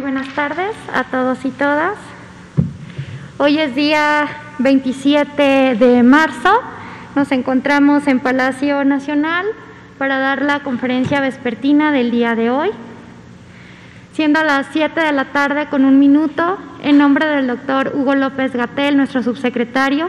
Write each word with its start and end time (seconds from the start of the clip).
Buenas 0.00 0.28
tardes 0.28 0.74
a 0.94 1.04
todos 1.04 1.44
y 1.44 1.50
todas. 1.50 1.98
Hoy 3.36 3.58
es 3.58 3.74
día 3.74 4.28
27 4.58 5.76
de 5.78 6.02
marzo. 6.02 6.62
Nos 7.14 7.30
encontramos 7.32 8.06
en 8.06 8.20
Palacio 8.20 8.82
Nacional 8.84 9.44
para 9.98 10.18
dar 10.18 10.40
la 10.40 10.60
conferencia 10.60 11.20
vespertina 11.20 11.92
del 11.92 12.10
día 12.10 12.34
de 12.34 12.48
hoy. 12.48 12.70
Siendo 14.14 14.42
las 14.42 14.68
7 14.72 14.98
de 14.98 15.12
la 15.12 15.26
tarde 15.26 15.66
con 15.66 15.84
un 15.84 15.98
minuto, 15.98 16.56
en 16.82 16.96
nombre 16.96 17.26
del 17.26 17.46
doctor 17.46 17.92
Hugo 17.94 18.14
López 18.14 18.54
Gatel, 18.54 18.96
nuestro 18.96 19.22
subsecretario, 19.22 20.08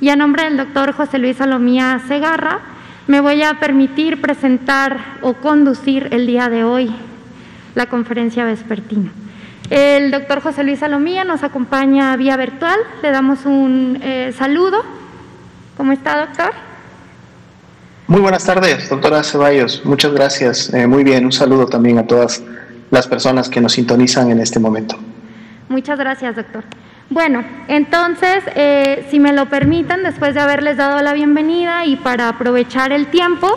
y 0.00 0.08
a 0.08 0.16
nombre 0.16 0.44
del 0.44 0.56
doctor 0.56 0.92
José 0.92 1.18
Luis 1.18 1.36
Salomía 1.36 2.00
Segarra, 2.08 2.60
me 3.06 3.20
voy 3.20 3.42
a 3.42 3.60
permitir 3.60 4.18
presentar 4.22 4.98
o 5.20 5.34
conducir 5.34 6.08
el 6.12 6.26
día 6.26 6.48
de 6.48 6.64
hoy 6.64 6.90
la 7.74 7.86
conferencia 7.86 8.46
vespertina. 8.46 9.10
El 9.70 10.10
doctor 10.10 10.40
José 10.40 10.62
Luis 10.64 10.78
Salomía 10.78 11.24
nos 11.24 11.42
acompaña 11.42 12.16
vía 12.16 12.36
virtual. 12.36 12.78
Le 13.02 13.10
damos 13.10 13.44
un 13.46 13.98
eh, 14.02 14.32
saludo. 14.36 14.82
¿Cómo 15.76 15.92
está, 15.92 16.18
doctor? 16.26 16.52
Muy 18.06 18.20
buenas 18.20 18.44
tardes, 18.44 18.88
doctora 18.88 19.24
Ceballos. 19.24 19.84
Muchas 19.84 20.12
gracias. 20.12 20.72
Eh, 20.72 20.86
muy 20.86 21.02
bien, 21.02 21.24
un 21.24 21.32
saludo 21.32 21.66
también 21.66 21.98
a 21.98 22.06
todas 22.06 22.42
las 22.90 23.08
personas 23.08 23.48
que 23.48 23.60
nos 23.60 23.72
sintonizan 23.72 24.30
en 24.30 24.40
este 24.40 24.60
momento. 24.60 24.96
Muchas 25.68 25.98
gracias, 25.98 26.36
doctor. 26.36 26.62
Bueno, 27.10 27.44
entonces, 27.66 28.44
eh, 28.54 29.06
si 29.10 29.18
me 29.18 29.32
lo 29.32 29.46
permiten, 29.46 30.04
después 30.04 30.34
de 30.34 30.40
haberles 30.40 30.76
dado 30.76 31.02
la 31.02 31.12
bienvenida 31.12 31.84
y 31.84 31.96
para 31.96 32.28
aprovechar 32.28 32.92
el 32.92 33.08
tiempo, 33.08 33.52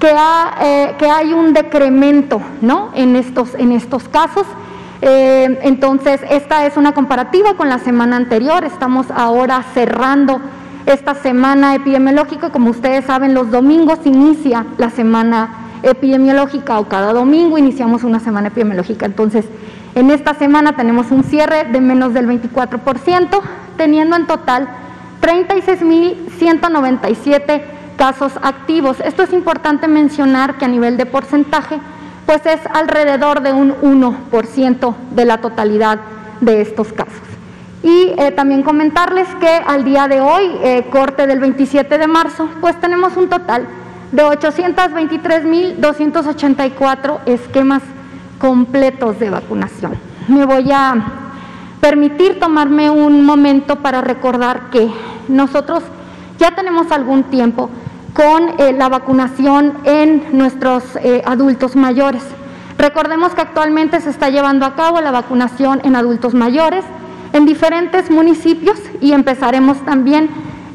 eh, 0.03 0.95
que, 0.99 1.11
hay 1.11 1.35
un 1.35 1.53
decremento 1.53 2.41
¿no? 2.63 2.91
en, 2.95 3.17
estos, 3.17 3.55
en 3.55 3.73
estos 3.73 4.09
casos. 4.09 4.47
Eh, 5.03 5.59
entonces, 5.63 6.23
esta 6.31 6.65
es 6.67 6.79
una 6.79 6.93
comparativa 6.93 7.55
con 7.55 7.69
la 7.69 7.79
semana 7.79 8.17
anterior. 8.17 8.65
Estamos 8.65 9.11
ahora 9.11 9.63
cerrando 9.75 10.41
esta 10.87 11.15
semana 11.15 11.75
epidemiológica. 11.75 12.49
Como 12.51 12.71
ustedes 12.71 13.05
saben, 13.05 13.35
los 13.35 13.51
domingos 13.51 13.99
inicia 14.05 14.65
la 14.79 14.89
semana 14.89 15.67
epidemiológica 15.83 16.79
o 16.79 16.89
cada 16.89 17.13
domingo 17.13 17.59
iniciamos 17.59 18.03
una 18.03 18.21
semana 18.21 18.49
epidemiológica. 18.49 19.05
Entonces, 19.05 19.45
en 19.95 20.11
esta 20.11 20.33
semana 20.35 20.77
tenemos 20.77 21.11
un 21.11 21.25
cierre 21.25 21.65
de 21.65 21.81
menos 21.81 22.15
del 22.15 22.27
24%, 22.27 23.41
teniendo 23.77 24.17
en 24.17 24.27
total 24.27 24.69
36.197 25.21 27.80
casos 28.01 28.33
activos. 28.41 28.97
Esto 29.05 29.23
es 29.23 29.33
importante 29.35 29.87
mencionar 29.87 30.57
que 30.57 30.65
a 30.65 30.69
nivel 30.69 30.97
de 30.97 31.05
porcentaje, 31.05 31.79
pues 32.25 32.41
es 32.47 32.59
alrededor 32.73 33.43
de 33.43 33.53
un 33.53 33.75
1% 33.75 34.95
de 35.11 35.25
la 35.27 35.43
totalidad 35.43 36.01
de 36.41 36.63
estos 36.63 36.95
casos. 36.95 37.21
Y 37.83 38.15
eh, 38.17 38.33
también 38.35 38.63
comentarles 38.63 39.29
que 39.39 39.49
al 39.49 39.85
día 39.85 40.09
de 40.09 40.23
hoy, 40.23 40.51
eh, 40.63 40.87
corte 40.91 41.27
del 41.27 41.41
27 41.41 41.99
de 41.99 42.07
marzo, 42.07 42.49
pues 42.63 42.81
tenemos 42.81 43.19
un 43.19 43.29
total 43.29 43.67
de 44.13 44.25
823.284 44.25 47.19
esquemas 47.27 47.83
completos 48.39 49.19
de 49.19 49.29
vacunación. 49.29 49.93
Me 50.27 50.47
voy 50.47 50.73
a 50.73 50.95
permitir 51.83 52.41
tomarme 52.41 52.89
un 52.89 53.27
momento 53.27 53.77
para 53.77 54.01
recordar 54.01 54.71
que 54.71 54.91
nosotros 55.29 55.83
ya 56.39 56.55
tenemos 56.55 56.91
algún 56.91 57.25
tiempo 57.25 57.69
con 58.15 58.61
eh, 58.61 58.73
la 58.73 58.89
vacunación 58.89 59.75
en 59.85 60.37
nuestros 60.37 60.85
eh, 60.97 61.23
adultos 61.25 61.77
mayores. 61.77 62.23
Recordemos 62.79 63.35
que 63.35 63.43
actualmente 63.43 64.01
se 64.01 64.11
está 64.11 64.31
llevando 64.31 64.67
a 64.67 64.75
cabo 64.75 65.01
la 65.01 65.11
vacunación 65.11 65.81
en 65.85 65.97
adultos 65.97 66.35
mayores 66.35 66.85
en 67.33 67.47
diferentes 67.47 68.11
municipios 68.11 68.79
y 69.01 69.13
empezaremos 69.13 69.79
también 69.85 70.31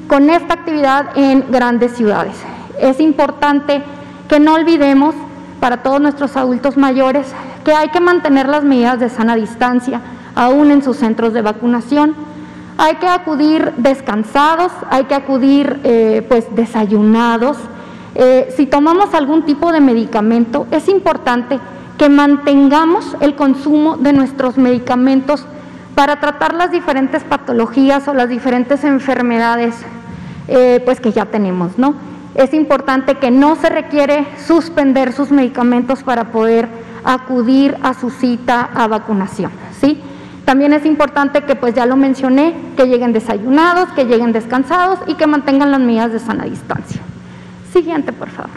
con 0.07 0.29
esta 0.29 0.53
actividad 0.53 1.09
en 1.15 1.45
grandes 1.51 1.93
ciudades. 1.93 2.35
Es 2.79 2.99
importante 2.99 3.81
que 4.29 4.39
no 4.39 4.53
olvidemos 4.53 5.15
para 5.59 5.77
todos 5.77 5.99
nuestros 5.99 6.37
adultos 6.37 6.77
mayores 6.77 7.27
que 7.63 7.73
hay 7.73 7.89
que 7.89 7.99
mantener 7.99 8.47
las 8.47 8.63
medidas 8.63 8.99
de 8.99 9.09
sana 9.09 9.35
distancia 9.35 10.01
aún 10.35 10.69
en 10.69 10.83
sus 10.83 10.97
centros 10.97 11.33
de 11.33 11.41
vacunación 11.41 12.15
hay 12.77 12.95
que 12.95 13.07
acudir 13.07 13.73
descansados, 13.77 14.71
hay 14.89 15.05
que 15.05 15.15
acudir 15.15 15.79
eh, 15.83 16.25
pues 16.27 16.53
desayunados. 16.55 17.57
Eh, 18.15 18.53
si 18.55 18.65
tomamos 18.65 19.13
algún 19.13 19.43
tipo 19.43 19.71
de 19.71 19.79
medicamento, 19.79 20.67
es 20.71 20.87
importante 20.87 21.59
que 21.97 22.09
mantengamos 22.09 23.15
el 23.21 23.35
consumo 23.35 23.97
de 23.97 24.13
nuestros 24.13 24.57
medicamentos 24.57 25.45
para 25.95 26.19
tratar 26.19 26.53
las 26.53 26.71
diferentes 26.71 27.23
patologías 27.23 28.07
o 28.07 28.13
las 28.13 28.27
diferentes 28.27 28.83
enfermedades 28.83 29.75
eh, 30.47 30.81
pues 30.83 30.99
que 30.99 31.11
ya 31.11 31.25
tenemos, 31.25 31.77
¿no? 31.77 31.95
Es 32.35 32.53
importante 32.53 33.15
que 33.15 33.31
no 33.31 33.55
se 33.55 33.69
requiere 33.69 34.27
suspender 34.45 35.13
sus 35.13 35.31
medicamentos 35.31 36.03
para 36.03 36.31
poder 36.31 36.67
acudir 37.05 37.77
a 37.81 37.93
su 37.93 38.09
cita 38.09 38.69
a 38.75 38.87
vacunación, 38.87 39.51
¿sí? 39.79 40.01
También 40.45 40.73
es 40.73 40.85
importante 40.85 41.41
que, 41.41 41.55
pues 41.55 41.73
ya 41.73 41.85
lo 41.85 41.95
mencioné, 41.95 42.55
que 42.77 42.85
lleguen 42.85 43.13
desayunados, 43.13 43.91
que 43.93 44.05
lleguen 44.05 44.31
descansados 44.31 44.99
y 45.07 45.15
que 45.15 45.25
mantengan 45.25 45.71
las 45.71 45.79
medidas 45.79 46.11
de 46.11 46.19
sana 46.19 46.45
distancia. 46.45 47.01
Siguiente, 47.73 48.13
por 48.13 48.29
favor. 48.29 48.51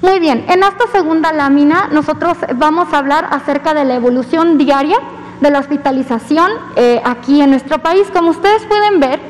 Muy 0.00 0.18
bien, 0.18 0.44
en 0.48 0.62
esta 0.62 0.86
segunda 0.92 1.32
lámina 1.32 1.88
nosotros 1.92 2.36
vamos 2.56 2.92
a 2.92 2.98
hablar 2.98 3.26
acerca 3.30 3.72
de 3.74 3.84
la 3.84 3.94
evolución 3.94 4.58
diaria 4.58 4.98
de 5.40 5.50
la 5.50 5.60
hospitalización 5.60 6.50
eh, 6.76 7.00
aquí 7.04 7.40
en 7.40 7.50
nuestro 7.50 7.78
país. 7.78 8.08
Como 8.12 8.30
ustedes 8.30 8.64
pueden 8.66 9.00
ver, 9.00 9.20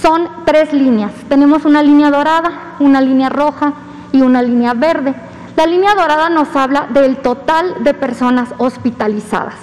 son 0.00 0.28
tres 0.44 0.72
líneas. 0.72 1.12
Tenemos 1.28 1.64
una 1.64 1.82
línea 1.82 2.10
dorada, 2.10 2.76
una 2.80 3.00
línea 3.00 3.28
roja 3.28 3.74
y 4.12 4.22
una 4.22 4.42
línea 4.42 4.74
verde. 4.74 5.14
La 5.56 5.66
línea 5.66 5.94
dorada 5.94 6.30
nos 6.30 6.54
habla 6.56 6.88
del 6.90 7.18
total 7.18 7.84
de 7.84 7.94
personas 7.94 8.48
hospitalizadas. 8.58 9.54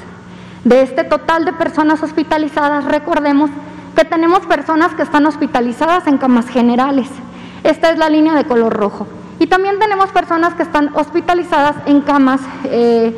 De 0.63 0.83
este 0.83 1.03
total 1.03 1.43
de 1.43 1.51
personas 1.51 2.01
hospitalizadas, 2.01 2.85
recordemos 2.85 3.49
que 3.95 4.05
tenemos 4.05 4.45
personas 4.45 4.93
que 4.93 5.01
están 5.01 5.25
hospitalizadas 5.25 6.07
en 6.07 6.17
camas 6.17 6.47
generales. 6.47 7.09
Esta 7.63 7.91
es 7.91 7.97
la 7.97 8.09
línea 8.09 8.35
de 8.35 8.45
color 8.45 8.73
rojo. 8.73 9.05
Y 9.39 9.47
también 9.47 9.79
tenemos 9.79 10.11
personas 10.11 10.53
que 10.53 10.63
están 10.63 10.95
hospitalizadas 10.95 11.75
en 11.85 12.01
camas 12.01 12.39
eh, 12.65 13.13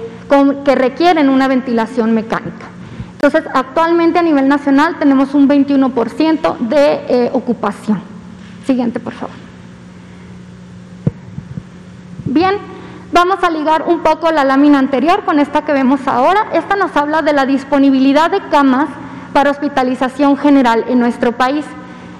que 0.65 0.73
requieren 0.73 1.29
una 1.29 1.47
ventilación 1.47 2.13
mecánica. 2.13 2.65
Entonces, 3.13 3.43
actualmente 3.53 4.17
a 4.17 4.23
nivel 4.23 4.47
nacional 4.47 4.97
tenemos 4.97 5.35
un 5.35 5.47
21% 5.47 6.57
de 6.57 7.05
eh, 7.07 7.29
ocupación. 7.33 8.01
Siguiente, 8.65 8.99
por 8.99 9.13
favor. 9.13 9.42
Bien, 12.25 12.57
vamos 13.11 13.43
a 13.43 13.49
ligar 13.49 13.83
un 13.87 14.01
poco 14.01 14.31
la 14.31 14.43
lámina 14.43 14.79
anterior 14.79 15.23
con 15.25 15.39
esta 15.39 15.63
que 15.63 15.73
vemos 15.73 16.07
ahora. 16.07 16.47
Esta 16.53 16.75
nos 16.75 16.95
habla 16.95 17.21
de 17.21 17.33
la 17.33 17.45
disponibilidad 17.45 18.31
de 18.31 18.41
camas 18.49 18.87
para 19.33 19.51
hospitalización 19.51 20.37
general 20.37 20.85
en 20.87 20.99
nuestro 20.99 21.33
país. 21.33 21.65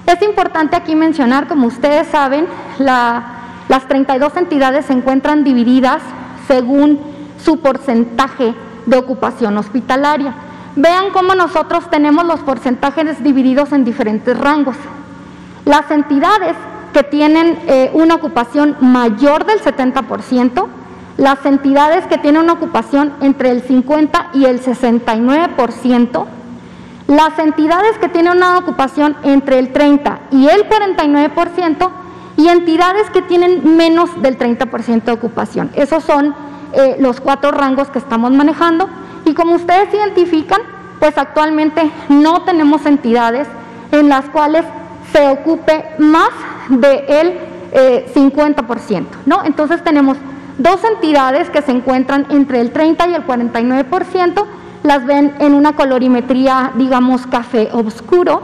Es 0.06 0.20
importante 0.22 0.76
aquí 0.76 0.94
mencionar, 0.94 1.46
como 1.46 1.66
ustedes 1.66 2.08
saben, 2.08 2.46
la 2.78 3.34
las 3.68 3.88
32 3.88 4.36
entidades 4.36 4.86
se 4.86 4.92
encuentran 4.92 5.42
divididas 5.42 6.02
según 6.46 7.00
su 7.42 7.60
porcentaje 7.60 8.54
de 8.86 8.96
ocupación 8.98 9.56
hospitalaria. 9.56 10.34
Vean 10.76 11.10
cómo 11.12 11.34
nosotros 11.34 11.88
tenemos 11.90 12.26
los 12.26 12.40
porcentajes 12.40 13.22
divididos 13.22 13.72
en 13.72 13.84
diferentes 13.84 14.38
rangos. 14.38 14.76
Las 15.64 15.90
entidades 15.90 16.54
que 16.94 17.02
tienen 17.02 17.58
eh, 17.66 17.90
una 17.92 18.14
ocupación 18.14 18.76
mayor 18.80 19.44
del 19.44 19.60
70%, 19.60 20.66
las 21.18 21.44
entidades 21.44 22.06
que 22.06 22.16
tienen 22.16 22.42
una 22.42 22.54
ocupación 22.54 23.12
entre 23.20 23.50
el 23.50 23.60
50 23.62 24.30
y 24.32 24.46
el 24.46 24.62
69%, 24.62 26.24
las 27.08 27.38
entidades 27.38 27.98
que 27.98 28.08
tienen 28.08 28.36
una 28.38 28.56
ocupación 28.56 29.16
entre 29.24 29.58
el 29.58 29.72
30 29.72 30.20
y 30.30 30.48
el 30.48 30.66
49%, 30.68 31.90
y 32.36 32.48
entidades 32.48 33.10
que 33.10 33.22
tienen 33.22 33.76
menos 33.76 34.10
del 34.22 34.38
30% 34.38 35.04
de 35.04 35.12
ocupación. 35.12 35.70
Esos 35.74 36.02
son 36.02 36.34
eh, 36.72 36.96
los 36.98 37.20
cuatro 37.20 37.52
rangos 37.52 37.88
que 37.90 37.98
estamos 37.98 38.32
manejando 38.32 38.88
y 39.24 39.34
como 39.34 39.54
ustedes 39.54 39.92
identifican, 39.94 40.60
pues 40.98 41.16
actualmente 41.16 41.90
no 42.08 42.42
tenemos 42.42 42.86
entidades 42.86 43.46
en 43.92 44.08
las 44.08 44.24
cuales 44.30 44.64
se 45.12 45.28
ocupe 45.28 45.84
más 45.98 46.30
del 46.68 47.34
50%, 48.14 49.00
eh, 49.00 49.04
¿no? 49.26 49.44
Entonces 49.44 49.82
tenemos 49.82 50.16
dos 50.58 50.82
entidades 50.84 51.50
que 51.50 51.62
se 51.62 51.72
encuentran 51.72 52.26
entre 52.30 52.60
el 52.60 52.70
30 52.70 53.08
y 53.08 53.14
el 53.14 53.26
49%, 53.26 54.44
las 54.82 55.04
ven 55.06 55.34
en 55.40 55.54
una 55.54 55.74
colorimetría, 55.74 56.72
digamos, 56.76 57.26
café 57.26 57.70
oscuro, 57.72 58.42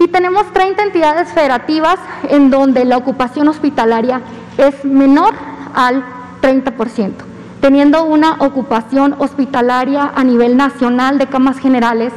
y 0.00 0.08
tenemos 0.08 0.52
30 0.52 0.82
entidades 0.82 1.32
federativas 1.32 1.96
en 2.28 2.50
donde 2.50 2.84
la 2.84 2.96
ocupación 2.96 3.48
hospitalaria 3.48 4.20
es 4.56 4.84
menor 4.84 5.34
al 5.74 6.04
30%, 6.42 7.12
teniendo 7.60 8.04
una 8.04 8.36
ocupación 8.40 9.16
hospitalaria 9.18 10.12
a 10.14 10.22
nivel 10.24 10.56
nacional 10.56 11.18
de 11.18 11.26
camas 11.26 11.58
generales 11.58 12.12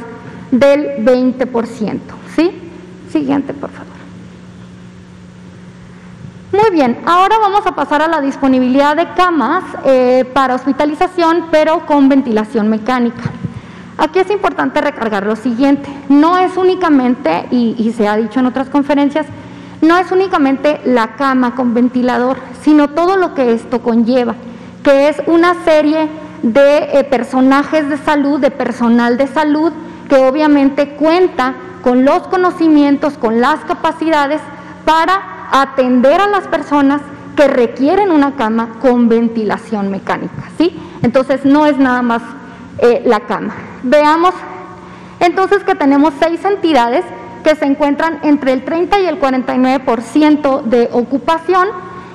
del 0.50 1.04
20%. 1.04 2.00
¿Sí? 2.36 2.50
Siguiente, 3.10 3.52
por 3.52 3.70
favor. 3.70 3.91
Muy 6.52 6.68
bien, 6.70 7.00
ahora 7.06 7.38
vamos 7.38 7.66
a 7.66 7.74
pasar 7.74 8.02
a 8.02 8.08
la 8.08 8.20
disponibilidad 8.20 8.94
de 8.94 9.08
camas 9.14 9.64
eh, 9.86 10.30
para 10.34 10.54
hospitalización, 10.54 11.46
pero 11.50 11.86
con 11.86 12.10
ventilación 12.10 12.68
mecánica. 12.68 13.22
Aquí 13.96 14.18
es 14.18 14.30
importante 14.30 14.82
recargar 14.82 15.24
lo 15.24 15.34
siguiente, 15.34 15.88
no 16.10 16.36
es 16.36 16.58
únicamente, 16.58 17.46
y, 17.50 17.90
se 17.96 18.06
ha 18.06 18.16
dicho 18.16 18.40
en 18.40 18.46
otras 18.46 18.68
conferencias, 18.68 19.24
no 19.80 19.96
es 19.96 20.12
únicamente 20.12 20.78
la 20.84 21.16
cama 21.16 21.54
con 21.54 21.72
ventilador, 21.72 22.36
sino 22.60 22.88
todo 22.88 23.16
lo 23.16 23.32
que 23.32 23.54
esto 23.54 23.80
conlleva, 23.80 24.34
que 24.84 25.08
es 25.08 25.22
una 25.26 25.54
serie 25.64 26.10
de 26.42 26.98
eh, 26.98 27.04
personajes 27.04 27.88
de 27.88 27.96
salud, 27.96 28.38
de 28.38 28.50
personal 28.50 29.16
de 29.16 29.26
salud, 29.26 29.72
que 30.06 30.16
obviamente 30.16 30.96
cuenta 30.96 31.54
con 31.82 32.04
los 32.04 32.26
conocimientos, 32.28 33.16
con 33.16 33.40
las 33.40 33.60
capacidades 33.60 34.42
para 34.84 35.31
atender 35.52 36.20
a 36.20 36.26
las 36.26 36.48
personas 36.48 37.00
que 37.36 37.46
requieren 37.46 38.10
una 38.10 38.34
cama 38.36 38.78
con 38.80 39.08
ventilación 39.08 39.90
mecánica, 39.90 40.50
¿sí? 40.58 40.76
Entonces 41.02 41.44
no 41.44 41.66
es 41.66 41.78
nada 41.78 42.02
más 42.02 42.22
eh, 42.78 43.02
la 43.04 43.20
cama. 43.20 43.54
Veamos 43.82 44.34
entonces 45.20 45.62
que 45.62 45.74
tenemos 45.74 46.12
seis 46.18 46.44
entidades 46.44 47.04
que 47.44 47.54
se 47.54 47.64
encuentran 47.64 48.20
entre 48.22 48.52
el 48.52 48.64
30 48.64 49.00
y 49.00 49.06
el 49.06 49.20
49% 49.20 50.62
de 50.62 50.88
ocupación 50.92 51.68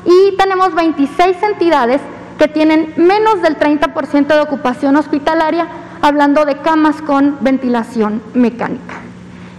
y 0.06 0.36
tenemos 0.38 0.74
26 0.74 1.42
entidades 1.44 2.02
que 2.38 2.48
tienen 2.48 2.94
menos 2.98 3.42
del 3.42 3.58
30% 3.58 4.28
de 4.28 4.40
ocupación 4.40 4.96
hospitalaria, 4.96 5.68
hablando 6.02 6.46
de 6.46 6.58
camas 6.58 7.02
con 7.02 7.38
ventilación 7.42 8.22
mecánica. 8.34 8.96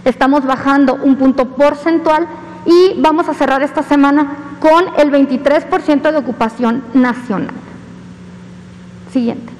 Estamos 0.05 0.45
bajando 0.45 0.95
un 0.95 1.17
punto 1.17 1.49
porcentual 1.49 2.27
y 2.65 2.99
vamos 2.99 3.29
a 3.29 3.33
cerrar 3.33 3.61
esta 3.63 3.83
semana 3.83 4.55
con 4.59 4.85
el 4.97 5.11
23% 5.11 6.11
de 6.11 6.17
ocupación 6.17 6.83
nacional. 6.93 7.53
Siguiente. 9.11 9.53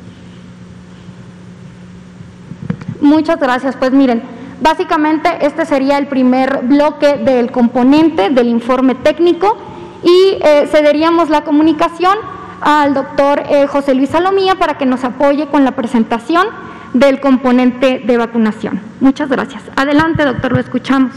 Muchas 3.01 3.39
gracias. 3.39 3.75
Pues 3.75 3.91
miren, 3.91 4.21
básicamente 4.61 5.29
este 5.41 5.65
sería 5.65 5.97
el 5.97 6.07
primer 6.07 6.61
bloque 6.63 7.17
del 7.17 7.51
componente 7.51 8.29
del 8.29 8.47
informe 8.47 8.95
técnico 8.95 9.57
y 10.03 10.37
eh, 10.41 10.67
cederíamos 10.69 11.29
la 11.29 11.43
comunicación 11.43 12.17
al 12.61 12.93
doctor 12.93 13.43
eh, 13.49 13.67
José 13.67 13.95
Luis 13.95 14.09
Salomía 14.09 14.55
para 14.55 14.77
que 14.77 14.85
nos 14.85 15.03
apoye 15.03 15.47
con 15.47 15.63
la 15.63 15.71
presentación 15.71 16.45
del 16.93 17.19
componente 17.19 18.01
de 18.05 18.17
vacunación. 18.17 18.81
Muchas 18.99 19.29
gracias. 19.29 19.63
Adelante, 19.75 20.25
doctor, 20.25 20.51
lo 20.51 20.59
escuchamos. 20.59 21.13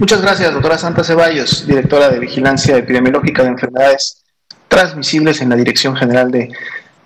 Muchas 0.00 0.22
gracias, 0.22 0.54
doctora 0.54 0.78
Santa 0.78 1.04
Ceballos, 1.04 1.66
directora 1.66 2.08
de 2.08 2.18
Vigilancia 2.18 2.74
Epidemiológica 2.74 3.42
de 3.42 3.50
Enfermedades 3.50 4.22
Transmisibles 4.66 5.42
en 5.42 5.50
la 5.50 5.56
Dirección 5.56 5.94
General 5.94 6.30
de 6.30 6.48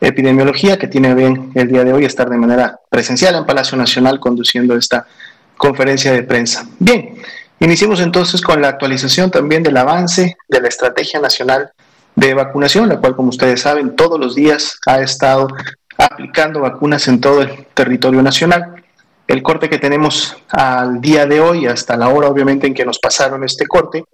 epidemiología, 0.00 0.78
que 0.78 0.86
tiene 0.86 1.12
bien 1.12 1.50
el 1.56 1.66
día 1.66 1.82
de 1.82 1.92
hoy 1.92 2.04
estar 2.04 2.30
de 2.30 2.36
manera 2.36 2.78
presencial 2.88 3.34
en 3.34 3.46
Palacio 3.46 3.76
Nacional 3.76 4.20
conduciendo 4.20 4.76
esta 4.76 5.08
conferencia 5.56 6.12
de 6.12 6.22
prensa. 6.22 6.68
Bien, 6.78 7.16
iniciemos 7.58 7.98
entonces 7.98 8.40
con 8.40 8.62
la 8.62 8.68
actualización 8.68 9.28
también 9.28 9.64
del 9.64 9.76
avance 9.76 10.36
de 10.48 10.60
la 10.60 10.68
Estrategia 10.68 11.18
Nacional 11.18 11.72
de 12.14 12.32
Vacunación, 12.32 12.88
la 12.88 12.98
cual, 12.98 13.16
como 13.16 13.30
ustedes 13.30 13.62
saben, 13.62 13.96
todos 13.96 14.20
los 14.20 14.36
días 14.36 14.78
ha 14.86 15.00
estado 15.00 15.48
aplicando 15.98 16.60
vacunas 16.60 17.08
en 17.08 17.20
todo 17.20 17.42
el 17.42 17.66
territorio 17.74 18.22
nacional. 18.22 18.83
El 19.26 19.42
corte 19.42 19.70
que 19.70 19.78
tenemos 19.78 20.36
al 20.50 21.00
día 21.00 21.24
de 21.26 21.40
hoy, 21.40 21.66
hasta 21.66 21.96
la 21.96 22.08
hora 22.08 22.28
obviamente 22.28 22.66
en 22.66 22.74
que 22.74 22.84
nos 22.84 22.98
pasaron 22.98 23.42
este 23.42 23.66
corte, 23.66 24.04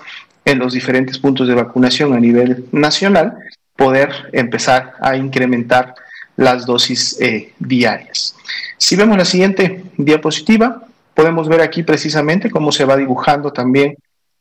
en 0.45 0.59
los 0.59 0.73
diferentes 0.73 1.19
puntos 1.19 1.49
de 1.49 1.55
vacunación 1.55 2.13
a 2.13 2.21
nivel 2.21 2.67
nacional, 2.73 3.35
poder 3.81 4.11
empezar 4.33 4.93
a 5.01 5.17
incrementar 5.17 5.95
las 6.37 6.67
dosis 6.67 7.19
eh, 7.19 7.55
diarias. 7.59 8.37
Si 8.77 8.95
vemos 8.95 9.17
la 9.17 9.25
siguiente 9.25 9.85
diapositiva, 9.97 10.83
podemos 11.15 11.49
ver 11.49 11.63
aquí 11.63 11.83
precisamente 11.83 12.51
cómo 12.51 12.73
se 12.73 12.85
va 12.85 12.99
dibujando 12.99 13.55
también 13.55 13.97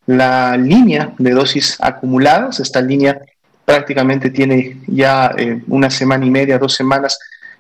la 0.08 0.58
línea 0.58 1.13
de 1.17 1.31
dosis 1.31 1.77
acumuladas. 1.79 2.60
Esta 2.60 2.81
línea 2.81 3.22
prácticamente 3.63 4.29
tiene 4.29 4.81
ya 4.88 5.31
eh, 5.38 5.62
una 5.67 5.89
semana 5.89 6.25
y 6.25 6.31
media, 6.31 6.60
dos 6.60 6.74
semanas, 6.74 7.17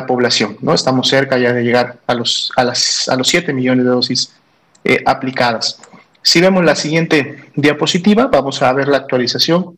población. 0.06 0.58
¿no? 0.60 0.74
Estamos 0.74 1.08
cerca 1.08 1.38
ya 1.38 1.54
de 1.54 1.62
llegar 1.62 1.96
a 2.06 2.12
los, 2.12 2.52
a 2.56 2.64
las, 2.64 3.08
a 3.08 3.16
los 3.16 3.26
7 3.28 3.54
millones 3.54 3.86
de 3.86 3.90
dosis 3.90 4.34
eh, 4.84 5.02
aplicadas. 5.06 5.80
Si 6.20 6.42
vemos 6.42 6.62
la 6.62 6.76
siguiente 6.76 7.42
diapositiva, 7.54 8.26
vamos 8.26 8.60
a 8.60 8.70
ver 8.74 8.88
la 8.88 8.98
actualización 8.98 9.76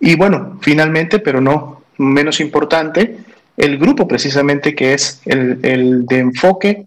Y 0.00 0.16
bueno, 0.16 0.58
finalmente, 0.60 1.18
pero 1.18 1.40
no 1.40 1.82
menos 1.98 2.40
importante, 2.40 3.18
el 3.56 3.78
grupo 3.78 4.06
precisamente 4.06 4.74
que 4.74 4.94
es 4.94 5.20
el, 5.24 6.06
de 6.06 6.18
enfoque 6.18 6.86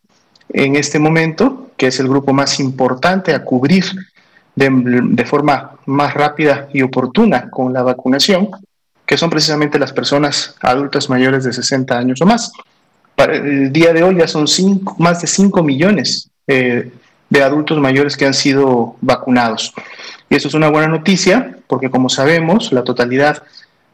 en 0.49 0.75
este 0.75 0.99
momento, 0.99 1.71
que 1.77 1.87
es 1.87 1.99
el 1.99 2.07
grupo 2.07 2.33
más 2.33 2.59
importante 2.59 3.33
a 3.33 3.43
cubrir 3.43 3.85
de, 4.55 5.25
forma 5.25 5.71
más 5.85 6.13
rápida 6.13 6.69
y 6.73 6.81
oportuna 6.81 7.49
con 7.49 7.73
la 7.73 7.83
vacunación, 7.83 8.49
que 9.05 9.17
son 9.17 9.29
precisamente 9.29 9.79
las 9.79 9.91
personas 9.91 10.55
adultas 10.61 11.09
mayores 11.09 11.43
de 11.43 11.53
60 11.53 11.97
años 11.97 12.21
o 12.21 12.25
más. 12.25 12.51
Para 13.15 13.35
el 13.35 13.71
día 13.71 13.91
de 13.91 14.03
hoy 14.03 14.17
ya 14.17 14.27
son 14.27 14.45
más 14.97 15.21
de 15.21 15.27
5 15.27 15.63
millones 15.63 16.29
eh, 16.47 16.91
de 17.31 17.41
adultos 17.41 17.79
mayores 17.79 18.15
que 18.15 18.27
han 18.27 18.35
sido 18.35 18.97
vacunados. 19.01 19.73
Y 20.29 20.35
eso 20.35 20.49
es 20.49 20.53
una 20.53 20.69
buena 20.69 20.87
noticia 20.87 21.57
porque 21.65 21.89
como 21.89 22.09
sabemos, 22.09 22.71
la 22.71 22.83
totalidad 22.83 23.41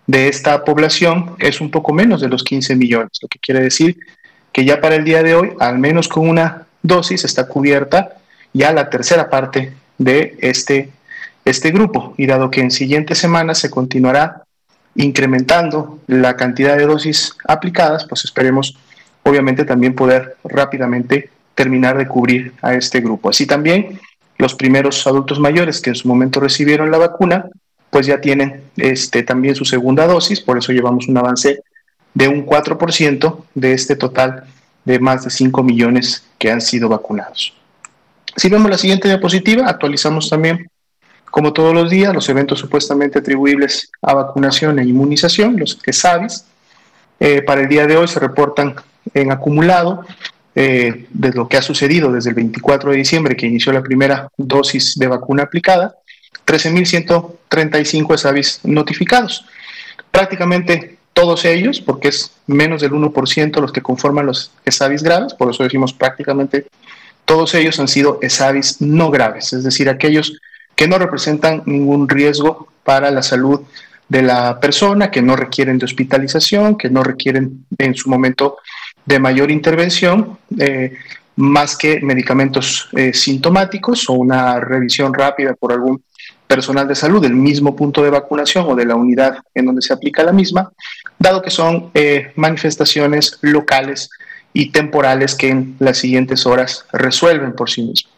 de 0.07 0.27
esta 0.27 0.65
población 0.65 1.35
es 1.39 1.61
un 1.61 1.69
poco 1.69 1.93
menos 1.93 2.19
de 2.19 2.27
los 2.27 2.43
15 2.43 2.75
millones, 2.75 3.19
lo 3.21 3.27
que 3.27 3.39
quiere 3.39 3.61
decir 3.61 3.97
que 4.51 4.65
ya 4.65 4.81
para 4.81 4.95
el 4.95 5.03
día 5.03 5.21
de 5.21 5.35
hoy, 5.35 5.51
al 5.59 5.77
menos 5.77 6.07
con 6.07 6.27
una 6.27 6.65
dosis, 6.81 7.23
está 7.23 7.47
cubierta 7.47 8.17
ya 8.53 8.73
la 8.73 8.89
tercera 8.89 9.29
parte 9.29 9.73
de 9.99 10.35
este, 10.39 10.89
este 11.45 11.69
grupo. 11.69 12.15
Y 12.17 12.25
dado 12.25 12.49
que 12.49 12.61
en 12.61 12.71
siguientes 12.71 13.19
semanas 13.19 13.59
se 13.59 13.69
continuará 13.69 14.45
incrementando 14.95 15.99
la 16.07 16.35
cantidad 16.35 16.75
de 16.75 16.87
dosis 16.87 17.35
aplicadas, 17.47 18.05
pues 18.05 18.25
esperemos 18.25 18.75
obviamente 19.21 19.63
también 19.63 19.93
poder 19.93 20.37
rápidamente 20.43 21.29
terminar 21.57 21.97
de 21.97 22.07
cubrir 22.07 22.53
a 22.61 22.75
este 22.75 23.01
grupo. 23.01 23.29
Así 23.29 23.47
también 23.47 23.99
los 24.37 24.53
primeros 24.53 25.07
adultos 25.07 25.39
mayores 25.39 25.81
que 25.81 25.89
en 25.89 25.95
su 25.95 26.07
momento 26.07 26.39
recibieron 26.39 26.91
la 26.91 26.99
vacuna, 26.99 27.45
pues 27.89 28.05
ya 28.05 28.21
tienen 28.21 28.61
este, 28.77 29.23
también 29.23 29.55
su 29.55 29.65
segunda 29.65 30.05
dosis, 30.05 30.39
por 30.39 30.59
eso 30.59 30.71
llevamos 30.71 31.07
un 31.07 31.17
avance 31.17 31.63
de 32.13 32.27
un 32.27 32.45
4% 32.45 33.43
de 33.55 33.73
este 33.73 33.95
total 33.95 34.43
de 34.85 34.99
más 34.99 35.23
de 35.23 35.31
5 35.31 35.63
millones 35.63 36.23
que 36.37 36.51
han 36.51 36.61
sido 36.61 36.89
vacunados. 36.89 37.55
Si 38.35 38.49
vemos 38.49 38.69
la 38.69 38.77
siguiente 38.77 39.07
diapositiva, 39.07 39.67
actualizamos 39.67 40.29
también, 40.29 40.69
como 41.31 41.53
todos 41.53 41.73
los 41.73 41.89
días, 41.89 42.13
los 42.13 42.29
eventos 42.29 42.59
supuestamente 42.59 43.17
atribuibles 43.17 43.89
a 44.03 44.13
vacunación 44.13 44.77
e 44.77 44.85
inmunización, 44.85 45.57
los 45.57 45.79
ESAVIS. 45.83 46.45
Eh, 47.19 47.41
para 47.41 47.61
el 47.61 47.67
día 47.67 47.87
de 47.87 47.97
hoy 47.97 48.07
se 48.07 48.19
reportan 48.19 48.75
en 49.15 49.31
acumulado 49.31 50.05
eh, 50.59 51.05
de 51.11 51.31
lo 51.33 51.47
que 51.47 51.57
ha 51.57 51.61
sucedido 51.61 52.11
desde 52.11 52.29
el 52.29 52.35
24 52.35 52.89
de 52.89 52.97
diciembre 52.97 53.35
que 53.35 53.45
inició 53.45 53.71
la 53.71 53.83
primera 53.83 54.27
dosis 54.37 54.97
de 54.97 55.05
vacuna 55.05 55.43
aplicada, 55.43 55.97
13.135 56.47 58.15
ESAVIS 58.15 58.61
notificados. 58.63 59.45
Prácticamente 60.09 60.97
todos 61.13 61.45
ellos, 61.45 61.79
porque 61.79 62.07
es 62.07 62.31
menos 62.47 62.81
del 62.81 62.93
1% 62.93 63.61
los 63.61 63.71
que 63.71 63.83
conforman 63.83 64.25
los 64.25 64.51
ESAVIS 64.65 65.03
graves, 65.03 65.35
por 65.35 65.51
eso 65.51 65.61
decimos 65.61 65.93
prácticamente 65.93 66.65
todos 67.25 67.53
ellos 67.53 67.79
han 67.79 67.87
sido 67.87 68.17
ESAVIS 68.23 68.81
no 68.81 69.11
graves, 69.11 69.53
es 69.53 69.63
decir, 69.63 69.89
aquellos 69.89 70.39
que 70.75 70.87
no 70.87 70.97
representan 70.97 71.61
ningún 71.67 72.09
riesgo 72.09 72.67
para 72.83 73.11
la 73.11 73.21
salud 73.21 73.61
de 74.09 74.23
la 74.23 74.59
persona, 74.59 75.11
que 75.11 75.21
no 75.21 75.35
requieren 75.35 75.77
de 75.77 75.85
hospitalización, 75.85 76.79
que 76.79 76.89
no 76.89 77.03
requieren 77.03 77.63
en 77.77 77.93
su 77.93 78.09
momento 78.09 78.57
de 79.07 79.19
mayor 79.19 79.49
intervención, 79.49 80.37
eh, 80.59 80.93
más 81.37 81.77
que 81.77 82.01
medicamentos 82.01 82.89
eh, 82.91 83.13
sintomáticos 83.13 84.09
o 84.09 84.13
una 84.13 84.59
revisión 84.59 85.13
rápida 85.13 85.53
por 85.53 85.71
algún 85.71 86.03
personal 86.45 86.87
de 86.87 86.95
salud 86.95 87.21
del 87.21 87.33
mismo 87.33 87.75
punto 87.75 88.03
de 88.03 88.09
vacunación 88.09 88.65
o 88.67 88.75
de 88.75 88.85
la 88.85 88.95
unidad 88.95 89.37
en 89.53 89.65
donde 89.65 89.81
se 89.81 89.93
aplica 89.93 90.23
la 90.23 90.33
misma, 90.33 90.71
dado 91.17 91.41
que 91.41 91.49
son 91.49 91.89
eh, 91.93 92.33
manifestaciones 92.35 93.39
locales 93.41 94.09
y 94.51 94.71
temporales 94.71 95.35
que 95.35 95.49
en 95.49 95.75
las 95.79 95.99
siguientes 95.99 96.45
horas 96.45 96.85
resuelven 96.91 97.53
por 97.53 97.69
sí 97.69 97.83
mismos. 97.83 98.09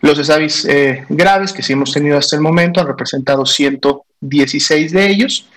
Los 0.00 0.18
ESAVIS 0.18 0.66
graves 1.08 1.52
que 1.52 1.62
sí 1.62 1.72
hemos 1.72 1.92
tenido 1.92 2.18
hasta 2.18 2.36
el 2.36 2.42
momento 2.42 2.80
han 2.80 2.86
representado 2.86 3.46
116 3.46 4.92
de 4.92 5.06
ellos, 5.06 5.48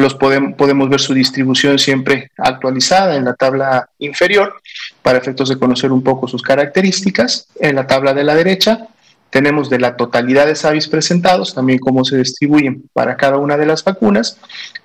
los 0.00 0.14
podemos, 0.14 0.54
podemos 0.54 0.88
ver 0.88 1.00
su 1.00 1.14
distribución 1.14 1.78
siempre 1.78 2.30
actualizada 2.36 3.16
en 3.16 3.24
la 3.24 3.34
tabla 3.34 3.88
inferior 3.98 4.60
para 5.02 5.18
efectos 5.18 5.48
de 5.48 5.58
conocer 5.58 5.92
un 5.92 6.02
poco 6.02 6.28
sus 6.28 6.42
características. 6.42 7.48
En 7.60 7.76
la 7.76 7.86
tabla 7.86 8.14
de 8.14 8.24
la 8.24 8.34
derecha 8.34 8.88
tenemos 9.30 9.70
de 9.70 9.78
la 9.78 9.96
totalidad 9.96 10.46
de 10.46 10.56
SAVIS 10.56 10.88
presentados, 10.88 11.54
también 11.54 11.78
cómo 11.78 12.04
se 12.04 12.18
distribuyen 12.18 12.82
para 12.92 13.16
cada 13.16 13.38
una 13.38 13.56
de 13.56 13.66
las 13.66 13.84
vacunas. 13.84 14.38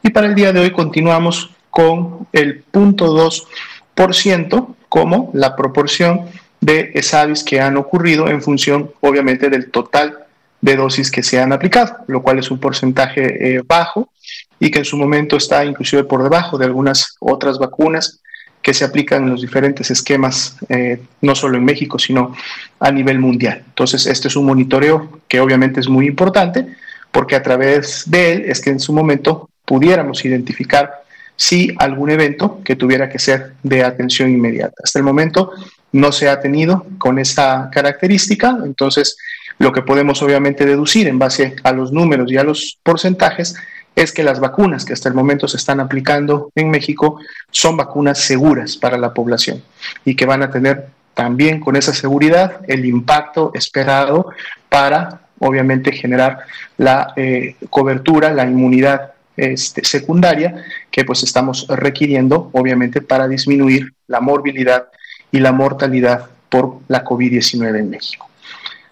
Y 0.03 0.11
para 0.11 0.27
el 0.27 0.35
día 0.35 0.53
de 0.53 0.59
hoy 0.59 0.71
continuamos 0.71 1.49
con 1.71 2.27
el 2.31 2.63
0.2% 2.71 4.75
como 4.87 5.31
la 5.33 5.55
proporción 5.55 6.27
de 6.61 6.93
SAVIS 7.01 7.43
que 7.43 7.59
han 7.59 7.77
ocurrido 7.77 8.29
en 8.29 8.41
función, 8.41 8.91
obviamente, 9.01 9.49
del 9.49 9.71
total 9.71 10.19
de 10.61 10.75
dosis 10.75 11.11
que 11.11 11.21
se 11.21 11.39
han 11.39 11.51
aplicado, 11.51 11.97
lo 12.07 12.23
cual 12.23 12.39
es 12.39 12.49
un 12.49 12.59
porcentaje 12.59 13.57
eh, 13.57 13.61
bajo 13.65 14.09
y 14.59 14.71
que 14.71 14.79
en 14.79 14.85
su 14.85 14.97
momento 14.97 15.37
está 15.37 15.65
inclusive 15.65 16.03
por 16.03 16.23
debajo 16.23 16.57
de 16.57 16.65
algunas 16.65 17.15
otras 17.19 17.59
vacunas 17.59 18.21
que 18.61 18.73
se 18.73 18.83
aplican 18.83 19.23
en 19.23 19.29
los 19.29 19.41
diferentes 19.41 19.91
esquemas, 19.91 20.57
eh, 20.69 20.99
no 21.21 21.35
solo 21.35 21.55
en 21.57 21.63
México, 21.63 21.99
sino 21.99 22.35
a 22.79 22.91
nivel 22.91 23.19
mundial. 23.19 23.63
Entonces, 23.67 24.07
este 24.07 24.27
es 24.27 24.35
un 24.35 24.47
monitoreo 24.47 25.19
que 25.27 25.39
obviamente 25.39 25.79
es 25.79 25.87
muy 25.87 26.07
importante, 26.07 26.65
porque 27.11 27.35
a 27.35 27.43
través 27.43 28.03
de 28.07 28.31
él 28.31 28.45
es 28.47 28.61
que 28.61 28.71
en 28.71 28.79
su 28.79 28.91
momento 28.91 29.49
pudiéramos 29.65 30.25
identificar 30.25 31.03
si 31.35 31.75
algún 31.77 32.09
evento 32.09 32.61
que 32.63 32.75
tuviera 32.75 33.07
que 33.07 33.19
ser 33.19 33.53
de 33.61 33.83
atención 33.83 34.31
inmediata. 34.31 34.73
Hasta 34.83 34.97
el 34.97 35.05
momento 35.05 35.51
no 35.91 36.11
se 36.11 36.27
ha 36.27 36.39
tenido 36.39 36.87
con 36.97 37.19
esa 37.19 37.69
característica, 37.71 38.57
entonces 38.65 39.15
lo 39.59 39.71
que 39.71 39.81
podemos 39.81 40.21
obviamente 40.21 40.65
deducir 40.65 41.07
en 41.07 41.19
base 41.19 41.55
a 41.63 41.71
los 41.71 41.91
números 41.91 42.31
y 42.31 42.37
a 42.37 42.43
los 42.43 42.79
porcentajes 42.83 43.55
es 43.95 44.11
que 44.11 44.23
las 44.23 44.39
vacunas 44.39 44.85
que 44.85 44.93
hasta 44.93 45.09
el 45.09 45.15
momento 45.15 45.47
se 45.47 45.57
están 45.57 45.79
aplicando 45.79 46.51
en 46.55 46.69
México 46.69 47.19
son 47.51 47.77
vacunas 47.77 48.19
seguras 48.19 48.75
para 48.75 48.97
la 48.97 49.13
población 49.13 49.63
y 50.03 50.15
que 50.15 50.25
van 50.25 50.43
a 50.43 50.51
tener 50.51 50.87
también 51.13 51.59
con 51.61 51.75
esa 51.75 51.93
seguridad 51.93 52.59
el 52.67 52.85
impacto 52.85 53.51
esperado 53.53 54.31
para 54.69 55.21
obviamente 55.39 55.91
generar 55.91 56.39
la 56.77 57.13
eh, 57.15 57.55
cobertura, 57.69 58.31
la 58.31 58.45
inmunidad 58.45 59.13
este, 59.37 59.83
secundaria 59.83 60.63
que 60.91 61.03
pues 61.03 61.23
estamos 61.23 61.65
requiriendo 61.67 62.49
obviamente 62.53 63.01
para 63.01 63.27
disminuir 63.27 63.93
la 64.07 64.19
morbilidad 64.19 64.87
y 65.31 65.39
la 65.39 65.51
mortalidad 65.51 66.29
por 66.49 66.79
la 66.87 67.03
COVID-19 67.03 67.79
en 67.79 67.89
México. 67.89 68.29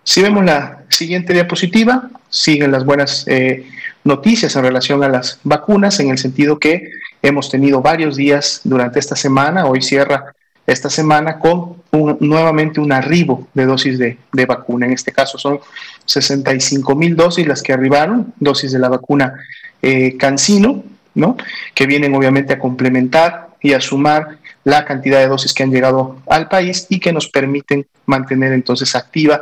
Si 0.04 0.22
vemos 0.22 0.44
la 0.44 0.80
siguiente 0.90 1.34
diapositiva, 1.34 2.10
siguen 2.30 2.72
las 2.72 2.84
buenas 2.84 3.26
eh, 3.28 3.66
noticias 4.04 4.56
en 4.56 4.64
relación 4.64 5.04
a 5.04 5.10
las 5.10 5.40
vacunas, 5.44 6.00
en 6.00 6.10
el 6.10 6.18
sentido 6.18 6.60
que 6.60 6.92
hemos 7.22 7.50
tenido 7.50 7.82
varios 7.82 8.16
días 8.16 8.62
durante 8.64 9.00
esta 9.00 9.16
semana, 9.16 9.66
hoy 9.66 9.82
cierra 9.82 10.34
esta 10.66 10.90
semana 10.90 11.40
con 11.40 11.84
nuevamente 12.20 12.80
un 12.80 12.92
arribo 12.92 13.48
de 13.54 13.66
dosis 13.66 14.00
de, 14.00 14.18
vacuna. 14.46 14.86
En 14.86 14.94
este 14.94 15.12
caso 15.12 15.38
son 15.38 15.60
65 16.06 16.96
mil 16.96 17.16
dosis 17.16 17.46
las 17.46 17.62
que 17.62 17.74
arribaron, 17.74 18.34
dosis 18.40 18.72
de 18.72 18.80
la 18.80 18.90
vacuna 18.90 19.34
eh, 19.82 20.16
Cancino, 20.18 20.84
¿no? 21.16 21.38
que 21.76 21.86
vienen 21.86 22.16
obviamente 22.16 22.54
a 22.54 22.60
complementar 22.60 23.50
y 23.62 23.74
a 23.74 23.82
sumar 23.82 24.38
la 24.64 24.86
cantidad 24.86 25.20
de 25.20 25.28
dosis 25.28 25.54
que 25.54 25.64
han 25.64 25.72
llegado 25.72 26.22
al 26.28 26.48
país 26.48 26.88
y 26.90 27.00
que 27.00 27.12
nos 27.12 27.28
permiten 27.28 27.86
mantener 28.06 28.54
entonces 28.54 28.96
activa 28.96 29.42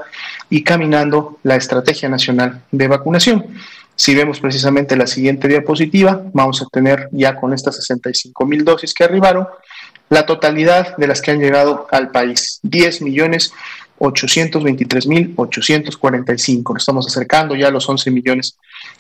y 0.50 0.64
caminando 0.64 1.40
la 1.44 1.56
estrategia 1.56 2.10
nacional 2.10 2.62
de 2.72 2.88
vacunación. 2.88 3.46
Si 3.96 4.16
vemos 4.16 4.40
precisamente 4.40 4.96
la 4.96 5.08
siguiente 5.08 5.48
diapositiva, 5.48 6.24
vamos 6.34 6.62
a 6.62 6.66
tener 6.72 7.10
ya 7.12 7.36
con 7.36 7.54
estas 7.54 7.76
65 7.78 8.46
mil 8.46 8.66
dosis 8.66 8.94
que 8.94 9.04
arribaron, 9.04 9.48
la 10.10 10.26
totalidad 10.26 10.98
de 10.98 11.08
las 11.08 11.22
que 11.22 11.32
han 11.32 11.40
llegado 11.40 11.88
al 11.92 12.12
país, 12.12 12.60
10 12.64 13.02
millones 13.02 13.54
823.845. 14.02 16.74
Nos 16.74 16.82
estamos 16.82 17.08
acercando 17.08 17.56
ya 17.56 17.68
a 17.68 17.72
los 17.72 17.88
11 17.88 18.10
millones 18.12 18.58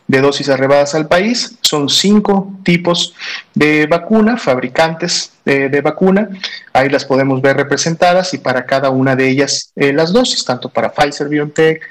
de 0.08 0.22
dosis 0.22 0.48
arribadas 0.50 0.94
al 0.94 1.08
país. 1.08 1.58
Son 1.62 1.90
cinco 1.90 2.54
tipos 2.64 3.16
de 3.56 3.88
vacuna, 3.88 4.38
fabricantes 4.38 5.32
de, 5.44 5.82
vacuna. 5.82 6.30
Ahí 6.72 6.88
las 6.90 7.06
podemos 7.06 7.42
ver 7.42 7.58
representadas 7.58 8.36
y 8.36 8.38
para 8.38 8.66
cada 8.66 8.92
una 8.92 9.16
de 9.16 9.28
ellas 9.28 9.72
eh, 9.76 9.92
las 9.92 10.14
dosis, 10.14 10.46
tanto 10.46 10.70
para 10.70 10.94
Pfizer, 10.94 11.28
BioNTech, 11.28 11.82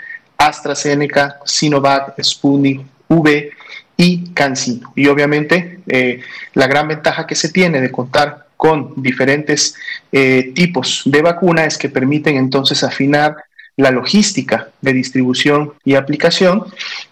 AstraZeneca, 0.40 1.38
Sinovac, 1.45 2.19
Sputnik, 2.23 2.80
V 3.08 3.50
y 3.97 4.32
CanSino. 4.32 4.93
Y 4.97 5.06
obviamente 5.08 5.80
eh, 5.86 6.21
la 6.54 6.67
gran 6.67 6.88
ventaja 6.88 7.26
que 7.26 7.34
se 7.34 7.50
tiene 7.50 7.80
de 7.82 7.93
contar 7.93 8.47
con 8.56 8.95
diferentes 8.97 9.75
eh, 10.12 10.52
tipos 10.54 11.02
de 11.04 11.21
vacuna 11.21 11.65
es 11.65 11.76
que 11.76 11.91
permiten 11.91 12.36
entonces 12.36 12.82
afinar 12.82 13.36
la 13.76 13.91
logística 13.91 14.69
de 14.80 14.93
distribución 14.95 15.75
y 15.84 15.95
aplicación, 15.95 16.65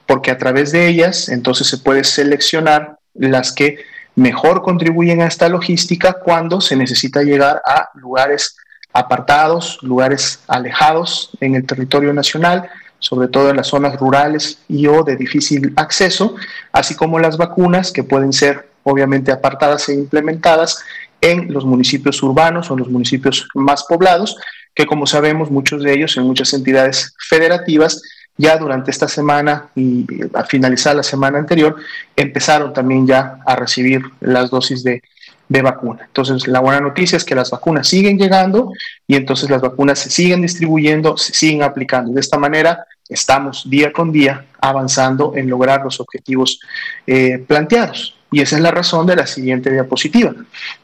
porque 0.07 0.31
a 0.31 0.39
través 0.39 0.73
de 0.73 0.89
ellas 0.89 1.29
entonces 1.29 1.67
se 1.67 1.79
puede 1.79 2.05
seleccionar 2.05 2.99
las 3.15 3.53
que 3.53 3.79
mejor 4.15 4.63
contribuyen 4.63 5.21
a 5.21 5.27
esta 5.27 5.49
logística 5.49 6.15
cuando 6.15 6.61
se 6.61 6.77
necesita 6.77 7.23
llegar 7.23 7.61
a 7.65 7.91
lugares 7.95 8.57
apartados, 8.93 9.79
lugares 9.83 10.41
alejados 10.49 11.31
en 11.41 11.55
el 11.55 11.67
territorio 11.67 12.13
nacional, 12.13 12.69
sobre 12.99 13.29
todo 13.29 13.51
en 13.51 13.57
las 13.57 13.69
zonas 13.69 13.99
rurales 13.99 14.59
y 14.69 14.87
o 14.87 15.03
de 15.03 15.17
difícil 15.17 15.73
acceso, 15.77 16.37
así 16.73 16.95
como 16.95 17.19
las 17.19 17.37
vacunas 17.37 17.93
que 17.93 18.05
pueden 18.05 18.33
ser 18.33 18.69
obviamente 18.83 19.33
apartadas 19.33 19.89
e 19.89 19.95
implementadas 19.95 20.85
en 21.21 21.53
los 21.53 21.65
municipios 21.65 22.23
urbanos 22.23 22.71
o 22.71 22.77
los 22.77 22.89
municipios 22.89 23.49
más 23.55 23.85
poblados, 23.85 24.37
que 24.75 24.87
como 24.87 25.07
sabemos 25.07 25.51
muchos 25.51 25.83
de 25.83 25.93
ellos 25.93 26.17
en 26.17 26.25
muchas 26.25 26.53
entidades 26.55 27.15
federativas 27.29 28.03
ya 28.37 28.57
durante 28.57 28.93
esta 28.93 29.09
semana 29.09 29.67
y 29.75 30.07
a 30.33 30.45
finalizar 30.45 30.95
la 30.95 31.03
semana 31.03 31.39
anterior 31.39 31.77
empezaron 32.15 32.73
también 32.73 33.07
ya 33.07 33.41
a 33.45 33.57
recibir 33.57 34.03
las 34.21 34.49
dosis 34.51 34.85
de, 34.85 35.03
de 35.49 35.63
vacuna. 35.63 36.05
Entonces, 36.07 36.47
la 36.47 36.61
buena 36.61 36.81
noticia 36.81 37.17
es 37.17 37.25
que 37.25 37.35
las 37.35 37.51
vacunas 37.51 37.89
siguen 37.89 38.19
llegando 38.19 38.73
y 39.07 39.17
entonces 39.17 39.49
las 39.49 39.63
vacunas 39.63 39.99
se 39.99 40.11
siguen 40.11 40.43
distribuyendo, 40.43 41.17
se 41.17 41.33
siguen 41.33 41.63
aplicando. 41.63 42.13
De 42.13 42.21
esta 42.21 42.39
manera, 42.39 42.85
estamos 43.09 43.69
día 43.69 43.93
con 43.93 44.13
día 44.13 44.45
avanzando 44.61 45.33
en 45.35 45.49
lograr 45.49 45.83
los 45.83 46.01
objetivos 46.01 46.61
eh, 47.07 47.39
planteados. 47.47 48.15
Y 48.31 48.43
esa 48.43 48.57
es 48.57 48.63
la 48.63 48.71
razón 48.71 49.07
de 49.07 49.17
la 49.17 49.27
siguiente 49.27 49.71
diapositiva, 49.71 50.35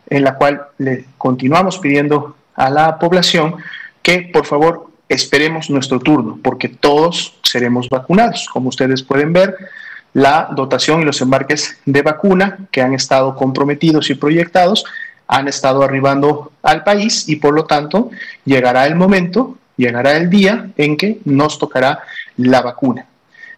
en 0.09 0.25
la 0.25 0.35
cual 0.35 0.63
le 0.79 1.05
continuamos 1.19 1.79
pidiendo 1.79 2.37
a 2.55 2.71
la 2.71 2.99
población 2.99 3.57
que 4.03 4.31
por 4.33 4.47
favor 4.47 4.89
esperemos 5.09 5.69
nuestro 5.69 6.01
turno, 6.01 6.39
porque 6.43 6.69
todos 6.69 7.35
seremos 7.43 7.91
vacunados. 7.91 8.49
Como 8.51 8.71
ustedes 8.71 9.03
pueden 9.03 9.35
ver, 9.35 9.57
la 10.15 10.49
dotación 10.53 11.03
y 11.03 11.05
los 11.05 11.21
embarques 11.21 11.79
de 11.85 12.03
vacuna 12.03 12.59
que 12.71 12.81
han 12.81 12.95
estado 12.95 13.35
comprometidos 13.35 14.09
y 14.11 14.15
proyectados 14.15 14.85
han 15.27 15.49
estado 15.49 15.83
arribando 15.83 16.53
al 16.63 16.85
país 16.85 17.29
y 17.29 17.37
por 17.37 17.55
lo 17.55 17.65
tanto 17.65 18.11
llegará 18.45 18.87
el 18.87 18.95
momento, 18.95 19.59
llegará 19.77 20.17
el 20.17 20.31
día 20.31 20.71
en 20.77 20.97
que 20.97 21.19
nos 21.25 21.59
tocará 21.59 22.01
la 22.37 22.63
vacuna. 22.63 23.07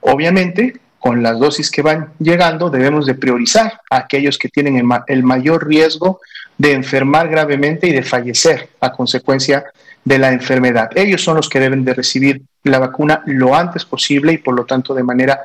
Obviamente, 0.00 0.80
con 0.98 1.22
las 1.22 1.38
dosis 1.38 1.70
que 1.70 1.82
van 1.82 2.12
llegando, 2.18 2.70
debemos 2.70 3.06
de 3.06 3.14
priorizar 3.14 3.80
a 3.90 3.98
aquellos 3.98 4.38
que 4.38 4.48
tienen 4.48 4.82
el, 5.06 5.22
mayor 5.22 5.66
riesgo 5.66 6.20
de 6.56 6.72
enfermar 6.72 7.28
gravemente 7.28 7.86
y 7.86 7.92
de 7.92 8.02
fallecer 8.02 8.70
a 8.80 8.92
consecuencia 8.92 9.64
de 10.04 10.18
la 10.18 10.32
enfermedad. 10.32 10.88
Ellos 10.94 11.22
son 11.22 11.36
los 11.36 11.48
que 11.48 11.60
deben 11.60 11.84
de 11.84 11.94
recibir 11.94 12.42
la 12.62 12.78
vacuna 12.78 13.22
lo 13.26 13.54
antes 13.54 13.84
posible 13.84 14.32
y 14.32 14.38
por 14.38 14.54
lo 14.54 14.64
tanto 14.64 14.94
de 14.94 15.02
manera 15.02 15.40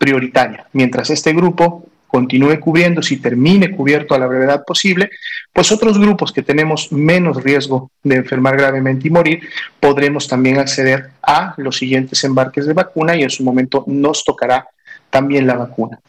prioritaria. 0.00 0.66
Mientras 0.72 1.10
este 1.10 1.34
grupo 1.34 1.84
continúe 2.06 2.58
cubriendo, 2.58 3.02
si 3.02 3.18
termine 3.18 3.70
cubierto 3.70 4.14
a 4.14 4.18
la 4.18 4.26
brevedad 4.26 4.64
posible, 4.64 5.10
pues 5.52 5.70
otros 5.70 5.98
grupos 5.98 6.32
que 6.32 6.42
tenemos 6.42 6.90
menos 6.90 7.42
riesgo 7.42 7.90
de 8.02 8.16
enfermar 8.16 8.56
gravemente 8.56 9.08
y 9.08 9.10
morir, 9.10 9.40
podremos 9.78 10.26
también 10.26 10.58
acceder 10.58 11.10
a 11.22 11.52
los 11.58 11.76
siguientes 11.76 12.24
embarques 12.24 12.64
de 12.64 12.72
vacuna 12.72 13.14
y 13.14 13.22
en 13.24 13.30
su 13.30 13.44
momento 13.44 13.84
nos 13.86 14.24
tocará 14.24 14.66
también 15.10 15.46
la 15.46 15.54
vacuna. 15.54 16.00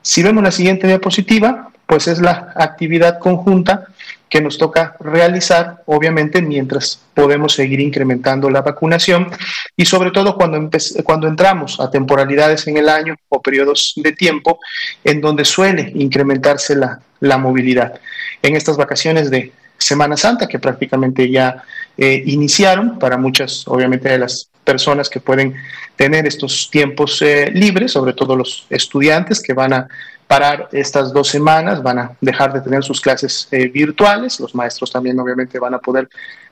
Si 0.00 0.22
vemos 0.22 0.44
la 0.44 0.52
siguiente 0.52 0.86
diapositiva, 0.86 1.70
pues 1.84 2.06
es 2.06 2.20
la 2.20 2.52
actividad 2.54 3.18
conjunta 3.18 3.88
que 4.28 4.40
nos 4.40 4.58
toca 4.58 4.96
realizar, 5.00 5.82
obviamente, 5.86 6.42
mientras 6.42 7.00
podemos 7.14 7.54
seguir 7.54 7.80
incrementando 7.80 8.50
la 8.50 8.62
vacunación 8.62 9.28
y 9.76 9.84
sobre 9.86 10.10
todo 10.10 10.36
cuando, 10.36 10.68
cuando 11.04 11.28
entramos 11.28 11.78
a 11.80 11.90
temporalidades 11.90 12.66
en 12.66 12.76
el 12.76 12.88
año 12.88 13.14
o 13.28 13.40
periodos 13.40 13.92
de 13.96 14.12
tiempo 14.12 14.58
en 15.04 15.20
donde 15.20 15.44
suele 15.44 15.92
incrementarse 15.94 16.74
la, 16.74 17.00
la 17.20 17.38
movilidad. 17.38 18.00
En 18.42 18.56
estas 18.56 18.76
vacaciones 18.76 19.30
de 19.30 19.52
Semana 19.78 20.16
Santa, 20.16 20.48
que 20.48 20.58
prácticamente 20.58 21.30
ya 21.30 21.62
eh, 21.96 22.22
iniciaron 22.26 22.98
para 22.98 23.16
muchas, 23.16 23.66
obviamente, 23.68 24.08
de 24.08 24.18
las 24.18 24.48
personas 24.66 25.08
que 25.08 25.20
pueden 25.20 25.54
tener 25.94 26.26
estos 26.26 26.68
tiempos 26.70 27.22
eh, 27.22 27.50
libres, 27.54 27.92
sobre 27.92 28.12
todo 28.12 28.36
los 28.36 28.66
estudiantes 28.68 29.40
que 29.40 29.54
van 29.54 29.72
a 29.72 29.88
parar 30.26 30.68
estas 30.72 31.12
dos 31.12 31.28
semanas, 31.28 31.82
van 31.82 31.98
a 32.00 32.12
dejar 32.20 32.52
de 32.52 32.60
tener 32.60 32.82
sus 32.82 33.00
clases 33.00 33.48
eh, 33.52 33.68
virtuales, 33.68 34.40
los 34.40 34.54
maestros 34.54 34.90
también 34.90 35.18
obviamente 35.20 35.60
van 35.60 35.74
a 35.74 35.78
poder 35.78 36.08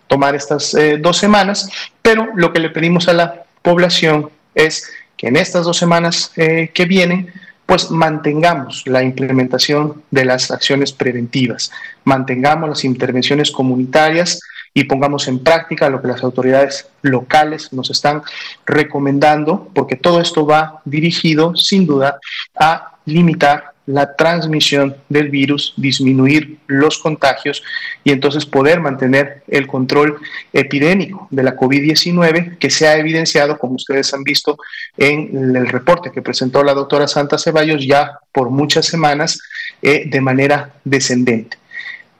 tomar 0.06 0.34
estas 0.34 0.74
eh, 0.74 0.96
dos 0.96 1.18
semanas, 1.18 1.68
pero 2.00 2.28
lo 2.36 2.52
que 2.52 2.60
le 2.60 2.70
pedimos 2.70 3.08
a 3.08 3.12
la 3.12 3.42
población 3.62 4.30
es 4.54 4.88
que 5.16 5.26
en 5.26 5.36
estas 5.36 5.64
dos 5.64 5.76
semanas 5.76 6.30
que 6.34 6.84
vienen, 6.86 7.32
pues 7.66 7.90
mantengamos 7.90 8.82
la 8.86 9.02
implementación 9.02 10.02
de 10.10 10.24
las 10.24 10.50
acciones 10.50 10.92
preventivas, 10.92 11.70
mantengamos 12.04 12.68
las 12.68 12.84
intervenciones 12.84 13.50
comunitarias 13.50 14.40
y 14.74 14.84
pongamos 14.84 15.28
en 15.28 15.38
práctica 15.38 15.88
lo 15.88 16.02
que 16.02 16.08
las 16.08 16.22
autoridades 16.24 16.88
locales 17.00 17.72
nos 17.72 17.90
están 17.90 18.22
recomendando, 18.66 19.70
porque 19.72 19.94
todo 19.94 20.20
esto 20.20 20.44
va 20.44 20.82
dirigido 20.84 21.54
sin 21.54 21.86
duda 21.86 22.18
a 22.56 22.96
limitar 23.06 23.74
la 23.86 24.16
transmisión 24.16 24.96
del 25.08 25.28
virus, 25.28 25.74
disminuir 25.76 26.58
los 26.66 26.98
contagios 26.98 27.62
y 28.02 28.12
entonces 28.12 28.46
poder 28.46 28.80
mantener 28.80 29.42
el 29.46 29.66
control 29.66 30.18
epidémico 30.52 31.28
de 31.30 31.42
la 31.42 31.54
COVID-19 31.54 32.56
que 32.58 32.70
se 32.70 32.88
ha 32.88 32.96
evidenciado, 32.96 33.58
como 33.58 33.74
ustedes 33.74 34.12
han 34.14 34.24
visto 34.24 34.56
en 34.96 35.54
el 35.54 35.68
reporte 35.68 36.10
que 36.10 36.22
presentó 36.22 36.64
la 36.64 36.72
doctora 36.72 37.06
Santa 37.06 37.36
Ceballos 37.36 37.86
ya 37.86 38.18
por 38.32 38.50
muchas 38.50 38.86
semanas 38.86 39.40
eh, 39.82 40.04
de 40.06 40.20
manera 40.20 40.72
descendente. 40.84 41.58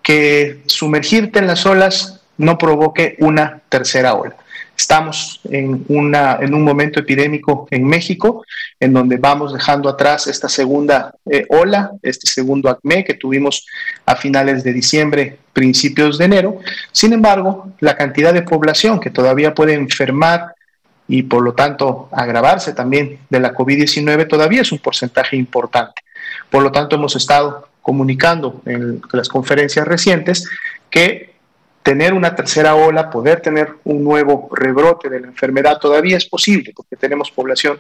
Que 0.03 0.61
sumergirte 0.67 1.39
en 1.39 1.47
las 1.47 1.65
olas 1.65 2.14
no 2.39 2.59
provoque 2.59 3.17
una 3.21 3.61
tercera 3.69 4.15
ola. 4.15 4.37
Estamos 4.77 5.41
en, 5.45 5.85
una, 5.89 6.39
en 6.41 6.53
un 6.53 6.63
momento 6.63 6.99
epidémico 6.99 7.69
en 7.71 7.85
México, 7.85 8.45
en 8.81 8.93
donde 8.93 9.19
vamos 9.19 9.53
dejando 9.53 9.89
atrás 9.89 10.27
esta 10.27 10.49
segunda 10.49 11.15
eh, 11.31 11.47
ola, 11.49 11.93
este 12.03 12.29
segundo 12.29 12.69
acme 12.69 13.05
que 13.05 13.15
tuvimos 13.15 13.67
a 14.05 14.17
finales 14.17 14.65
de 14.65 14.73
diciembre, 14.73 15.39
principios 15.53 16.19
de 16.19 16.25
enero. 16.25 16.59
Sin 16.91 17.13
embargo, 17.13 17.73
la 17.79 17.97
cantidad 17.97 18.35
de 18.35 18.43
población 18.43 18.99
que 18.99 19.11
todavía 19.11 19.55
puede 19.55 19.75
enfermar 19.75 20.55
y 21.07 21.23
por 21.23 21.43
lo 21.43 21.53
tanto 21.55 22.09
agravarse 22.11 22.73
también 22.73 23.21
de 23.31 23.41
la 23.41 23.55
COVID-19 23.55 24.27
todavía 24.27 24.63
es 24.63 24.73
un 24.73 24.79
porcentaje 24.79 25.37
importante. 25.37 26.03
Por 26.51 26.63
lo 26.63 26.73
tanto, 26.73 26.97
hemos 26.97 27.15
estado 27.15 27.69
comunicando 27.81 28.63
en 28.65 29.03
las 29.13 29.29
conferencias 29.29 29.87
recientes 29.87 30.49
que 30.91 31.34
tener 31.85 32.15
una 32.15 32.35
tercera 32.35 32.75
ola, 32.75 33.11
poder 33.11 33.41
tener 33.41 33.75
un 33.85 34.03
nuevo 34.03 34.49
rebrote 34.53 35.11
de 35.11 35.21
la 35.21 35.27
enfermedad 35.27 35.79
todavía 35.79 36.17
es 36.17 36.25
posible 36.25 36.73
porque 36.75 36.97
tenemos 36.97 37.31
población 37.31 37.79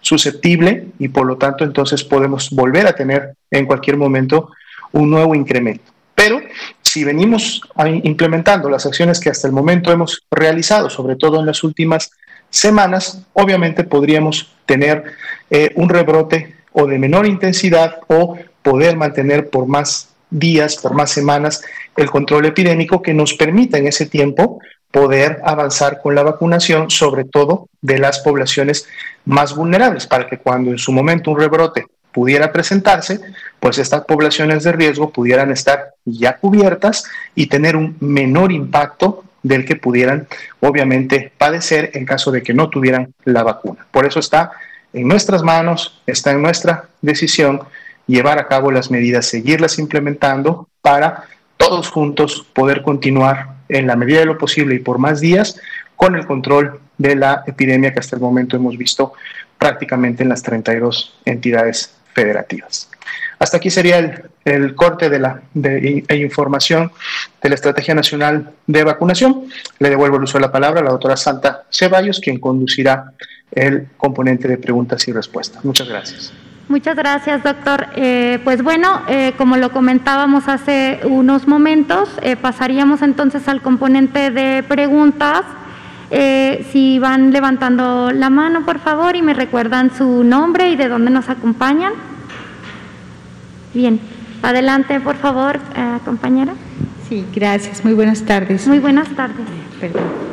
susceptible 0.00 0.86
y 0.98 1.08
por 1.08 1.26
lo 1.26 1.36
tanto 1.36 1.62
entonces 1.62 2.02
podemos 2.02 2.50
volver 2.50 2.86
a 2.86 2.94
tener 2.94 3.34
en 3.50 3.66
cualquier 3.66 3.98
momento 3.98 4.50
un 4.92 5.10
nuevo 5.10 5.34
incremento. 5.34 5.92
Pero 6.14 6.40
si 6.80 7.04
venimos 7.04 7.60
implementando 8.02 8.70
las 8.70 8.86
acciones 8.86 9.20
que 9.20 9.28
hasta 9.28 9.48
el 9.48 9.52
momento 9.52 9.92
hemos 9.92 10.22
realizado, 10.30 10.88
sobre 10.88 11.16
todo 11.16 11.38
en 11.38 11.46
las 11.46 11.62
últimas 11.62 12.10
semanas, 12.48 13.22
obviamente 13.34 13.84
podríamos 13.84 14.50
tener 14.64 15.04
eh, 15.50 15.72
un 15.76 15.90
rebrote 15.90 16.56
o 16.72 16.86
de 16.86 16.98
menor 16.98 17.26
intensidad 17.26 18.00
o 18.08 18.38
poder 18.62 18.96
mantener 18.96 19.50
por 19.50 19.66
más 19.66 20.11
días, 20.32 20.76
por 20.76 20.94
más 20.94 21.10
semanas, 21.10 21.62
el 21.96 22.10
control 22.10 22.46
epidémico 22.46 23.02
que 23.02 23.14
nos 23.14 23.34
permita 23.34 23.78
en 23.78 23.86
ese 23.86 24.06
tiempo 24.06 24.60
poder 24.90 25.40
avanzar 25.44 26.00
con 26.02 26.14
la 26.14 26.22
vacunación, 26.22 26.90
sobre 26.90 27.24
todo 27.24 27.68
de 27.80 27.98
las 27.98 28.18
poblaciones 28.20 28.86
más 29.24 29.54
vulnerables, 29.54 30.06
para 30.06 30.26
que 30.26 30.38
cuando 30.38 30.70
en 30.70 30.78
su 30.78 30.92
momento 30.92 31.30
un 31.30 31.38
rebrote 31.38 31.86
pudiera 32.12 32.52
presentarse, 32.52 33.20
pues 33.58 33.78
estas 33.78 34.04
poblaciones 34.04 34.64
de 34.64 34.72
riesgo 34.72 35.10
pudieran 35.10 35.50
estar 35.50 35.94
ya 36.04 36.36
cubiertas 36.36 37.04
y 37.34 37.46
tener 37.46 37.74
un 37.74 37.96
menor 38.00 38.52
impacto 38.52 39.24
del 39.42 39.64
que 39.64 39.76
pudieran 39.76 40.28
obviamente 40.60 41.32
padecer 41.36 41.90
en 41.94 42.04
caso 42.04 42.30
de 42.30 42.42
que 42.42 42.54
no 42.54 42.68
tuvieran 42.68 43.12
la 43.24 43.42
vacuna. 43.42 43.86
Por 43.90 44.06
eso 44.06 44.20
está 44.20 44.52
en 44.92 45.08
nuestras 45.08 45.42
manos, 45.42 46.00
está 46.06 46.32
en 46.32 46.42
nuestra 46.42 46.84
decisión 47.00 47.62
llevar 48.06 48.38
a 48.38 48.48
cabo 48.48 48.70
las 48.70 48.90
medidas, 48.90 49.26
seguirlas 49.26 49.78
implementando 49.78 50.68
para 50.80 51.24
todos 51.56 51.90
juntos 51.90 52.46
poder 52.52 52.82
continuar 52.82 53.56
en 53.68 53.86
la 53.86 53.96
medida 53.96 54.20
de 54.20 54.26
lo 54.26 54.38
posible 54.38 54.74
y 54.74 54.80
por 54.80 54.98
más 54.98 55.20
días 55.20 55.60
con 55.96 56.16
el 56.16 56.26
control 56.26 56.80
de 56.98 57.16
la 57.16 57.44
epidemia 57.46 57.92
que 57.92 58.00
hasta 58.00 58.16
el 58.16 58.22
momento 58.22 58.56
hemos 58.56 58.76
visto 58.76 59.12
prácticamente 59.58 60.22
en 60.22 60.28
las 60.28 60.42
32 60.42 61.20
entidades 61.24 61.94
federativas. 62.12 62.90
Hasta 63.38 63.56
aquí 63.56 63.70
sería 63.70 64.22
el, 64.44 64.74
corte 64.74 65.08
de 65.08 65.18
la 65.18 65.42
de, 65.54 66.04
información 66.10 66.92
de 67.42 67.48
la 67.48 67.54
Estrategia 67.54 67.94
Nacional 67.94 68.52
de 68.66 68.84
Vacunación. 68.84 69.48
Le 69.78 69.90
devuelvo 69.90 70.16
el 70.16 70.24
uso 70.24 70.38
de 70.38 70.42
la 70.42 70.52
palabra 70.52 70.80
a 70.80 70.84
la 70.84 70.90
doctora 70.90 71.16
Santa 71.16 71.64
Ceballos, 71.70 72.20
quien 72.20 72.38
conducirá 72.38 73.12
el 73.50 73.88
componente 73.96 74.48
de 74.48 74.58
preguntas 74.58 75.06
y 75.08 75.12
respuestas. 75.12 75.64
Muchas 75.64 75.88
gracias. 75.88 76.32
Muchas 76.68 76.96
gracias, 76.96 77.42
doctor. 77.42 77.88
Eh, 77.96 78.38
pues 78.44 78.62
bueno, 78.62 79.02
eh, 79.08 79.34
como 79.36 79.56
lo 79.56 79.72
comentábamos 79.72 80.48
hace 80.48 81.00
unos 81.04 81.46
momentos, 81.46 82.08
eh, 82.22 82.36
pasaríamos 82.36 83.02
entonces 83.02 83.48
al 83.48 83.60
componente 83.60 84.30
de 84.30 84.62
preguntas. 84.62 85.42
si 86.72 86.98
van 86.98 87.32
levantando 87.32 88.10
la 88.12 88.28
mano, 88.28 88.66
por 88.66 88.78
favor, 88.80 89.16
y 89.16 89.22
me 89.22 89.32
recuerdan 89.32 89.90
su 89.96 90.24
nombre 90.24 90.68
y 90.68 90.76
de 90.76 90.88
dónde 90.88 91.10
nos 91.10 91.30
acompañan. 91.30 91.94
Bien, 93.72 93.98
adelante, 94.42 95.00
por 95.00 95.16
favor, 95.16 95.58
compañera. 96.04 96.52
Sí, 97.08 97.24
gracias. 97.34 97.82
Muy 97.82 97.94
buenas 97.94 98.22
tardes. 98.22 98.66
Muy 98.66 98.78
buenas 98.78 99.08
tardes. 99.08 99.46
Perdón. 99.80 100.31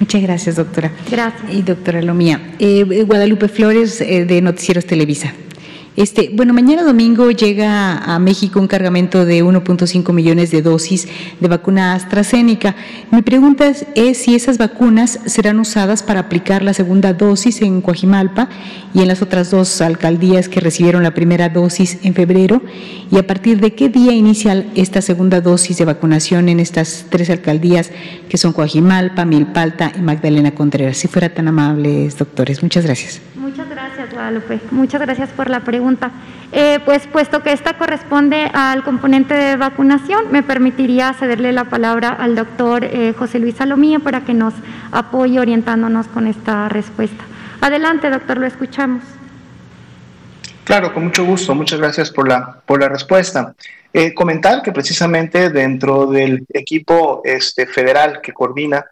Muchas 0.00 0.22
gracias, 0.22 0.56
doctora. 0.56 0.92
Gracias. 1.10 1.52
Y 1.52 1.62
doctora 1.62 2.02
Lomía. 2.02 2.54
Eh, 2.58 3.04
Guadalupe 3.06 3.48
Flores, 3.48 4.00
eh, 4.00 4.24
de 4.24 4.42
Noticieros 4.42 4.86
Televisa. 4.86 5.32
Este, 5.96 6.30
bueno, 6.34 6.52
mañana 6.52 6.82
domingo 6.82 7.30
llega 7.30 7.98
a 7.98 8.18
México 8.18 8.58
un 8.58 8.66
cargamento 8.66 9.24
de 9.24 9.44
1.5 9.44 10.12
millones 10.12 10.50
de 10.50 10.60
dosis 10.60 11.06
de 11.38 11.46
vacuna 11.46 11.94
AstraZeneca. 11.94 12.74
Mi 13.12 13.22
pregunta 13.22 13.72
es, 13.94 14.18
si 14.18 14.34
esas 14.34 14.58
vacunas 14.58 15.20
serán 15.26 15.60
usadas 15.60 16.02
para 16.02 16.20
aplicar 16.20 16.62
la 16.64 16.74
segunda 16.74 17.12
dosis 17.12 17.62
en 17.62 17.80
Coajimalpa 17.80 18.48
y 18.92 19.02
en 19.02 19.08
las 19.08 19.22
otras 19.22 19.52
dos 19.52 19.80
alcaldías 19.80 20.48
que 20.48 20.58
recibieron 20.58 21.04
la 21.04 21.14
primera 21.14 21.48
dosis 21.48 21.98
en 22.02 22.14
febrero 22.14 22.60
y 23.12 23.18
a 23.18 23.26
partir 23.26 23.60
de 23.60 23.74
qué 23.74 23.88
día 23.88 24.12
inicia 24.12 24.66
esta 24.74 25.00
segunda 25.00 25.40
dosis 25.40 25.78
de 25.78 25.84
vacunación 25.84 26.48
en 26.48 26.58
estas 26.58 27.06
tres 27.08 27.30
alcaldías 27.30 27.92
que 28.28 28.36
son 28.36 28.52
Coajimalpa, 28.52 29.24
Milpalta 29.24 29.92
y 29.96 30.00
Magdalena 30.00 30.56
Contreras. 30.56 30.96
Si 30.96 31.06
fuera 31.06 31.28
tan 31.28 31.46
amables, 31.46 32.18
doctores. 32.18 32.64
Muchas 32.64 32.84
gracias. 32.84 33.20
Muchas 33.36 33.68
gracias, 33.68 33.73
Muchas 34.70 35.00
gracias 35.00 35.30
por 35.30 35.50
la 35.50 35.60
pregunta. 35.60 36.10
Eh, 36.52 36.78
pues 36.84 37.06
puesto 37.06 37.42
que 37.42 37.52
esta 37.52 37.78
corresponde 37.78 38.50
al 38.52 38.84
componente 38.84 39.34
de 39.34 39.56
vacunación, 39.56 40.30
me 40.30 40.42
permitiría 40.42 41.12
cederle 41.14 41.52
la 41.52 41.64
palabra 41.64 42.10
al 42.10 42.36
doctor 42.36 42.84
eh, 42.84 43.12
José 43.18 43.38
Luis 43.40 43.56
Salomía 43.56 43.98
para 43.98 44.20
que 44.20 44.34
nos 44.34 44.54
apoye 44.92 45.40
orientándonos 45.40 46.06
con 46.06 46.26
esta 46.26 46.68
respuesta. 46.68 47.24
Adelante, 47.60 48.10
doctor, 48.10 48.38
lo 48.38 48.46
escuchamos. 48.46 49.02
Claro, 50.64 50.94
con 50.94 51.04
mucho 51.04 51.24
gusto. 51.24 51.54
Muchas 51.54 51.78
gracias 51.78 52.10
por 52.10 52.28
la, 52.28 52.60
por 52.64 52.80
la 52.80 52.88
respuesta. 52.88 53.54
Eh, 53.92 54.14
comentar 54.14 54.62
que 54.62 54.72
precisamente 54.72 55.50
dentro 55.50 56.06
del 56.06 56.46
equipo 56.52 57.22
este, 57.24 57.66
federal 57.66 58.20
que 58.20 58.32
coordina 58.32 58.84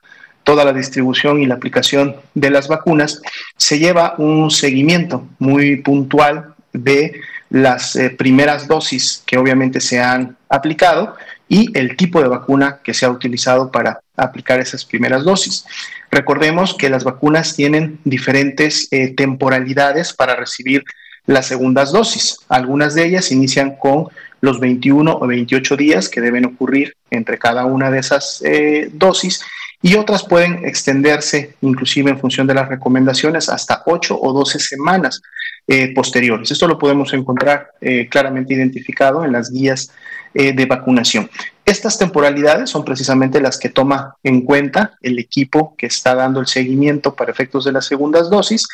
toda 0.45 0.65
la 0.65 0.73
distribución 0.73 1.41
y 1.41 1.47
la 1.47 1.55
aplicación 1.55 2.17
de 2.35 2.51
las 2.51 2.69
vacunas, 2.69 3.23
se 3.57 3.79
lleva 3.79 4.15
un 4.19 4.51
seguimiento 4.51 5.27
muy 5.39 5.77
puntual 5.77 6.55
de 6.73 7.21
las 7.51 7.97
eh, 7.97 8.11
primeras 8.11 8.67
dosis 8.67 9.23
que 9.27 9.37
obviamente 9.37 9.81
se 9.81 10.01
han 10.01 10.37
aplicado 10.49 11.17
y 11.49 11.77
el 11.79 11.97
tipo 11.97 12.23
de 12.23 12.29
vacuna 12.29 12.79
que 12.83 12.95
se 12.95 13.05
ha 13.05 13.11
utilizado 13.11 13.71
para 13.71 14.01
aplicar 14.17 14.59
esas 14.59 14.87
primeras 14.87 15.25
dosis. 15.25 15.67
Recordemos 16.11 16.75
que 16.75 16.89
las 16.89 17.05
vacunas 17.05 17.55
tienen 17.55 18.01
diferentes 18.05 18.89
eh, 18.91 19.13
temporalidades 19.15 20.15
para 20.15 20.35
recibir 20.35 20.83
las 21.27 21.47
segundas 21.47 21.93
dosis. 21.93 22.39
Algunas 22.49 22.95
de 22.95 23.07
ellas 23.07 23.31
inician 23.31 23.77
con 23.77 24.09
los 24.41 24.61
21 24.61 25.13
o 25.13 25.27
28 25.27 25.77
días 25.77 26.09
que 26.09 26.21
deben 26.21 26.47
ocurrir 26.47 26.97
entre 27.11 27.39
cada 27.39 27.65
una 27.65 27.91
de 27.91 27.99
esas 27.99 28.43
eh, 28.45 28.91
dosis 28.93 29.43
y 29.83 29.97
otras 29.97 30.23
pueden 30.25 30.65
extenderse 30.65 31.57
inclusive 31.61 32.11
en 32.11 32.19
función 32.19 32.47
de 32.47 32.55
las 32.55 32.69
recomendaciones 32.69 33.49
hasta 33.49 33.83
8 33.87 34.19
o 34.19 34.33
12 34.33 34.61
semanas 34.61 35.21
eh, 35.67 35.93
posteriores. 35.93 36.51
Esto 36.51 36.69
lo 36.69 36.79
podemos 36.79 37.13
encontrar 37.13 37.73
eh, 37.81 38.09
claramente 38.09 38.55
identificado 38.55 39.25
en 39.25 39.33
las 39.33 39.51
guías 39.51 39.93
eh, 40.35 40.53
de 40.53 40.67
vacunación. 40.67 41.29
Estas 41.65 41.99
temporalidades 41.99 42.71
son 42.71 42.85
precisamente 42.85 43.41
las 43.41 43.59
que 43.59 43.69
toma 43.69 44.17
en 44.23 44.43
cuenta 44.43 44.97
el 45.03 45.19
equipo 45.19 45.75
que 45.77 45.87
está 45.87 46.15
dando 46.15 46.41
el 46.41 46.47
seguimiento 46.47 47.15
para 47.15 47.33
efectos 47.33 47.65
de 47.65 47.73
las 47.73 47.87
segundas 47.87 48.31
dosis 48.31 48.67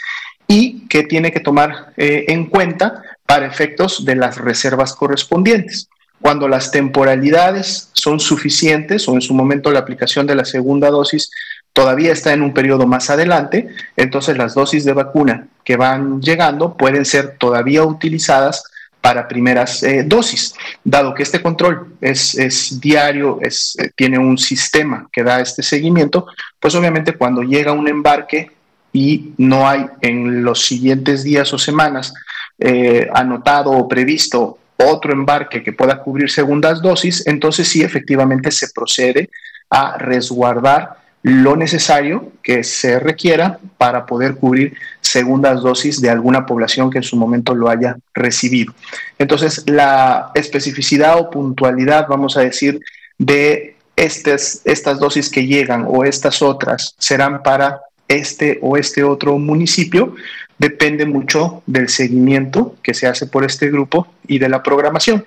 y 0.46 0.86
que 0.88 1.04
tiene 1.04 1.32
que 1.32 1.40
tomar 1.40 1.92
en 1.96 2.46
cuenta 2.46 3.02
para 3.26 3.46
efectos 3.46 4.06
de 4.06 4.16
las 4.16 4.38
reservas 4.38 4.94
correspondientes. 4.94 5.90
Cuando 6.20 6.48
las 6.48 6.70
temporalidades 6.70 7.90
son 7.92 8.18
suficientes 8.20 9.08
o 9.08 9.14
en 9.14 9.20
su 9.20 9.34
momento 9.34 9.70
la 9.70 9.80
aplicación 9.80 10.26
de 10.26 10.34
la 10.34 10.44
segunda 10.44 10.90
dosis 10.90 11.30
todavía 11.72 12.12
está 12.12 12.32
en 12.32 12.42
un 12.42 12.52
periodo 12.52 12.86
más 12.86 13.08
adelante, 13.08 13.68
entonces 13.96 14.36
las 14.36 14.54
dosis 14.54 14.84
de 14.84 14.94
vacuna 14.94 15.46
que 15.64 15.76
van 15.76 16.20
llegando 16.20 16.76
pueden 16.76 17.04
ser 17.04 17.36
todavía 17.38 17.84
utilizadas 17.84 18.64
para 19.00 19.28
primeras 19.28 19.82
eh, 19.84 20.02
dosis, 20.04 20.54
dado 20.82 21.14
que 21.14 21.22
este 21.22 21.40
control 21.40 21.94
es, 22.00 22.80
diario, 22.80 23.38
es, 23.40 23.76
eh, 23.78 23.90
tiene 23.94 24.18
un 24.18 24.36
sistema 24.36 25.08
que 25.12 25.22
da 25.22 25.40
este 25.40 25.62
seguimiento, 25.62 26.26
pues 26.58 26.74
obviamente 26.74 27.12
cuando 27.12 27.42
llega 27.42 27.72
un 27.72 27.86
embarque 27.86 28.50
y 28.92 29.34
no 29.36 29.68
hay 29.68 29.86
en 30.00 30.42
los 30.42 30.64
siguientes 30.64 31.22
días 31.22 31.52
o 31.52 31.58
semanas 31.58 32.12
eh, 32.58 33.08
anotado 33.14 33.70
o 33.70 33.86
previsto 33.86 34.57
otro 34.78 35.12
embarque 35.12 35.62
que 35.62 35.72
pueda 35.72 36.00
cubrir 36.00 36.30
segundas 36.30 36.80
dosis, 36.80 37.26
entonces 37.26 37.68
sí 37.68 37.82
efectivamente 37.82 38.50
se 38.50 38.68
procede 38.70 39.30
a 39.70 39.98
resguardar 39.98 40.98
lo 41.22 41.56
necesario 41.56 42.32
que 42.42 42.62
se 42.62 43.00
requiera 43.00 43.58
para 43.76 44.06
poder 44.06 44.36
cubrir 44.36 44.74
segundas 45.00 45.62
dosis 45.62 46.00
de 46.00 46.10
alguna 46.10 46.46
población 46.46 46.90
que 46.90 46.98
en 46.98 47.04
su 47.04 47.16
momento 47.16 47.54
lo 47.54 47.68
haya 47.68 47.96
recibido. 48.14 48.72
Entonces, 49.18 49.64
la 49.66 50.30
especificidad 50.34 51.18
o 51.18 51.28
puntualidad, 51.28 52.06
vamos 52.08 52.36
a 52.36 52.42
decir, 52.42 52.80
de 53.18 53.76
estas, 53.96 54.62
estas 54.64 55.00
dosis 55.00 55.28
que 55.28 55.46
llegan 55.46 55.84
o 55.88 56.04
estas 56.04 56.40
otras 56.40 56.94
serán 56.98 57.42
para 57.42 57.80
este 58.06 58.58
o 58.62 58.76
este 58.76 59.02
otro 59.02 59.38
municipio, 59.38 60.14
depende 60.58 61.06
mucho 61.06 61.62
del 61.66 61.88
seguimiento 61.88 62.76
que 62.82 62.94
se 62.94 63.06
hace 63.06 63.26
por 63.26 63.44
este 63.44 63.70
grupo 63.70 64.08
y 64.26 64.38
de 64.38 64.48
la 64.48 64.62
programación. 64.62 65.24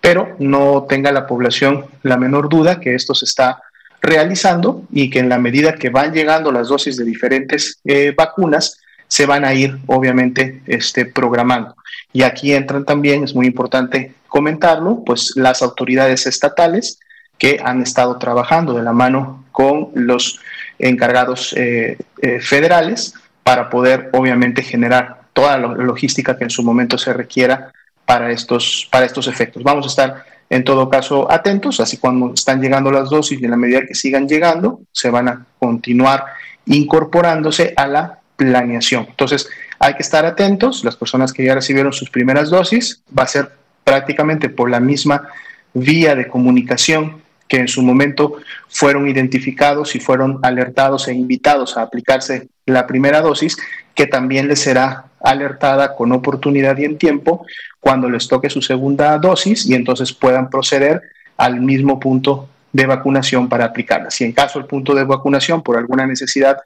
Pero 0.00 0.34
no 0.38 0.86
tenga 0.88 1.12
la 1.12 1.26
población 1.26 1.86
la 2.02 2.16
menor 2.16 2.48
duda 2.48 2.80
que 2.80 2.94
esto 2.94 3.14
se 3.14 3.26
está 3.26 3.62
realizando 4.00 4.82
y 4.90 5.10
que 5.10 5.18
en 5.18 5.28
la 5.28 5.38
medida 5.38 5.74
que 5.74 5.90
van 5.90 6.12
llegando 6.12 6.50
las 6.50 6.68
dosis 6.68 6.96
de 6.96 7.04
diferentes 7.04 7.78
eh, 7.84 8.14
vacunas, 8.16 8.78
se 9.10 9.26
van 9.26 9.44
a 9.44 9.52
ir 9.52 9.76
obviamente 9.86 10.62
este, 10.66 11.04
programando. 11.04 11.74
Y 12.12 12.22
aquí 12.22 12.52
entran 12.52 12.84
también, 12.84 13.24
es 13.24 13.34
muy 13.34 13.46
importante 13.46 14.14
comentarlo, 14.28 15.02
pues 15.04 15.32
las 15.34 15.62
autoridades 15.62 16.26
estatales 16.26 17.00
que 17.36 17.58
han 17.62 17.82
estado 17.82 18.18
trabajando 18.18 18.74
de 18.74 18.84
la 18.84 18.92
mano 18.92 19.44
con 19.50 19.88
los 19.94 20.40
encargados 20.78 21.52
eh, 21.56 21.98
eh, 22.22 22.40
federales 22.40 23.14
para 23.42 23.70
poder 23.70 24.10
obviamente 24.12 24.62
generar 24.62 25.22
toda 25.32 25.58
la 25.58 25.68
logística 25.68 26.36
que 26.36 26.44
en 26.44 26.50
su 26.50 26.62
momento 26.62 26.98
se 26.98 27.12
requiera 27.12 27.72
para 28.04 28.30
estos, 28.30 28.88
para 28.90 29.06
estos 29.06 29.26
efectos. 29.28 29.62
Vamos 29.62 29.86
a 29.86 29.88
estar 29.88 30.24
en 30.50 30.64
todo 30.64 30.90
caso 30.90 31.30
atentos, 31.30 31.78
así 31.78 31.96
cuando 31.96 32.34
están 32.34 32.60
llegando 32.60 32.90
las 32.90 33.08
dosis 33.08 33.40
y 33.40 33.44
en 33.44 33.52
la 33.52 33.56
medida 33.56 33.86
que 33.86 33.94
sigan 33.94 34.26
llegando, 34.28 34.80
se 34.90 35.08
van 35.10 35.28
a 35.28 35.46
continuar 35.58 36.24
incorporándose 36.66 37.72
a 37.76 37.86
la 37.86 38.18
planeación. 38.36 39.06
Entonces, 39.08 39.48
hay 39.78 39.94
que 39.94 40.02
estar 40.02 40.26
atentos, 40.26 40.84
las 40.84 40.96
personas 40.96 41.32
que 41.32 41.44
ya 41.44 41.54
recibieron 41.54 41.92
sus 41.92 42.10
primeras 42.10 42.50
dosis, 42.50 43.02
va 43.16 43.22
a 43.22 43.28
ser 43.28 43.52
prácticamente 43.84 44.48
por 44.48 44.70
la 44.70 44.80
misma 44.80 45.28
vía 45.72 46.14
de 46.14 46.26
comunicación 46.26 47.19
que 47.50 47.58
en 47.58 47.66
su 47.66 47.82
momento 47.82 48.36
fueron 48.68 49.08
identificados 49.08 49.96
y 49.96 50.00
fueron 50.00 50.38
alertados 50.42 51.08
e 51.08 51.14
invitados 51.14 51.76
a 51.76 51.82
aplicarse 51.82 52.48
la 52.64 52.86
primera 52.86 53.20
dosis, 53.20 53.56
que 53.92 54.06
también 54.06 54.46
les 54.46 54.60
será 54.60 55.06
alertada 55.20 55.96
con 55.96 56.12
oportunidad 56.12 56.78
y 56.78 56.84
en 56.84 56.96
tiempo 56.96 57.44
cuando 57.80 58.08
les 58.08 58.28
toque 58.28 58.48
su 58.48 58.62
segunda 58.62 59.18
dosis 59.18 59.66
y 59.66 59.74
entonces 59.74 60.12
puedan 60.12 60.48
proceder 60.48 61.02
al 61.36 61.60
mismo 61.60 61.98
punto 61.98 62.48
de 62.72 62.86
vacunación 62.86 63.48
para 63.48 63.64
aplicarla. 63.64 64.12
Si 64.12 64.22
en 64.22 64.30
caso 64.30 64.60
el 64.60 64.66
punto 64.66 64.94
de 64.94 65.02
vacunación 65.02 65.60
por 65.60 65.76
alguna 65.76 66.06
necesidad 66.06 66.58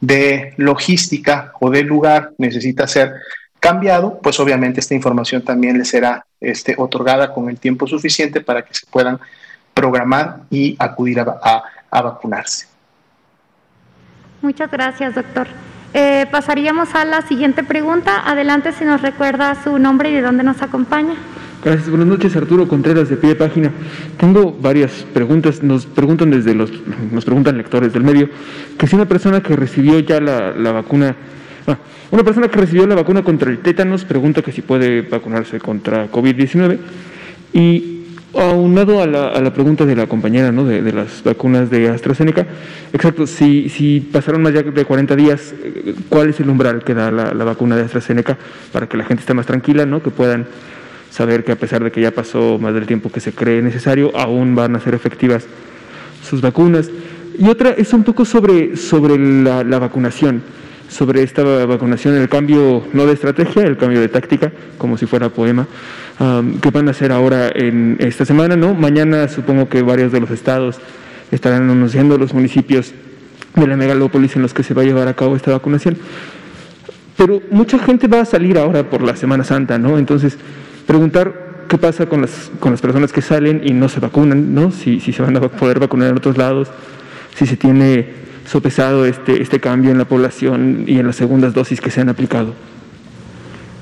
de 0.00 0.52
logística 0.58 1.52
o 1.60 1.70
de 1.70 1.82
lugar 1.82 2.32
necesita 2.36 2.86
ser 2.86 3.14
cambiado, 3.58 4.20
pues 4.22 4.38
obviamente 4.38 4.80
esta 4.80 4.94
información 4.94 5.40
también 5.40 5.78
les 5.78 5.88
será 5.88 6.26
este, 6.42 6.74
otorgada 6.76 7.32
con 7.32 7.48
el 7.48 7.58
tiempo 7.58 7.86
suficiente 7.86 8.42
para 8.42 8.62
que 8.66 8.74
se 8.74 8.84
puedan 8.90 9.18
programar 9.76 10.40
y 10.50 10.74
acudir 10.78 11.20
a, 11.20 11.62
a 11.90 12.02
vacunarse. 12.02 12.66
Muchas 14.40 14.70
gracias, 14.70 15.14
doctor. 15.14 15.46
Eh, 15.92 16.26
pasaríamos 16.30 16.94
a 16.94 17.04
la 17.04 17.22
siguiente 17.22 17.62
pregunta. 17.62 18.22
Adelante 18.26 18.72
si 18.72 18.84
nos 18.84 19.02
recuerda 19.02 19.54
su 19.62 19.78
nombre 19.78 20.10
y 20.10 20.14
de 20.14 20.22
dónde 20.22 20.44
nos 20.44 20.62
acompaña. 20.62 21.14
Gracias, 21.64 21.88
buenas 21.88 22.06
noches 22.06 22.36
Arturo 22.36 22.68
Contreras 22.68 23.08
de 23.08 23.16
pie 23.16 23.30
de 23.30 23.36
página. 23.36 23.70
Tengo 24.18 24.52
varias 24.52 25.04
preguntas, 25.12 25.62
nos 25.62 25.86
preguntan 25.86 26.30
desde 26.30 26.54
los, 26.54 26.70
nos 27.10 27.24
preguntan 27.24 27.56
lectores 27.56 27.92
del 27.92 28.04
medio, 28.04 28.28
que 28.78 28.86
si 28.86 28.94
una 28.94 29.06
persona 29.06 29.42
que 29.42 29.56
recibió 29.56 29.98
ya 29.98 30.20
la, 30.20 30.52
la 30.52 30.72
vacuna, 30.72 31.16
ah, 31.66 31.76
una 32.10 32.22
persona 32.22 32.48
que 32.48 32.60
recibió 32.60 32.86
la 32.86 32.94
vacuna 32.94 33.22
contra 33.24 33.50
el 33.50 33.58
tétanos 33.58 34.04
pregunta 34.04 34.42
que 34.42 34.52
si 34.52 34.62
puede 34.62 35.02
vacunarse 35.02 35.58
contra 35.58 36.10
COVID-19 36.12 36.78
y 37.52 37.95
aunado 38.40 39.02
a 39.02 39.06
la, 39.06 39.28
a 39.28 39.40
la 39.40 39.52
pregunta 39.52 39.84
de 39.84 39.96
la 39.96 40.06
compañera 40.06 40.52
¿no? 40.52 40.64
de, 40.64 40.92
las 40.92 41.22
vacunas 41.22 41.70
de 41.70 41.88
AstraZeneca, 41.88 42.46
exacto, 42.92 43.26
si, 43.26 43.68
si 43.68 44.00
pasaron 44.00 44.42
más 44.42 44.52
de 44.52 44.84
40 44.84 45.16
días, 45.16 45.54
¿cuál 46.08 46.30
es 46.30 46.40
el 46.40 46.48
umbral 46.48 46.84
que 46.84 46.94
da 46.94 47.10
la, 47.10 47.44
vacuna 47.44 47.76
de 47.76 47.82
AstraZeneca 47.82 48.36
para 48.72 48.88
que 48.88 48.96
la 48.96 49.04
gente 49.04 49.20
esté 49.20 49.34
más 49.34 49.46
tranquila, 49.46 49.86
¿no? 49.86 50.02
que 50.02 50.10
puedan 50.10 50.46
saber 51.10 51.44
que 51.44 51.52
a 51.52 51.56
pesar 51.56 51.82
de 51.82 51.90
que 51.90 52.00
ya 52.00 52.10
pasó 52.10 52.58
más 52.58 52.74
del 52.74 52.86
tiempo 52.86 53.10
que 53.10 53.20
se 53.20 53.32
cree 53.32 53.62
necesario, 53.62 54.16
aún 54.16 54.54
van 54.54 54.76
a 54.76 54.80
ser 54.80 54.94
efectivas 54.94 55.46
sus 56.28 56.40
vacunas? 56.40 56.90
Y 57.38 57.48
otra 57.48 57.70
es 57.70 57.92
un 57.92 58.04
poco 58.04 58.24
sobre, 58.24 58.76
sobre 58.76 59.18
la, 59.18 59.62
la 59.62 59.78
vacunación 59.78 60.42
sobre 60.88 61.22
esta 61.22 61.42
vacunación, 61.66 62.14
el 62.14 62.28
cambio 62.28 62.84
no 62.92 63.06
de 63.06 63.12
estrategia, 63.12 63.64
el 63.64 63.76
cambio 63.76 64.00
de 64.00 64.08
táctica, 64.08 64.52
como 64.78 64.96
si 64.96 65.06
fuera 65.06 65.28
poema, 65.28 65.66
que 66.18 66.70
van 66.70 66.88
a 66.88 66.92
hacer 66.92 67.12
ahora 67.12 67.50
en 67.54 67.96
esta 68.00 68.24
semana, 68.24 68.56
¿no? 68.56 68.74
Mañana 68.74 69.28
supongo 69.28 69.68
que 69.68 69.82
varios 69.82 70.12
de 70.12 70.20
los 70.20 70.30
estados 70.30 70.78
estarán 71.30 71.68
anunciando 71.68 72.16
los 72.16 72.32
municipios 72.32 72.94
de 73.54 73.66
la 73.66 73.76
megalópolis 73.76 74.36
en 74.36 74.42
los 74.42 74.54
que 74.54 74.62
se 74.62 74.74
va 74.74 74.82
a 74.82 74.84
llevar 74.84 75.08
a 75.08 75.14
cabo 75.14 75.36
esta 75.36 75.50
vacunación. 75.50 75.96
Pero 77.16 77.40
mucha 77.50 77.78
gente 77.78 78.08
va 78.08 78.20
a 78.20 78.24
salir 78.24 78.58
ahora 78.58 78.88
por 78.88 79.02
la 79.02 79.16
Semana 79.16 79.44
Santa, 79.44 79.78
¿no? 79.78 79.98
Entonces, 79.98 80.38
preguntar 80.86 81.64
qué 81.68 81.78
pasa 81.78 82.06
con 82.06 82.22
las, 82.22 82.50
con 82.60 82.72
las 82.72 82.80
personas 82.80 83.12
que 83.12 83.22
salen 83.22 83.62
y 83.64 83.72
no 83.72 83.88
se 83.88 84.00
vacunan, 84.00 84.54
¿no? 84.54 84.70
Si, 84.70 85.00
si 85.00 85.12
se 85.12 85.22
van 85.22 85.36
a 85.36 85.40
poder 85.40 85.80
vacunar 85.80 86.10
en 86.10 86.16
otros 86.16 86.36
lados, 86.36 86.68
si 87.34 87.46
se 87.46 87.56
tiene 87.56 88.26
sopesado 88.46 89.06
este, 89.06 89.42
este 89.42 89.60
cambio 89.60 89.90
en 89.90 89.98
la 89.98 90.04
población 90.04 90.84
y 90.86 90.98
en 90.98 91.06
las 91.06 91.16
segundas 91.16 91.54
dosis 91.54 91.80
que 91.80 91.90
se 91.90 92.00
han 92.00 92.08
aplicado. 92.08 92.54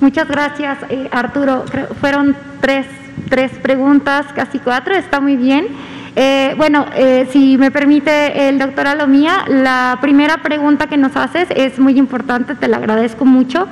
Muchas 0.00 0.28
gracias, 0.28 0.78
eh, 0.90 1.08
Arturo. 1.12 1.64
fueron 2.00 2.36
tres, 2.60 2.86
tres, 3.28 3.52
preguntas, 3.62 4.26
casi 4.34 4.58
cuatro, 4.58 4.94
está 4.94 5.20
muy 5.20 5.36
bien. 5.36 5.68
Eh, 6.16 6.54
bueno, 6.56 6.86
eh, 6.94 7.28
si 7.32 7.56
me 7.58 7.70
permite 7.70 8.48
el 8.48 8.58
doctor 8.58 8.86
Alomía, 8.86 9.44
la 9.48 9.98
primera 10.00 10.38
pregunta 10.38 10.88
que 10.88 10.96
nos 10.96 11.16
haces 11.16 11.48
es 11.54 11.78
muy 11.78 11.98
importante, 11.98 12.54
te 12.54 12.68
la 12.68 12.78
agradezco 12.78 13.24
mucho. 13.24 13.68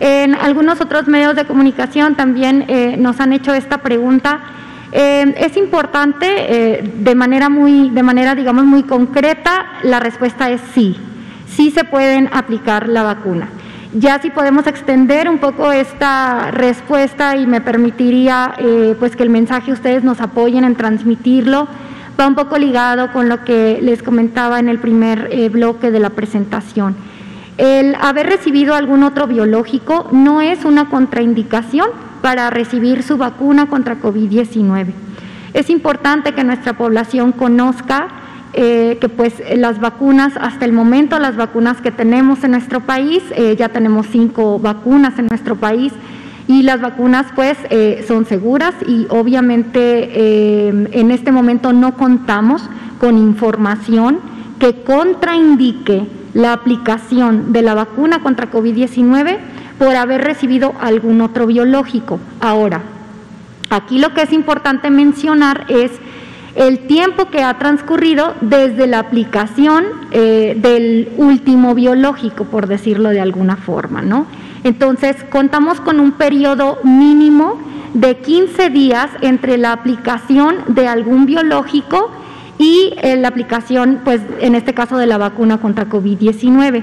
En 0.00 0.34
algunos 0.34 0.80
otros 0.80 1.08
medios 1.08 1.36
de 1.36 1.44
comunicación 1.44 2.14
también 2.14 2.66
nos 3.02 3.20
han 3.20 3.34
hecho 3.34 3.52
esta 3.52 3.78
pregunta. 3.78 4.40
es 4.92 5.56
importante, 5.58 6.82
de 6.82 7.14
manera 7.14 7.50
muy, 7.50 7.90
de 7.90 8.02
manera 8.02 8.34
digamos 8.34 8.64
muy 8.64 8.82
concreta, 8.84 9.66
la 9.82 10.00
respuesta 10.00 10.48
es 10.48 10.62
sí, 10.74 10.96
sí 11.46 11.70
se 11.70 11.84
pueden 11.84 12.30
aplicar 12.32 12.88
la 12.88 13.02
vacuna. 13.02 13.48
Ya 13.92 14.20
si 14.20 14.30
podemos 14.30 14.68
extender 14.68 15.28
un 15.28 15.38
poco 15.38 15.72
esta 15.72 16.52
respuesta 16.52 17.36
y 17.36 17.48
me 17.48 17.60
permitiría 17.60 18.54
eh, 18.58 18.94
pues 18.96 19.16
que 19.16 19.24
el 19.24 19.30
mensaje 19.30 19.72
ustedes 19.72 20.04
nos 20.04 20.20
apoyen 20.20 20.62
en 20.62 20.76
transmitirlo, 20.76 21.66
va 22.18 22.28
un 22.28 22.36
poco 22.36 22.56
ligado 22.56 23.12
con 23.12 23.28
lo 23.28 23.44
que 23.44 23.80
les 23.82 24.04
comentaba 24.04 24.60
en 24.60 24.68
el 24.68 24.78
primer 24.78 25.28
eh, 25.32 25.48
bloque 25.48 25.90
de 25.90 25.98
la 25.98 26.10
presentación. 26.10 26.94
El 27.58 27.96
haber 28.00 28.28
recibido 28.28 28.76
algún 28.76 29.02
otro 29.02 29.26
biológico 29.26 30.08
no 30.12 30.40
es 30.40 30.64
una 30.64 30.88
contraindicación 30.88 31.88
para 32.22 32.48
recibir 32.48 33.02
su 33.02 33.16
vacuna 33.16 33.66
contra 33.66 34.00
COVID-19. 34.00 34.92
Es 35.52 35.68
importante 35.68 36.32
que 36.32 36.44
nuestra 36.44 36.74
población 36.74 37.32
conozca 37.32 38.06
eh, 38.52 38.98
que 39.00 39.08
pues 39.08 39.34
las 39.56 39.80
vacunas, 39.80 40.32
hasta 40.40 40.64
el 40.64 40.72
momento 40.72 41.18
las 41.20 41.36
vacunas 41.36 41.80
que 41.80 41.92
tenemos 41.92 42.42
en 42.42 42.50
nuestro 42.50 42.80
país, 42.80 43.22
eh, 43.36 43.54
ya 43.56 43.68
tenemos 43.68 44.08
cinco 44.10 44.58
vacunas 44.58 45.18
en 45.20 45.28
nuestro 45.28 45.54
país 45.54 45.92
y 46.48 46.64
las 46.64 46.80
vacunas 46.80 47.26
pues 47.36 47.56
eh, 47.70 48.04
son 48.08 48.26
seguras 48.26 48.74
y 48.88 49.06
obviamente 49.08 50.68
en 50.68 51.10
este 51.12 51.30
momento 51.30 51.72
no 51.72 51.96
contamos 51.96 52.68
con 52.98 53.18
información 53.18 54.18
que 54.58 54.82
contraindique 54.82 56.08
la 56.34 56.52
aplicación 56.52 57.52
de 57.52 57.62
la 57.62 57.74
vacuna 57.74 58.20
contra 58.20 58.50
COVID-19 58.50 59.38
por 59.78 59.94
haber 59.94 60.22
recibido 60.22 60.74
algún 60.80 61.20
otro 61.20 61.46
biológico. 61.46 62.18
Ahora, 62.40 62.82
aquí 63.70 63.98
lo 63.98 64.12
que 64.12 64.22
es 64.22 64.32
importante 64.32 64.90
mencionar 64.90 65.66
es 65.68 65.92
el 66.54 66.80
tiempo 66.80 67.26
que 67.26 67.42
ha 67.42 67.58
transcurrido 67.58 68.34
desde 68.40 68.86
la 68.86 68.98
aplicación 68.98 69.84
eh, 70.10 70.56
del 70.60 71.08
último 71.16 71.74
biológico, 71.74 72.44
por 72.44 72.66
decirlo 72.66 73.10
de 73.10 73.20
alguna 73.20 73.56
forma, 73.56 74.02
¿no? 74.02 74.26
Entonces, 74.64 75.16
contamos 75.30 75.80
con 75.80 76.00
un 76.00 76.12
periodo 76.12 76.78
mínimo 76.82 77.60
de 77.94 78.16
15 78.16 78.70
días 78.70 79.10
entre 79.20 79.58
la 79.58 79.72
aplicación 79.72 80.56
de 80.68 80.86
algún 80.86 81.26
biológico 81.26 82.10
y 82.58 82.94
eh, 83.00 83.16
la 83.16 83.28
aplicación, 83.28 84.00
pues 84.04 84.20
en 84.40 84.54
este 84.54 84.74
caso 84.74 84.98
de 84.98 85.06
la 85.06 85.18
vacuna 85.18 85.58
contra 85.58 85.88
COVID-19. 85.88 86.82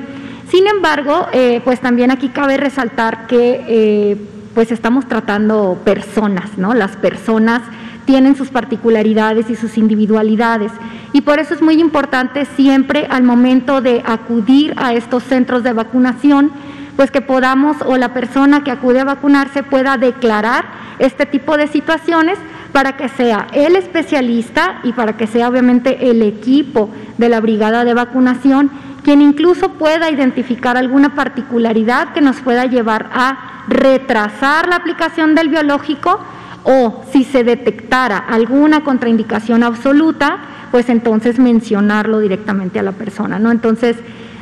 Sin 0.50 0.66
embargo, 0.66 1.28
eh, 1.34 1.62
pues 1.64 1.82
también 1.82 2.10
aquí 2.10 2.30
cabe 2.30 2.58
resaltar 2.58 3.28
que 3.28 4.18
pues 4.56 4.72
estamos 4.72 5.08
tratando 5.08 5.78
personas, 5.84 6.58
¿no? 6.58 6.74
Las 6.74 6.96
personas 6.96 7.62
tienen 8.08 8.36
sus 8.38 8.50
particularidades 8.50 9.50
y 9.52 9.56
sus 9.56 9.78
individualidades. 9.78 10.72
Y 11.14 11.22
por 11.22 11.40
eso 11.40 11.54
es 11.54 11.62
muy 11.62 11.80
importante 11.80 12.46
siempre 12.46 13.06
al 13.12 13.22
momento 13.22 13.82
de 13.82 14.02
acudir 14.06 14.74
a 14.78 14.94
estos 14.94 15.24
centros 15.24 15.62
de 15.62 15.74
vacunación, 15.74 16.52
pues 16.96 17.12
que 17.12 17.22
podamos 17.22 17.78
o 17.86 17.98
la 17.98 18.14
persona 18.14 18.64
que 18.64 18.72
acude 18.72 19.02
a 19.02 19.04
vacunarse 19.04 19.62
pueda 19.62 19.98
declarar 19.98 20.66
este 21.00 21.26
tipo 21.26 21.58
de 21.58 21.68
situaciones 21.68 22.40
para 22.72 22.96
que 22.96 23.10
sea 23.10 23.48
el 23.52 23.76
especialista 23.76 24.80
y 24.84 24.94
para 24.94 25.18
que 25.18 25.28
sea 25.28 25.50
obviamente 25.50 26.10
el 26.10 26.22
equipo 26.22 26.90
de 27.18 27.30
la 27.30 27.42
brigada 27.42 27.84
de 27.84 27.94
vacunación 27.94 28.72
quien 29.04 29.22
incluso 29.22 29.74
pueda 29.74 30.10
identificar 30.10 30.76
alguna 30.76 31.16
particularidad 31.16 32.14
que 32.14 32.20
nos 32.22 32.38
pueda 32.38 32.66
llevar 32.66 33.10
a 33.14 33.64
retrasar 33.68 34.68
la 34.68 34.76
aplicación 34.78 35.34
del 35.34 35.50
biológico 35.50 36.20
o 36.64 37.04
si 37.12 37.24
se 37.24 37.44
detectara 37.44 38.18
alguna 38.18 38.84
contraindicación 38.84 39.64
absoluta, 39.64 40.38
pues 40.72 40.90
entonces 40.90 41.40
mencionarlo 41.40 42.20
directamente 42.20 42.80
a 42.80 42.84
la 42.84 42.92
persona, 42.92 43.40
¿no? 43.40 43.52
Entonces, 43.52 43.98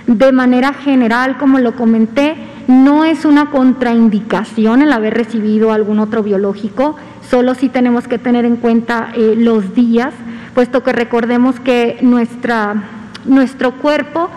de 0.08 0.32
manera 0.32 0.74
general, 0.74 1.38
como 1.38 1.60
lo 1.60 1.76
comenté, 1.76 2.36
no 2.68 3.06
es 3.06 3.26
una 3.26 3.52
contraindicación 3.52 4.82
el 4.82 4.92
haber 4.92 5.14
recibido 5.14 5.72
algún 5.72 6.00
otro 6.00 6.24
biológico, 6.24 6.96
solo 7.30 7.56
si 7.56 7.70
tenemos 7.70 8.08
que 8.08 8.18
tener 8.18 8.46
en 8.46 8.56
cuenta 8.58 9.10
eh, 9.16 9.36
los 9.38 9.76
días, 9.76 10.14
puesto 10.54 10.84
que 10.84 10.94
recordemos 10.94 11.60
que 11.60 11.98
nuestra, 12.02 12.84
nuestro 13.26 13.74
cuerpo 13.74 14.30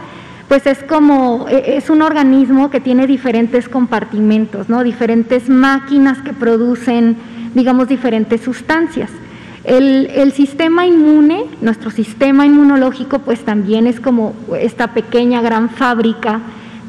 pues 0.49 0.67
es 0.67 0.83
como, 0.83 1.47
e, 1.49 1.77
es 1.77 1.91
un 1.91 2.03
organismo 2.03 2.71
que 2.71 2.81
tiene 2.81 3.07
diferentes 3.07 3.69
compartimentos, 3.69 4.69
¿no? 4.69 4.83
diferentes 4.83 5.49
máquinas 5.49 6.23
que 6.23 6.33
producen, 6.33 7.17
digamos, 7.55 7.89
diferentes 7.89 8.41
sustancias. 8.41 9.11
El, 9.65 10.07
el, 10.15 10.33
sistema 10.33 10.87
inmune, 10.87 11.45
nuestro 11.61 11.91
sistema 11.91 12.47
inmunológico, 12.47 13.19
pues 13.19 13.41
también 13.41 13.87
es 13.87 14.01
como 14.01 14.35
esta 14.59 14.95
pequeña 14.95 15.43
gran 15.43 15.69
fábrica 15.69 16.41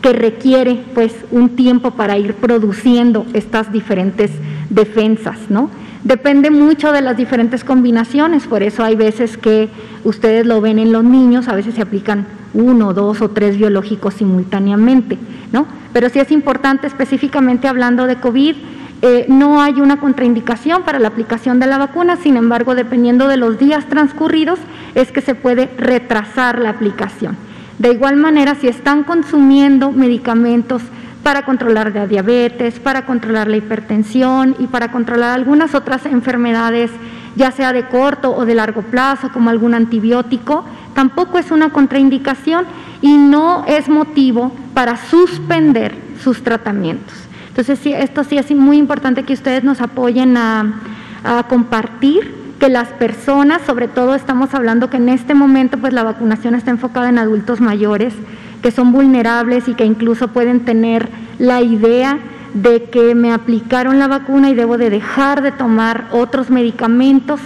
que 0.02 0.14
requiere 0.14 0.82
pues 0.94 1.14
un 1.32 1.50
tiempo 1.50 1.92
para 1.92 2.18
ir 2.18 2.36
produciendo 2.36 3.26
estas 3.34 3.72
diferentes 3.72 4.32
defensas, 4.70 5.38
¿no? 5.50 5.70
Depende 6.04 6.50
mucho 6.50 6.94
de 6.94 7.02
las 7.02 7.18
diferentes 7.18 7.66
combinaciones, 7.66 8.48
por 8.48 8.64
eso 8.64 8.86
hay 8.86 8.96
veces 8.96 9.38
que 9.38 9.68
ustedes 10.06 10.46
lo 10.46 10.62
ven 10.62 10.80
en 10.80 10.94
los 10.94 11.04
niños, 11.04 11.50
a 11.50 11.56
veces 11.56 11.76
se 11.76 11.82
aplican 11.82 12.26
uno, 12.54 12.94
dos 12.94 13.22
o 13.22 13.30
tres 13.30 13.58
biológicos 13.58 14.14
simultáneamente, 14.14 15.18
¿no? 15.52 15.68
Pero 15.92 16.08
sí 16.08 16.20
es 16.20 16.32
importante, 16.32 16.88
específicamente 16.88 17.68
hablando 17.68 18.08
de 18.08 18.16
COVID, 18.16 18.56
eh, 19.02 19.26
no 19.30 19.62
hay 19.62 19.80
una 19.80 19.98
contraindicación 19.98 20.84
para 20.84 21.00
la 21.00 21.08
aplicación 21.08 21.60
de 21.60 21.68
la 21.68 21.78
vacuna, 21.78 22.18
sin 22.18 22.36
embargo, 22.36 22.76
dependiendo 22.76 23.28
de 23.28 23.38
los 23.38 23.58
días 23.58 23.88
transcurridos, 23.88 24.60
es 24.94 25.12
que 25.12 25.22
se 25.22 25.36
puede 25.36 25.70
retrasar 25.78 26.60
la 26.60 26.72
aplicación. 26.72 27.38
De 27.78 27.94
igual 27.94 28.18
manera, 28.18 28.56
si 28.56 28.68
están 28.68 29.04
consumiendo 29.04 29.92
medicamentos 29.92 30.82
para 31.24 31.46
controlar 31.46 31.94
la 31.94 32.08
diabetes, 32.08 32.80
para 32.80 33.06
controlar 33.06 33.48
la 33.48 33.58
hipertensión 33.58 34.56
y 34.60 34.68
para 34.68 34.92
controlar 34.92 35.32
algunas 35.32 35.76
otras 35.76 36.06
enfermedades, 36.06 36.92
ya 37.38 37.52
sea 37.52 37.72
de 37.72 37.88
corto 37.88 38.36
o 38.36 38.46
de 38.46 38.56
largo 38.56 38.82
plazo, 38.82 39.32
como 39.32 39.50
algún 39.50 39.76
antibiótico, 39.76 40.66
tampoco 40.94 41.38
es 41.38 41.52
una 41.52 41.70
contraindicación 41.70 42.66
y 43.02 43.16
no 43.16 43.64
es 43.66 43.88
motivo 43.88 44.52
para 44.74 44.98
suspender 44.98 45.96
sus 46.22 46.44
tratamientos. 46.44 47.19
Entonces, 47.60 47.84
sí, 47.84 47.92
esto 47.92 48.24
sí 48.24 48.38
es 48.38 48.50
muy 48.56 48.78
importante 48.78 49.24
que 49.24 49.34
ustedes 49.34 49.66
nos 49.66 49.82
apoyen 49.82 50.38
a, 50.38 50.80
a 51.26 51.44
compartir 51.44 52.34
que 52.58 52.70
las 52.70 52.88
personas, 52.88 53.62
sobre 53.64 53.90
todo 53.90 54.16
estamos 54.16 54.54
hablando 54.54 54.90
que 54.90 54.96
en 54.96 55.10
este 55.10 55.34
momento 55.34 55.78
pues 55.78 55.92
la 55.92 56.04
vacunación 56.04 56.56
está 56.56 56.72
enfocada 56.72 57.10
en 57.10 57.18
adultos 57.18 57.60
mayores, 57.60 58.14
que 58.62 58.72
son 58.72 58.94
vulnerables 58.94 59.68
y 59.68 59.74
que 59.74 59.84
incluso 59.84 60.30
pueden 60.30 60.62
tener 60.62 61.10
la 61.38 61.62
idea 61.62 62.20
de 62.54 62.84
que 62.84 63.14
me 63.14 63.34
aplicaron 63.34 64.00
la 64.00 64.08
vacuna 64.08 64.50
y 64.50 64.56
debo 64.56 64.78
de 64.78 64.90
dejar 64.90 65.42
de 65.42 65.52
tomar 65.52 66.08
otros 66.14 66.50
medicamentos 66.50 67.42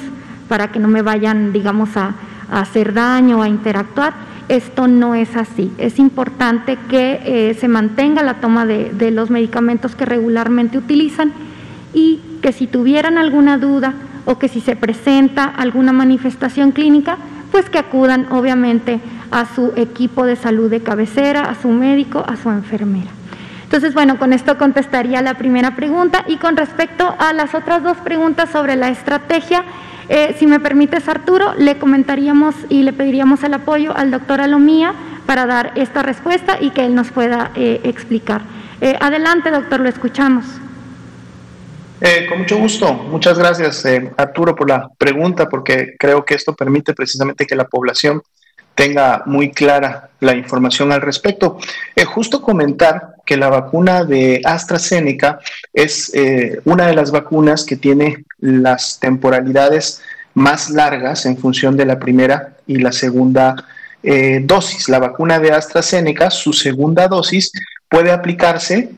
para 0.48 0.68
que 0.68 0.78
no 0.78 0.90
me 0.90 1.02
vayan, 1.02 1.52
digamos, 1.52 1.98
a, 1.98 2.14
hacer 2.52 2.94
daño, 2.94 3.42
a 3.42 3.50
interactuar. 3.50 4.14
Esto 4.50 4.88
no 4.88 5.16
es 5.16 5.36
así. 5.36 5.72
Es 5.78 6.00
importante 6.00 6.78
que 6.90 7.22
eh, 7.24 7.54
se 7.54 7.68
mantenga 7.68 8.24
la 8.24 8.36
toma 8.36 8.66
de, 8.66 8.92
de 8.92 9.12
los 9.12 9.30
medicamentos 9.30 9.96
que 9.96 10.06
regularmente 10.06 10.78
utilizan 10.78 11.32
y 11.94 12.20
que 12.42 12.52
si 12.52 12.68
tuvieran 12.68 13.18
alguna 13.18 13.58
duda 13.58 13.94
o 14.26 14.38
que 14.40 14.48
si 14.48 14.62
se 14.62 14.76
presenta 14.76 15.46
alguna 15.46 15.94
manifestación 15.94 16.72
clínica, 16.72 17.18
pues 17.52 17.70
que 17.70 17.78
acudan 17.78 18.28
obviamente 18.32 19.00
a 19.32 19.46
su 19.46 19.74
equipo 19.76 20.26
de 20.26 20.36
salud 20.36 20.70
de 20.70 20.82
cabecera, 20.82 21.44
a 21.44 21.56
su 21.56 21.70
médico, 21.70 22.24
a 22.28 22.36
su 22.36 22.50
enfermera. 22.50 23.12
Entonces, 23.64 23.96
bueno, 23.96 24.20
con 24.20 24.34
esto 24.34 24.58
contestaría 24.58 25.22
la 25.22 25.34
primera 25.34 25.76
pregunta 25.76 26.24
y 26.28 26.38
con 26.38 26.56
respecto 26.56 27.16
a 27.18 27.34
las 27.34 27.56
otras 27.56 27.82
dos 27.82 27.98
preguntas 27.98 28.52
sobre 28.52 28.76
la 28.76 28.90
estrategia, 28.90 29.64
eh, 30.16 30.36
si 30.38 30.46
me 30.46 30.60
permites 30.60 31.08
Arturo, 31.10 31.56
le 31.58 31.80
comentaríamos 31.80 32.54
y 32.70 32.84
le 32.84 32.94
pediríamos 32.94 33.44
el 33.44 33.56
apoyo 33.56 33.98
al 33.98 34.12
doctor 34.12 34.42
Alomía 34.42 34.94
para 35.26 35.48
dar 35.48 35.72
esta 35.74 36.04
respuesta 36.04 36.60
y 36.62 36.70
que 36.70 36.86
él 36.86 36.94
nos 36.94 37.10
pueda 37.10 37.50
eh, 37.56 37.82
explicar. 37.84 38.44
Eh, 38.80 38.96
adelante, 39.00 39.50
doctor, 39.50 39.80
lo 39.80 39.90
escuchamos. 39.90 40.46
con 42.30 42.38
mucho 42.38 42.58
gusto. 42.58 42.94
Muchas 42.94 43.40
gracias, 43.40 43.84
Arturo, 44.16 44.56
por 44.56 44.70
la 44.70 44.88
pregunta, 45.00 45.50
porque 45.50 45.96
creo 45.98 46.24
que 46.24 46.36
esto 46.36 46.54
permite 46.54 46.94
precisamente 46.94 47.48
que 47.48 47.56
la 47.56 47.66
población 47.66 48.22
tenga 48.76 49.24
muy 49.26 49.52
clara 49.52 50.10
la 50.20 50.36
información 50.36 50.92
al 50.92 51.02
respecto. 51.02 51.58
Eh, 51.96 52.06
justo 52.06 52.42
comentar 52.42 53.16
que 53.26 53.38
la 53.38 53.50
vacuna 53.50 54.04
de 54.04 54.42
AstraZeneca 54.44 55.40
es 55.72 56.14
eh, 56.14 56.62
una 56.66 56.88
de 56.88 56.94
las 56.94 57.12
vacunas 57.12 57.66
que 57.66 57.78
tiene 57.78 58.26
las 58.40 59.00
temporalidades 59.00 60.02
más 60.34 60.70
largas 60.70 61.26
en 61.26 61.38
función 61.38 61.78
de 61.78 61.86
la 61.86 62.00
primera 62.00 62.54
y 62.66 62.78
la 62.78 62.92
segunda 62.92 63.56
eh, 64.04 64.42
dosis. 64.44 64.90
La 64.90 65.00
vacuna 65.00 65.40
de 65.40 65.52
AstraZeneca, 65.52 66.30
su 66.30 66.54
segunda 66.54 67.08
dosis, 67.08 67.52
puede 67.90 68.12
aplicarse 68.12 68.90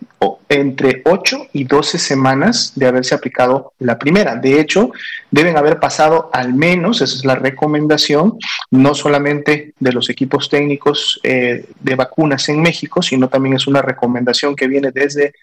entre 0.50 1.02
8 1.06 1.48
y 1.54 1.66
12 1.66 1.98
semanas 1.98 2.74
de 2.76 2.88
haberse 2.88 3.14
aplicado 3.14 3.74
la 3.80 3.98
primera. 3.98 4.36
De 4.36 4.60
hecho, 4.60 4.92
deben 5.32 5.58
haber 5.58 5.80
pasado 5.80 6.30
al 6.34 6.54
menos, 6.54 7.02
esa 7.02 7.16
es 7.16 7.26
la 7.26 7.36
recomendación, 7.36 8.38
no 8.72 8.96
solamente 8.96 9.74
de 9.80 9.92
los 9.92 10.10
equipos 10.10 10.50
técnicos 10.50 11.20
eh, 11.24 11.66
de 11.80 11.96
vacunas 11.96 12.48
en 12.50 12.62
México, 12.62 13.02
sino 13.02 13.28
también 13.28 13.56
es 13.56 13.68
una 13.68 13.82
recomendación 13.82 14.56
que 14.56 14.68
viene 14.68 14.92
desde 14.92 15.34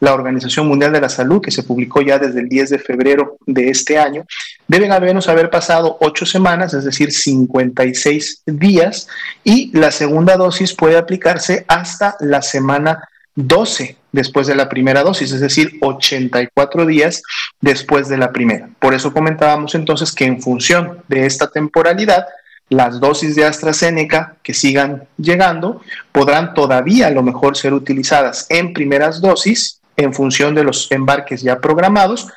la 0.00 0.14
Organización 0.14 0.66
Mundial 0.66 0.92
de 0.92 1.00
la 1.00 1.08
Salud, 1.08 1.42
que 1.42 1.50
se 1.50 1.62
publicó 1.62 2.00
ya 2.00 2.18
desde 2.18 2.40
el 2.40 2.48
10 2.48 2.70
de 2.70 2.78
febrero 2.78 3.38
de 3.46 3.70
este 3.70 3.98
año, 3.98 4.24
deben 4.66 4.92
al 4.92 5.02
menos 5.02 5.28
haber 5.28 5.50
pasado 5.50 5.98
8 6.00 6.26
semanas, 6.26 6.74
es 6.74 6.84
decir, 6.84 7.10
56 7.12 8.42
días, 8.46 9.08
y 9.44 9.76
la 9.76 9.90
segunda 9.90 10.36
dosis 10.36 10.74
puede 10.74 10.96
aplicarse 10.96 11.64
hasta 11.68 12.16
la 12.20 12.42
semana 12.42 13.08
12 13.34 13.96
después 14.12 14.46
de 14.46 14.56
la 14.56 14.68
primera 14.68 15.02
dosis, 15.02 15.32
es 15.32 15.40
decir, 15.40 15.78
84 15.80 16.86
días 16.86 17.22
después 17.60 18.08
de 18.08 18.18
la 18.18 18.32
primera. 18.32 18.68
Por 18.78 18.94
eso 18.94 19.12
comentábamos 19.12 19.74
entonces 19.74 20.12
que 20.12 20.24
en 20.24 20.40
función 20.40 21.02
de 21.08 21.26
esta 21.26 21.48
temporalidad, 21.50 22.26
las 22.70 23.00
dosis 23.00 23.34
de 23.34 23.44
AstraZeneca 23.44 24.36
que 24.42 24.54
sigan 24.54 25.04
llegando 25.16 25.80
podrán 26.12 26.52
todavía 26.52 27.06
a 27.06 27.10
lo 27.10 27.22
mejor 27.22 27.56
ser 27.56 27.72
utilizadas 27.72 28.46
en 28.50 28.72
primeras 28.74 29.20
dosis 29.20 29.80
en 29.98 30.14
función 30.14 30.54
de 30.54 30.64
los 30.64 30.90
embarques 30.90 31.42
ya 31.42 31.60
programados, 31.60 32.28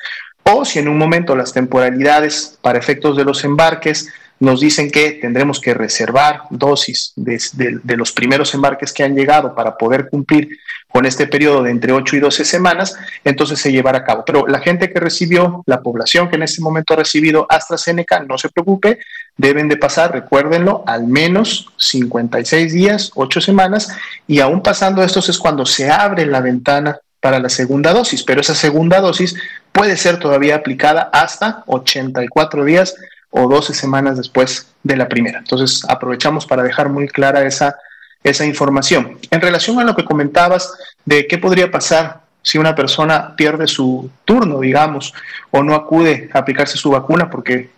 o 0.44 0.64
si 0.64 0.80
en 0.80 0.88
un 0.88 0.98
momento 0.98 1.36
las 1.36 1.52
temporalidades 1.52 2.58
para 2.60 2.78
efectos 2.78 3.16
de 3.16 3.24
los 3.24 3.44
embarques 3.44 4.08
nos 4.40 4.58
dicen 4.58 4.90
que 4.90 5.12
tendremos 5.12 5.60
que 5.60 5.72
reservar 5.72 6.42
dosis 6.50 7.12
de, 7.14 7.40
de, 7.52 7.96
los 7.96 8.10
primeros 8.10 8.52
embarques 8.54 8.92
que 8.92 9.04
han 9.04 9.14
llegado 9.14 9.54
para 9.54 9.76
poder 9.76 10.08
cumplir 10.08 10.58
con 10.88 11.06
este 11.06 11.28
periodo 11.28 11.62
de 11.62 11.70
entre 11.70 11.92
8 11.92 12.16
y 12.16 12.18
12 12.18 12.44
semanas, 12.44 12.96
entonces 13.22 13.60
se 13.60 13.70
llevará 13.70 13.98
a 13.98 14.04
cabo. 14.04 14.24
Pero 14.26 14.44
la 14.48 14.58
gente 14.58 14.92
que 14.92 14.98
recibió, 14.98 15.62
la 15.66 15.80
población 15.80 16.28
que 16.28 16.34
en 16.34 16.42
este 16.42 16.60
momento 16.60 16.94
ha 16.94 16.96
recibido 16.96 17.46
AstraZeneca, 17.48 18.18
no 18.24 18.36
se 18.36 18.48
preocupe, 18.48 18.98
deben 19.36 19.68
de 19.68 19.76
pasar, 19.76 20.10
recuérdenlo, 20.10 20.82
al 20.88 21.06
menos 21.06 21.68
56 21.76 22.72
días, 22.72 23.12
8 23.14 23.40
semanas, 23.40 23.96
y 24.26 24.40
aún 24.40 24.60
pasando 24.60 25.04
estos 25.04 25.28
es 25.28 25.38
cuando 25.38 25.64
se 25.64 25.88
abre 25.88 26.26
la 26.26 26.40
ventana 26.40 26.98
para 27.22 27.38
la 27.38 27.48
segunda 27.48 27.94
dosis, 27.94 28.22
pero 28.22 28.42
esa 28.42 28.54
segunda 28.54 29.00
dosis 29.00 29.36
puede 29.72 29.96
ser 29.96 30.18
todavía 30.18 30.56
aplicada 30.56 31.08
hasta 31.12 31.62
84 31.66 32.64
días 32.64 32.96
o 33.30 33.48
12 33.48 33.72
semanas 33.72 34.18
después 34.18 34.66
de 34.82 34.96
la 34.96 35.08
primera. 35.08 35.38
Entonces 35.38 35.82
aprovechamos 35.88 36.44
para 36.44 36.62
dejar 36.62 36.90
muy 36.90 37.08
clara 37.08 37.46
esa 37.46 37.76
esa 38.24 38.44
información. 38.46 39.18
En 39.30 39.40
relación 39.40 39.78
a 39.80 39.84
lo 39.84 39.96
que 39.96 40.04
comentabas 40.04 40.72
de 41.04 41.26
qué 41.26 41.38
podría 41.38 41.70
pasar 41.70 42.20
si 42.42 42.58
una 42.58 42.74
persona 42.74 43.34
pierde 43.36 43.66
su 43.66 44.10
turno, 44.24 44.60
digamos, 44.60 45.14
o 45.50 45.62
no 45.62 45.74
acude 45.74 46.28
a 46.32 46.38
aplicarse 46.38 46.76
su 46.76 46.90
vacuna 46.90 47.30
porque 47.30 47.70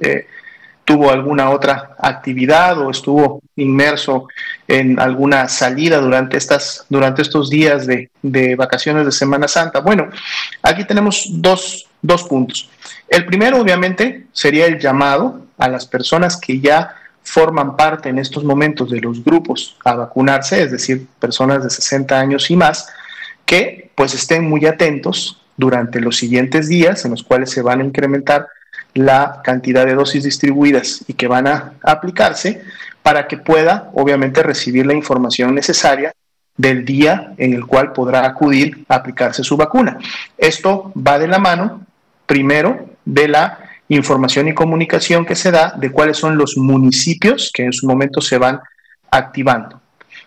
eh, 0.00 0.26
tuvo 0.84 1.10
alguna 1.10 1.50
otra 1.50 1.96
actividad 1.98 2.78
o 2.78 2.90
estuvo 2.90 3.40
inmerso 3.56 4.28
en 4.68 4.98
alguna 5.00 5.48
salida 5.48 5.98
durante, 5.98 6.36
estas, 6.36 6.86
durante 6.88 7.22
estos 7.22 7.50
días 7.50 7.86
de, 7.86 8.10
vacaciones 8.56 9.04
de 9.04 9.12
Semana 9.12 9.48
Santa. 9.48 9.80
Bueno, 9.80 10.08
aquí 10.62 10.84
tenemos 10.84 11.26
dos, 11.30 11.86
dos 12.00 12.22
puntos. 12.24 12.70
El 13.08 13.26
primero, 13.26 13.60
obviamente, 13.60 14.26
sería 14.32 14.66
el 14.66 14.78
llamado 14.78 15.46
a 15.58 15.68
las 15.68 15.86
personas 15.86 16.36
que 16.36 16.60
ya 16.60 16.94
forman 17.22 17.76
parte 17.76 18.08
en 18.08 18.18
estos 18.18 18.44
momentos 18.44 18.90
de 18.90 19.00
los 19.00 19.22
grupos 19.22 19.76
a 19.84 19.94
vacunarse, 19.94 20.62
es 20.62 20.72
decir, 20.72 21.06
personas 21.20 21.62
de 21.62 21.70
60 21.70 22.18
años 22.18 22.50
y 22.50 22.56
más, 22.56 22.88
que 23.46 23.90
pues 23.94 24.14
estén 24.14 24.48
muy 24.48 24.66
atentos 24.66 25.40
durante 25.56 26.00
los 26.00 26.16
siguientes 26.16 26.68
días 26.68 27.04
en 27.04 27.12
los 27.12 27.22
cuales 27.22 27.50
se 27.50 27.62
van 27.62 27.80
a 27.80 27.84
incrementar 27.84 28.48
la 28.94 29.40
cantidad 29.42 29.86
de 29.86 29.94
dosis 29.94 30.24
distribuidas 30.24 31.04
y 31.06 31.14
que 31.14 31.28
van 31.28 31.46
a 31.46 31.74
aplicarse 31.82 32.62
para 33.02 33.26
que 33.26 33.38
pueda 33.38 33.90
obviamente 33.94 34.42
recibir 34.42 34.86
la 34.86 34.94
información 34.94 35.54
necesaria 35.54 36.12
del 36.56 36.84
día 36.84 37.32
en 37.38 37.54
el 37.54 37.66
cual 37.66 37.92
podrá 37.92 38.26
acudir 38.26 38.84
a 38.88 38.96
aplicarse 38.96 39.42
su 39.42 39.56
vacuna. 39.56 39.98
Esto 40.36 40.92
va 40.96 41.18
de 41.18 41.26
la 41.26 41.38
mano, 41.38 41.86
primero, 42.26 42.90
de 43.04 43.28
la 43.28 43.58
información 43.88 44.48
y 44.48 44.54
comunicación 44.54 45.24
que 45.24 45.34
se 45.34 45.50
da 45.50 45.74
de 45.76 45.90
cuáles 45.90 46.16
son 46.16 46.36
los 46.36 46.56
municipios 46.56 47.50
que 47.52 47.64
en 47.64 47.72
su 47.72 47.86
momento 47.86 48.20
se 48.20 48.38
van 48.38 48.60
activando. 49.10 49.80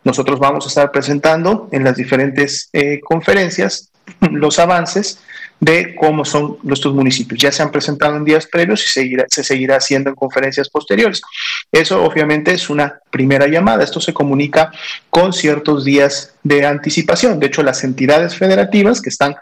Nosotros 0.04 0.40
vamos 0.40 0.66
a 0.66 0.68
estar 0.68 0.92
presentando 0.92 1.70
en 1.72 1.84
las 1.84 1.96
diferentes 1.96 2.70
eh, 2.74 3.00
conferencias 3.02 3.92
los 4.20 4.60
avances 4.60 5.20
de 5.66 5.96
cómo 5.96 6.24
son 6.24 6.58
nuestros 6.62 6.94
municipios. 6.94 7.42
Ya 7.42 7.52
se 7.52 7.64
han 7.64 7.72
presentado 7.72 8.16
en 8.16 8.24
días 8.24 8.46
previos 8.46 8.86
y 8.86 9.16
se 9.28 9.44
seguirá 9.44 9.78
haciendo 9.78 10.12
en 10.12 10.16
conferencias 10.16 10.70
posteriores. 10.70 11.24
Eso 11.72 12.04
obviamente 12.04 12.54
es 12.54 12.70
una 12.70 13.00
primera 13.10 13.48
llamada. 13.48 13.84
Esto 13.84 14.00
se 14.00 14.14
comunica 14.14 14.72
con 15.10 15.34
ciertos 15.34 15.84
días 15.84 16.36
de 16.44 16.68
anticipación. 16.68 17.40
De 17.40 17.48
hecho, 17.48 17.64
las 17.64 17.84
entidades 17.84 18.36
federativas 18.36 19.02
que 19.02 19.10
están 19.10 19.36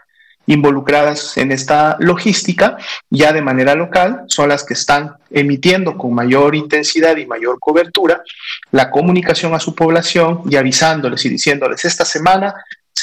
involucradas 0.46 1.36
en 1.36 1.52
esta 1.52 1.96
logística 2.00 2.78
ya 3.10 3.32
de 3.32 3.42
manera 3.42 3.74
local 3.74 4.24
son 4.26 4.48
las 4.48 4.64
que 4.64 4.74
están 4.74 5.16
emitiendo 5.30 5.96
con 5.96 6.14
mayor 6.14 6.54
intensidad 6.54 7.16
y 7.16 7.26
mayor 7.26 7.58
cobertura 7.58 8.22
la 8.70 8.90
comunicación 8.90 9.54
a 9.54 9.60
su 9.60 9.74
población 9.74 10.42
y 10.50 10.56
avisándoles 10.56 11.24
y 11.24 11.30
diciéndoles 11.30 11.84
esta 11.84 12.04
semana 12.04 12.54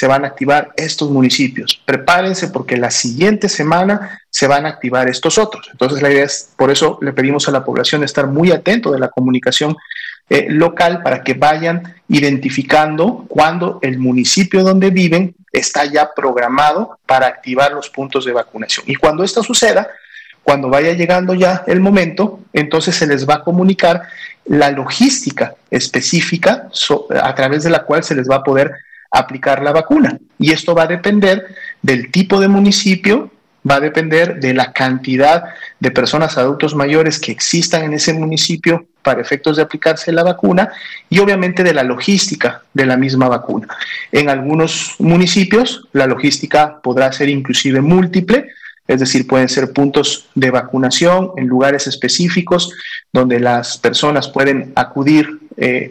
se 0.02 0.08
van 0.08 0.24
a 0.24 0.26
activar 0.26 0.72
estos 0.74 1.12
municipios. 1.12 1.80
Prepárense 1.84 2.48
porque 2.48 2.76
la 2.76 2.90
siguiente 2.90 3.48
semana 3.48 4.20
se 4.30 4.48
van 4.48 4.66
a 4.66 4.70
activar 4.70 5.08
estos 5.08 5.38
otros. 5.38 5.68
Entonces 5.70 6.02
la 6.02 6.10
idea 6.10 6.24
es, 6.24 6.50
por 6.56 6.72
eso 6.72 6.98
le 7.00 7.12
pedimos 7.12 7.46
a 7.46 7.52
la 7.52 7.64
población 7.64 8.02
estar 8.02 8.26
muy 8.26 8.50
atento 8.50 8.90
de 8.90 8.98
la 8.98 9.10
comunicación 9.10 9.76
eh, 10.28 10.46
local 10.48 11.04
para 11.04 11.22
que 11.22 11.34
vayan 11.34 11.94
identificando 12.08 13.26
cuando 13.28 13.78
el 13.80 14.00
municipio 14.00 14.64
donde 14.64 14.90
viven 14.90 15.36
está 15.52 15.84
ya 15.84 16.10
programado 16.12 16.98
para 17.06 17.28
activar 17.28 17.70
los 17.70 17.88
puntos 17.88 18.24
de 18.24 18.32
vacunación. 18.32 18.84
Y 18.88 18.96
cuando 18.96 19.22
esto 19.22 19.44
suceda, 19.44 19.86
cuando 20.42 20.68
vaya 20.68 20.94
llegando 20.94 21.32
ya 21.34 21.62
el 21.68 21.78
momento, 21.78 22.40
entonces 22.52 22.96
se 22.96 23.06
les 23.06 23.24
va 23.28 23.34
a 23.34 23.44
comunicar 23.44 24.02
la 24.46 24.72
logística 24.72 25.54
específica 25.70 26.66
a 27.22 27.34
través 27.36 27.62
de 27.62 27.70
la 27.70 27.84
cual 27.84 28.02
se 28.02 28.16
les 28.16 28.28
va 28.28 28.38
a 28.38 28.42
poder 28.42 28.72
aplicar 29.12 29.62
la 29.62 29.72
vacuna. 29.72 30.18
Y 30.38 30.52
esto 30.52 30.74
va 30.74 30.84
a 30.84 30.86
depender 30.86 31.54
del 31.82 32.10
tipo 32.10 32.40
de 32.40 32.48
municipio, 32.48 33.30
va 33.68 33.76
a 33.76 33.80
depender 33.80 34.40
de 34.40 34.54
la 34.54 34.72
cantidad 34.72 35.44
de 35.78 35.90
personas 35.90 36.36
adultos 36.38 36.74
mayores 36.74 37.20
que 37.20 37.30
existan 37.30 37.84
en 37.84 37.92
ese 37.92 38.14
municipio 38.14 38.86
para 39.02 39.20
efectos 39.20 39.56
de 39.56 39.62
aplicarse 39.62 40.10
la 40.12 40.22
vacuna 40.22 40.72
y 41.10 41.18
obviamente 41.18 41.62
de 41.62 41.74
la 41.74 41.82
logística 41.82 42.62
de 42.72 42.86
la 42.86 42.96
misma 42.96 43.28
vacuna. 43.28 43.68
En 44.10 44.28
algunos 44.28 44.96
municipios 44.98 45.88
la 45.92 46.06
logística 46.06 46.80
podrá 46.82 47.12
ser 47.12 47.28
inclusive 47.28 47.80
múltiple, 47.80 48.48
es 48.88 48.98
decir, 48.98 49.26
pueden 49.26 49.48
ser 49.48 49.72
puntos 49.72 50.28
de 50.34 50.50
vacunación 50.50 51.32
en 51.36 51.46
lugares 51.46 51.86
específicos 51.86 52.72
donde 53.12 53.38
las 53.38 53.78
personas 53.78 54.28
pueden 54.28 54.72
acudir 54.74 55.38
eh, 55.56 55.90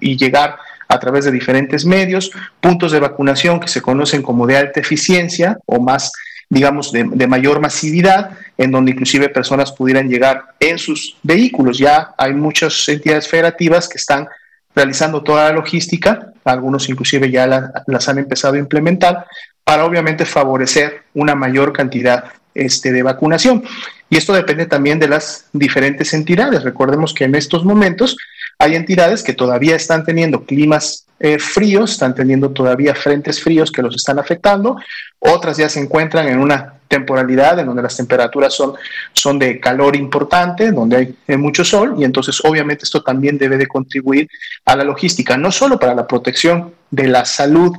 y 0.00 0.16
llegar 0.16 0.56
a 0.92 1.00
través 1.00 1.24
de 1.24 1.30
diferentes 1.30 1.86
medios, 1.86 2.30
puntos 2.60 2.92
de 2.92 3.00
vacunación 3.00 3.58
que 3.58 3.68
se 3.68 3.80
conocen 3.80 4.20
como 4.20 4.46
de 4.46 4.58
alta 4.58 4.80
eficiencia 4.80 5.56
o 5.64 5.80
más, 5.80 6.12
digamos, 6.50 6.92
de, 6.92 7.26
mayor 7.26 7.60
masividad, 7.60 8.32
en 8.58 8.70
donde 8.70 8.90
inclusive 8.90 9.30
personas 9.30 9.72
pudieran 9.72 10.10
llegar 10.10 10.44
en 10.60 10.76
sus 10.78 11.16
vehículos. 11.22 11.78
Ya 11.78 12.14
hay 12.18 12.34
muchas 12.34 12.86
entidades 12.90 13.26
federativas 13.26 13.88
que 13.88 13.96
están 13.96 14.28
realizando 14.76 15.22
toda 15.22 15.48
la 15.48 15.54
logística, 15.54 16.32
algunos 16.44 16.86
inclusive 16.90 17.30
ya 17.30 17.46
las 17.86 18.08
han 18.10 18.18
empezado 18.18 18.54
a 18.54 18.58
implementar, 18.58 19.24
para 19.64 19.86
obviamente 19.86 20.26
favorecer 20.26 21.04
una 21.14 21.34
mayor 21.34 21.72
cantidad 21.72 22.24
este, 22.54 22.92
de 22.92 23.02
vacunación. 23.02 23.64
Y 24.10 24.18
esto 24.18 24.34
depende 24.34 24.66
también 24.66 24.98
de 24.98 25.08
las 25.08 25.46
diferentes 25.54 26.12
entidades. 26.12 26.64
Recordemos 26.64 27.14
que 27.14 27.24
en 27.24 27.34
estos 27.34 27.64
momentos 27.64 28.18
hay 28.62 28.76
entidades 28.76 29.24
que 29.24 29.32
todavía 29.32 29.74
están 29.74 30.04
teniendo 30.04 30.44
climas 30.44 31.04
eh, 31.18 31.40
fríos, 31.40 31.90
están 31.90 32.14
teniendo 32.14 32.50
todavía 32.50 32.94
frentes 32.94 33.42
fríos 33.42 33.72
que 33.72 33.82
los 33.82 33.96
están 33.96 34.20
afectando, 34.20 34.76
otras 35.18 35.56
ya 35.56 35.68
se 35.68 35.80
encuentran 35.80 36.28
en 36.28 36.38
una 36.38 36.74
temporalidad 36.86 37.58
en 37.58 37.66
donde 37.66 37.82
las 37.82 37.96
temperaturas 37.96 38.54
son, 38.54 38.74
son 39.14 39.40
de 39.40 39.58
calor 39.58 39.96
importante, 39.96 40.70
donde 40.70 40.96
hay 40.96 41.14
eh, 41.26 41.36
mucho 41.36 41.64
sol, 41.64 41.96
y 41.98 42.04
entonces 42.04 42.40
obviamente 42.44 42.84
esto 42.84 43.02
también 43.02 43.36
debe 43.36 43.56
de 43.56 43.66
contribuir 43.66 44.28
a 44.64 44.76
la 44.76 44.84
logística, 44.84 45.36
no 45.36 45.50
solo 45.50 45.80
para 45.80 45.96
la 45.96 46.06
protección 46.06 46.72
de 46.88 47.08
la 47.08 47.24
salud 47.24 47.72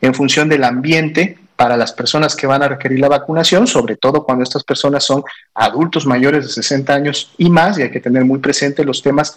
en 0.00 0.14
función 0.14 0.48
del 0.48 0.64
ambiente, 0.64 1.36
para 1.54 1.76
las 1.76 1.92
personas 1.92 2.34
que 2.34 2.46
van 2.46 2.62
a 2.62 2.68
requerir 2.68 3.00
la 3.00 3.08
vacunación, 3.10 3.66
sobre 3.66 3.96
todo 3.96 4.24
cuando 4.24 4.42
estas 4.42 4.64
personas 4.64 5.04
son 5.04 5.22
adultos 5.54 6.06
mayores 6.06 6.46
de 6.46 6.50
60 6.50 6.94
años 6.94 7.34
y 7.36 7.50
más, 7.50 7.78
y 7.78 7.82
hay 7.82 7.90
que 7.90 8.00
tener 8.00 8.24
muy 8.24 8.38
presente 8.38 8.82
los 8.82 9.02
temas 9.02 9.36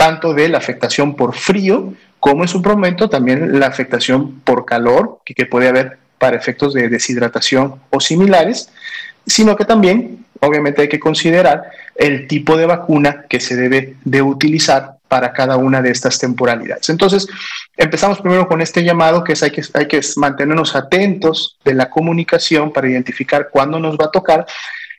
tanto 0.00 0.32
de 0.32 0.48
la 0.48 0.56
afectación 0.56 1.14
por 1.14 1.34
frío 1.34 1.92
como 2.20 2.42
en 2.42 2.48
su 2.48 2.62
momento 2.62 3.10
también 3.10 3.60
la 3.60 3.66
afectación 3.66 4.40
por 4.40 4.64
calor 4.64 5.20
que, 5.26 5.44
puede 5.44 5.68
haber 5.68 5.98
para 6.16 6.38
efectos 6.38 6.72
de 6.72 6.88
deshidratación 6.88 7.74
o 7.90 8.00
similares, 8.00 8.70
sino 9.26 9.54
que 9.56 9.66
también 9.66 10.24
obviamente 10.40 10.80
hay 10.80 10.88
que 10.88 10.98
considerar 10.98 11.64
el 11.94 12.26
tipo 12.26 12.56
de 12.56 12.64
vacuna 12.64 13.26
que 13.28 13.40
se 13.40 13.56
debe 13.56 13.96
de 14.02 14.22
utilizar 14.22 14.92
para 15.06 15.34
cada 15.34 15.58
una 15.58 15.82
de 15.82 15.90
estas 15.90 16.18
temporalidades. 16.18 16.88
Entonces, 16.88 17.26
empezamos 17.76 18.22
primero 18.22 18.48
con 18.48 18.62
este 18.62 18.82
llamado 18.82 19.22
que 19.22 19.34
es 19.34 19.42
hay 19.42 19.50
que, 19.50 19.62
hay 19.74 19.86
que 19.86 20.00
mantenernos 20.16 20.74
atentos 20.76 21.58
de 21.62 21.74
la 21.74 21.90
comunicación 21.90 22.72
para 22.72 22.88
identificar 22.88 23.50
cuándo 23.52 23.78
nos 23.78 23.98
va 23.98 24.06
a 24.06 24.10
tocar 24.10 24.46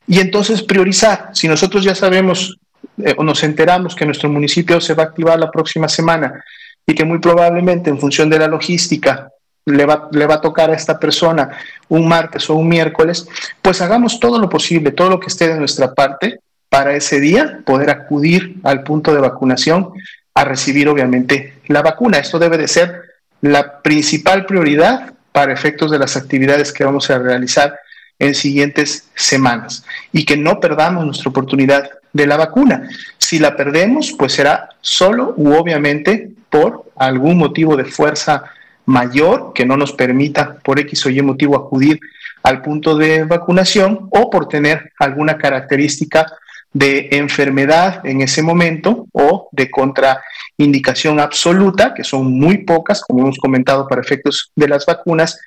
y 0.06 0.20
entonces 0.20 0.62
priorizar. 0.62 1.32
Si 1.34 1.48
nosotros 1.48 1.84
ya 1.84 1.96
sabemos 1.96 2.60
eh, 3.06 3.16
nos 3.20 3.44
enteramos 3.44 3.96
que 3.96 4.06
nuestro 4.06 4.30
municipio 4.30 4.80
se 4.82 4.94
va 4.94 5.04
a 5.04 5.06
activar 5.08 5.40
la 5.40 5.52
próxima 5.52 5.88
semana 5.88 6.44
y 6.86 6.94
que 6.96 7.06
muy 7.06 7.20
probablemente 7.20 7.90
en 7.90 8.00
función 8.00 8.30
de 8.30 8.40
la 8.40 8.48
logística 8.48 9.30
le 9.66 9.86
va, 9.86 10.10
le 10.12 10.26
va 10.26 10.36
a 10.36 10.42
tocar 10.42 10.72
a 10.72 10.76
esta 10.76 11.00
persona 11.00 11.50
un 11.90 12.08
martes 12.08 12.50
o 12.50 12.56
un 12.56 12.68
miércoles, 12.68 13.28
pues 13.62 13.82
hagamos 13.82 14.20
todo 14.20 14.40
lo 14.40 14.50
posible, 14.50 14.92
todo 14.92 15.10
lo 15.10 15.20
que 15.20 15.28
esté 15.28 15.48
de 15.48 15.60
nuestra 15.60 15.94
parte 15.94 16.40
para 16.70 16.96
ese 16.96 17.20
día 17.20 17.60
poder 17.66 17.90
acudir 17.90 18.56
al 18.64 18.84
punto 18.84 19.14
de 19.14 19.22
vacunación 19.22 19.92
a 20.34 20.46
recibir 20.46 20.88
obviamente 20.88 21.56
la 21.68 21.82
vacuna. 21.82 22.18
Esto 22.18 22.40
debe 22.40 22.58
de 22.58 22.68
ser 22.68 23.02
la 23.42 23.82
principal 23.82 24.46
prioridad 24.46 25.14
para 25.32 25.54
efectos 25.54 25.92
de 25.92 26.00
las 26.00 26.16
actividades 26.16 26.72
que 26.72 26.84
vamos 26.84 27.10
a 27.10 27.20
realizar 27.20 27.78
en 28.20 28.36
siguientes 28.36 29.10
semanas 29.16 29.84
y 30.14 30.26
que 30.26 30.38
no 30.38 30.60
perdamos 30.60 31.06
nuestra 31.06 31.30
oportunidad 31.30 31.90
de 32.14 32.28
la 32.28 32.38
vacuna. 32.38 32.90
Si 33.18 33.40
la 33.40 33.56
perdemos, 33.56 34.14
pues 34.18 34.34
será 34.34 34.70
solo 34.82 35.34
u 35.38 35.54
obviamente 35.54 36.32
por 36.50 36.92
algún 36.96 37.38
motivo 37.38 37.78
de 37.78 37.86
fuerza 37.86 38.44
mayor 38.86 39.54
que 39.54 39.66
no 39.66 39.78
nos 39.78 39.94
permita 39.94 40.58
por 40.64 40.80
X 40.80 41.06
o 41.06 41.10
Y 41.10 41.22
motivo 41.22 41.56
acudir 41.56 42.00
al 42.44 42.62
punto 42.62 42.98
de 42.98 43.24
vacunación 43.24 44.08
o 44.10 44.30
por 44.30 44.48
tener 44.48 44.92
alguna 45.00 45.38
característica 45.38 46.26
de 46.74 47.10
enfermedad 47.12 48.06
en 48.06 48.22
ese 48.22 48.42
momento 48.42 49.08
o 49.12 49.50
de 49.52 49.70
contraindicación 49.70 51.20
absoluta, 51.20 51.94
que 51.94 52.04
son 52.04 52.32
muy 52.32 52.60
pocas, 52.60 53.02
como 53.02 53.22
hemos 53.22 53.38
comentado, 53.38 53.88
para 53.88 54.02
efectos 54.02 54.52
de 54.56 54.68
las 54.68 54.86
vacunas, 54.86 55.40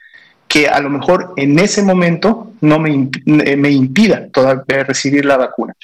que 0.54 0.68
a 0.68 0.78
lo 0.78 0.88
mejor 0.88 1.32
en 1.36 1.58
ese 1.58 1.82
momento 1.82 2.52
no 2.60 2.78
me, 2.78 3.10
eh, 3.26 3.56
me 3.56 3.70
impida 3.70 4.28
todavía 4.28 4.84
recibir 4.84 5.24
la 5.24 5.36
vacuna. 5.36 5.74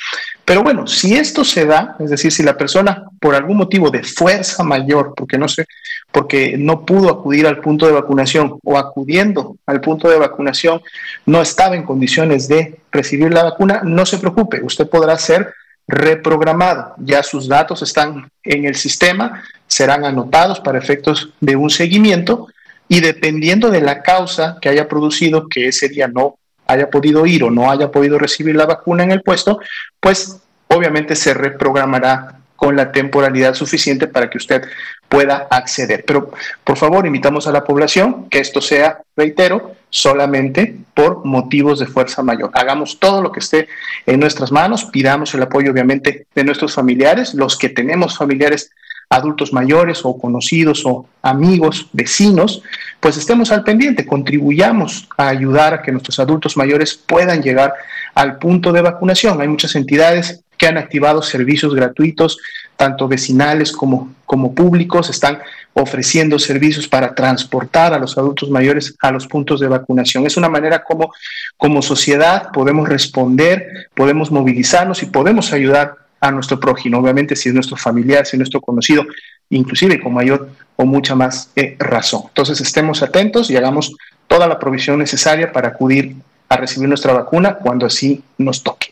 Pero 0.44 0.62
bueno, 0.62 0.86
si 0.86 1.16
esto 1.16 1.42
se 1.42 1.66
da, 1.66 1.96
es 1.98 2.08
decir, 2.08 2.30
si 2.30 2.44
la 2.44 2.56
persona 2.56 3.02
por 3.20 3.34
algún 3.34 3.56
motivo 3.56 3.90
de 3.90 4.04
fuerza 4.04 4.62
mayor, 4.62 5.14
porque 5.16 5.38
no 5.38 5.48
sé, 5.48 5.66
porque 6.12 6.54
no 6.56 6.86
pudo 6.86 7.10
acudir 7.10 7.48
al 7.48 7.58
punto 7.58 7.84
de 7.84 7.94
vacunación 7.94 8.60
o 8.62 8.78
acudiendo 8.78 9.56
al 9.66 9.80
punto 9.80 10.08
de 10.08 10.18
vacunación 10.18 10.80
no 11.26 11.42
estaba 11.42 11.74
en 11.74 11.82
condiciones 11.82 12.46
de 12.46 12.78
recibir 12.92 13.34
la 13.34 13.42
vacuna, 13.42 13.80
no 13.82 14.06
se 14.06 14.18
preocupe, 14.18 14.62
usted 14.62 14.88
podrá 14.88 15.18
ser 15.18 15.52
reprogramado. 15.88 16.94
Ya 16.98 17.24
sus 17.24 17.48
datos 17.48 17.82
están 17.82 18.30
en 18.44 18.66
el 18.66 18.76
sistema, 18.76 19.42
serán 19.66 20.04
anotados 20.04 20.60
para 20.60 20.78
efectos 20.78 21.30
de 21.40 21.56
un 21.56 21.70
seguimiento 21.70 22.46
y 22.90 22.98
dependiendo 22.98 23.70
de 23.70 23.80
la 23.80 24.02
causa 24.02 24.58
que 24.60 24.68
haya 24.68 24.88
producido 24.88 25.48
que 25.48 25.68
ese 25.68 25.88
día 25.88 26.08
no 26.08 26.40
haya 26.66 26.90
podido 26.90 27.24
ir 27.24 27.44
o 27.44 27.50
no 27.50 27.70
haya 27.70 27.92
podido 27.92 28.18
recibir 28.18 28.56
la 28.56 28.66
vacuna 28.66 29.04
en 29.04 29.12
el 29.12 29.22
puesto, 29.22 29.60
pues 30.00 30.40
obviamente 30.66 31.14
se 31.14 31.32
reprogramará 31.32 32.40
con 32.56 32.74
la 32.74 32.90
temporalidad 32.90 33.54
suficiente 33.54 34.08
para 34.08 34.28
que 34.28 34.38
usted 34.38 34.64
pueda 35.08 35.46
acceder. 35.52 36.04
Pero 36.04 36.32
por 36.64 36.76
favor, 36.76 37.06
invitamos 37.06 37.46
a 37.46 37.52
la 37.52 37.62
población 37.62 38.28
que 38.28 38.40
esto 38.40 38.60
sea, 38.60 38.98
reitero, 39.16 39.76
solamente 39.88 40.76
por 40.92 41.24
motivos 41.24 41.78
de 41.78 41.86
fuerza 41.86 42.24
mayor. 42.24 42.50
Hagamos 42.54 42.98
todo 42.98 43.22
lo 43.22 43.30
que 43.30 43.38
esté 43.38 43.68
en 44.04 44.18
nuestras 44.18 44.50
manos, 44.50 44.86
pidamos 44.86 45.32
el 45.32 45.42
apoyo 45.42 45.70
obviamente 45.70 46.26
de 46.34 46.44
nuestros 46.44 46.74
familiares, 46.74 47.34
los 47.34 47.56
que 47.56 47.68
tenemos 47.68 48.18
familiares 48.18 48.72
adultos 49.10 49.52
mayores 49.52 50.04
o 50.04 50.16
conocidos 50.16 50.86
o 50.86 51.04
amigos, 51.20 51.88
vecinos, 51.92 52.62
pues 53.00 53.16
estemos 53.16 53.50
al 53.50 53.64
pendiente, 53.64 54.06
contribuyamos 54.06 55.08
a 55.16 55.28
ayudar 55.28 55.74
a 55.74 55.82
que 55.82 55.90
nuestros 55.90 56.20
adultos 56.20 56.56
mayores 56.56 56.94
puedan 56.94 57.42
llegar 57.42 57.74
al 58.14 58.38
punto 58.38 58.72
de 58.72 58.82
vacunación. 58.82 59.40
Hay 59.40 59.48
muchas 59.48 59.74
entidades 59.74 60.44
que 60.56 60.68
han 60.68 60.78
activado 60.78 61.22
servicios 61.22 61.74
gratuitos, 61.74 62.38
tanto 62.76 63.08
vecinales 63.08 63.72
como, 63.72 64.14
como 64.26 64.54
públicos, 64.54 65.10
están 65.10 65.40
ofreciendo 65.72 66.38
servicios 66.38 66.86
para 66.86 67.14
transportar 67.14 67.92
a 67.92 67.98
los 67.98 68.16
adultos 68.16 68.48
mayores 68.48 68.94
a 69.00 69.10
los 69.10 69.26
puntos 69.26 69.60
de 69.60 69.68
vacunación. 69.68 70.24
Es 70.24 70.36
una 70.36 70.48
manera 70.48 70.84
como, 70.84 71.12
como 71.56 71.82
sociedad 71.82 72.50
podemos 72.52 72.88
responder, 72.88 73.88
podemos 73.94 74.30
movilizarnos 74.30 75.02
y 75.02 75.06
podemos 75.06 75.52
ayudar 75.52 75.96
a 76.20 76.30
nuestro 76.30 76.60
prójimo, 76.60 76.98
obviamente 76.98 77.34
si 77.34 77.48
es 77.48 77.54
nuestro 77.54 77.76
familiar, 77.76 78.26
si 78.26 78.36
es 78.36 78.38
nuestro 78.38 78.60
conocido, 78.60 79.04
inclusive 79.48 80.00
con 80.00 80.12
mayor 80.14 80.50
o 80.76 80.84
mucha 80.84 81.14
más 81.14 81.50
eh, 81.56 81.76
razón. 81.78 82.22
Entonces 82.28 82.60
estemos 82.60 83.02
atentos 83.02 83.50
y 83.50 83.56
hagamos 83.56 83.94
toda 84.26 84.46
la 84.46 84.58
provisión 84.58 84.98
necesaria 84.98 85.52
para 85.52 85.68
acudir 85.68 86.16
a 86.48 86.56
recibir 86.56 86.88
nuestra 86.88 87.12
vacuna 87.12 87.54
cuando 87.54 87.86
así 87.86 88.22
nos 88.38 88.62
toque. 88.62 88.88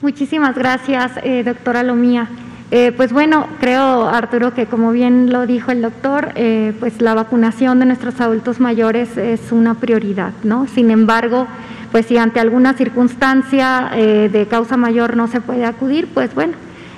Muchísimas 0.00 0.54
gracias, 0.56 1.12
eh, 1.22 1.42
doctora 1.42 1.82
Lomía. 1.82 2.28
Eh, 2.70 2.92
pues 2.94 3.12
bueno, 3.12 3.48
creo, 3.60 4.06
Arturo, 4.08 4.52
que 4.54 4.66
como 4.66 4.92
bien 4.92 5.32
lo 5.32 5.46
dijo 5.46 5.70
el 5.70 5.80
doctor, 5.80 6.34
pues 6.78 7.00
la 7.00 7.14
vacunación 7.14 7.80
de 7.80 7.86
nuestros 7.86 8.20
adultos 8.20 8.60
mayores 8.60 9.16
es 9.16 9.52
una 9.52 9.74
prioridad, 9.74 10.32
¿no? 10.44 10.66
Sin 10.66 10.90
embargo, 10.90 11.46
pues 11.90 12.06
si 12.06 12.18
ante 12.18 12.40
alguna 12.40 12.74
circunstancia 12.74 13.90
eh, 13.94 14.28
de 14.30 14.46
causa 14.46 14.76
mayor 14.76 15.16
no 15.16 15.26
se 15.26 15.40
puede 15.40 15.64
acudir, 15.64 16.08
pues 16.12 16.34
bueno, 16.34 16.54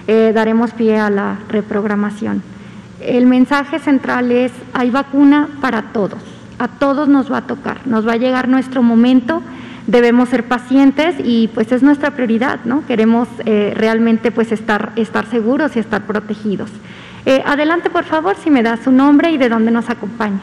eh, 0.06 0.32
daremos 0.34 0.72
pie 0.72 0.98
a 0.98 1.10
la 1.10 1.38
reprogramación. 1.48 2.42
El 3.00 3.26
mensaje 3.26 3.78
central 3.78 4.30
es, 4.32 4.52
hay 4.72 4.90
vacuna 4.90 5.48
para 5.60 5.92
todos, 5.92 6.20
a 6.58 6.68
todos 6.68 7.08
nos 7.08 7.32
va 7.32 7.38
a 7.38 7.46
tocar, 7.46 7.86
nos 7.86 8.06
va 8.06 8.12
a 8.12 8.16
llegar 8.16 8.48
nuestro 8.48 8.82
momento, 8.82 9.42
debemos 9.86 10.28
ser 10.28 10.44
pacientes 10.44 11.14
y 11.24 11.48
pues 11.48 11.72
es 11.72 11.82
nuestra 11.82 12.10
prioridad, 12.10 12.60
¿no? 12.64 12.84
Queremos 12.86 13.28
eh, 13.46 13.72
realmente 13.76 14.30
pues 14.30 14.52
estar, 14.52 14.92
estar 14.96 15.26
seguros 15.26 15.76
y 15.76 15.78
estar 15.78 16.02
protegidos. 16.02 16.70
adelante, 17.44 17.90
por 17.90 18.04
favor, 18.04 18.36
si 18.42 18.50
me 18.50 18.62
da 18.62 18.76
su 18.76 18.90
nombre 18.90 19.30
y 19.30 19.38
de 19.38 19.48
dónde 19.48 19.70
nos 19.70 19.88
acompaña. 19.88 20.40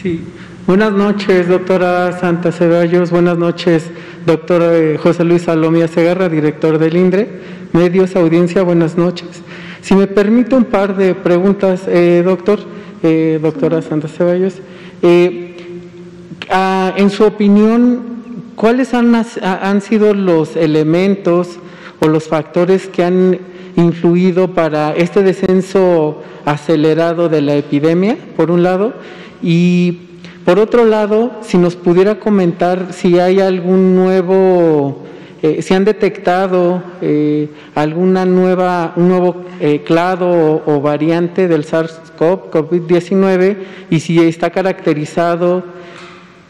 Sí, 0.00 0.22
Buenas 0.66 0.92
noches, 0.92 1.46
doctora 1.46 2.18
Santa 2.18 2.50
Ceballos. 2.50 3.10
Buenas 3.10 3.36
noches, 3.36 3.90
doctor 4.24 4.62
eh, 4.62 4.96
José 4.96 5.22
Luis 5.22 5.42
Salomía 5.42 5.88
Segarra, 5.88 6.30
director 6.30 6.78
del 6.78 6.96
INDRE. 6.96 7.28
Medios, 7.74 8.16
audiencia, 8.16 8.62
buenas 8.62 8.96
noches. 8.96 9.42
Si 9.82 9.94
me 9.94 10.06
permite 10.06 10.54
un 10.54 10.64
par 10.64 10.96
de 10.96 11.14
preguntas, 11.14 11.82
eh, 11.86 12.22
doctor, 12.24 12.60
eh, 13.02 13.38
doctora 13.42 13.82
Santa 13.82 14.08
Ceballos. 14.08 14.54
en 15.02 15.50
su 17.10 17.24
opinión, 17.24 18.00
¿cuáles 18.56 18.94
han, 18.94 19.22
han 19.42 19.82
sido 19.82 20.14
los 20.14 20.56
elementos 20.56 21.58
o 22.00 22.08
los 22.08 22.24
factores 22.24 22.88
que 22.88 23.04
han 23.04 23.38
influido 23.76 24.54
para 24.54 24.96
este 24.96 25.22
descenso 25.22 26.22
acelerado 26.46 27.28
de 27.28 27.42
la 27.42 27.54
epidemia, 27.54 28.16
por 28.34 28.50
un 28.50 28.62
lado? 28.62 28.94
Y 29.42 30.03
por 30.44 30.58
otro 30.58 30.84
lado, 30.84 31.32
si 31.40 31.56
nos 31.56 31.74
pudiera 31.74 32.20
comentar 32.20 32.92
si 32.92 33.18
hay 33.18 33.40
algún 33.40 33.96
nuevo, 33.96 35.02
eh, 35.42 35.62
si 35.62 35.72
han 35.72 35.86
detectado 35.86 36.82
eh, 37.00 37.48
alguna 37.74 38.26
nueva, 38.26 38.92
un 38.96 39.08
nuevo 39.08 39.44
eh, 39.60 39.82
clado 39.86 40.62
o, 40.66 40.80
variante 40.82 41.48
del 41.48 41.64
SARS-CoV, 41.64 42.50
COVID-19, 42.50 43.56
y 43.88 44.00
si 44.00 44.20
está 44.20 44.50
caracterizado 44.50 45.64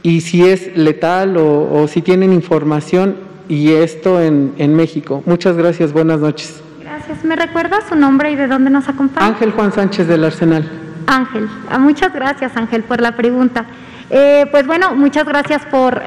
y 0.03 0.23
si 0.23 0.45
es 0.45 0.77
letal 0.77 1.37
o, 1.37 1.87
si 1.87 2.03
tienen 2.03 2.33
información 2.33 3.17
y 3.49 3.71
esto 3.73 4.21
en, 4.21 4.55
en 4.59 4.75
México. 4.75 5.23
Muchas 5.25 5.57
gracias, 5.57 5.93
buenas 5.93 6.19
noches. 6.19 6.63
Gracias. 6.83 7.25
¿Me 7.25 7.37
recuerda 7.37 7.79
su 7.89 7.95
nombre 7.95 8.33
y 8.33 8.37
de 8.37 8.49
dónde 8.49 8.71
nos 8.71 8.89
acompaña? 8.89 9.27
Ángel 9.27 9.53
Juan 9.53 9.73
Sánchez 9.73 10.09
del 10.09 10.25
Arsenal. 10.25 10.84
Ángel, 11.07 11.49
ah, 11.71 11.79
muchas 11.79 12.13
gracias 12.13 12.57
Ángel 12.57 12.83
por 12.83 13.01
la 13.01 13.17
pregunta. 13.17 13.67
Eh, 14.11 14.47
pues 14.51 14.67
bueno, 14.67 14.95
muchas 14.95 15.25
gracias 15.25 15.63
por, 15.67 16.03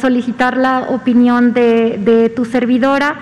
solicitar 0.00 0.56
la 0.56 0.86
opinión 0.88 1.52
de, 1.52 2.32
tu 2.34 2.44
servidora 2.44 3.16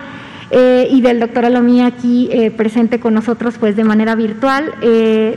eh, 0.51 0.89
y 0.91 1.01
del 1.01 1.21
doctor 1.21 1.47
Alomía 1.47 1.87
aquí 1.87 2.29
eh, 2.31 2.51
presente 2.51 3.01
con 3.01 3.15
nosotros 3.15 3.57
pues 3.59 3.77
de 3.77 3.85
manera 3.85 4.15
virtual. 4.15 4.75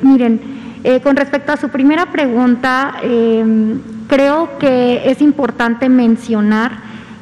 miren, 0.02 0.62
con 1.04 1.16
respecto 1.16 1.52
a 1.52 1.58
su 1.58 1.70
primera 1.70 2.08
pregunta, 2.08 2.96
creo 4.08 4.58
que 4.58 5.04
es 5.06 5.22
importante 5.22 5.90
mencionar 5.90 6.72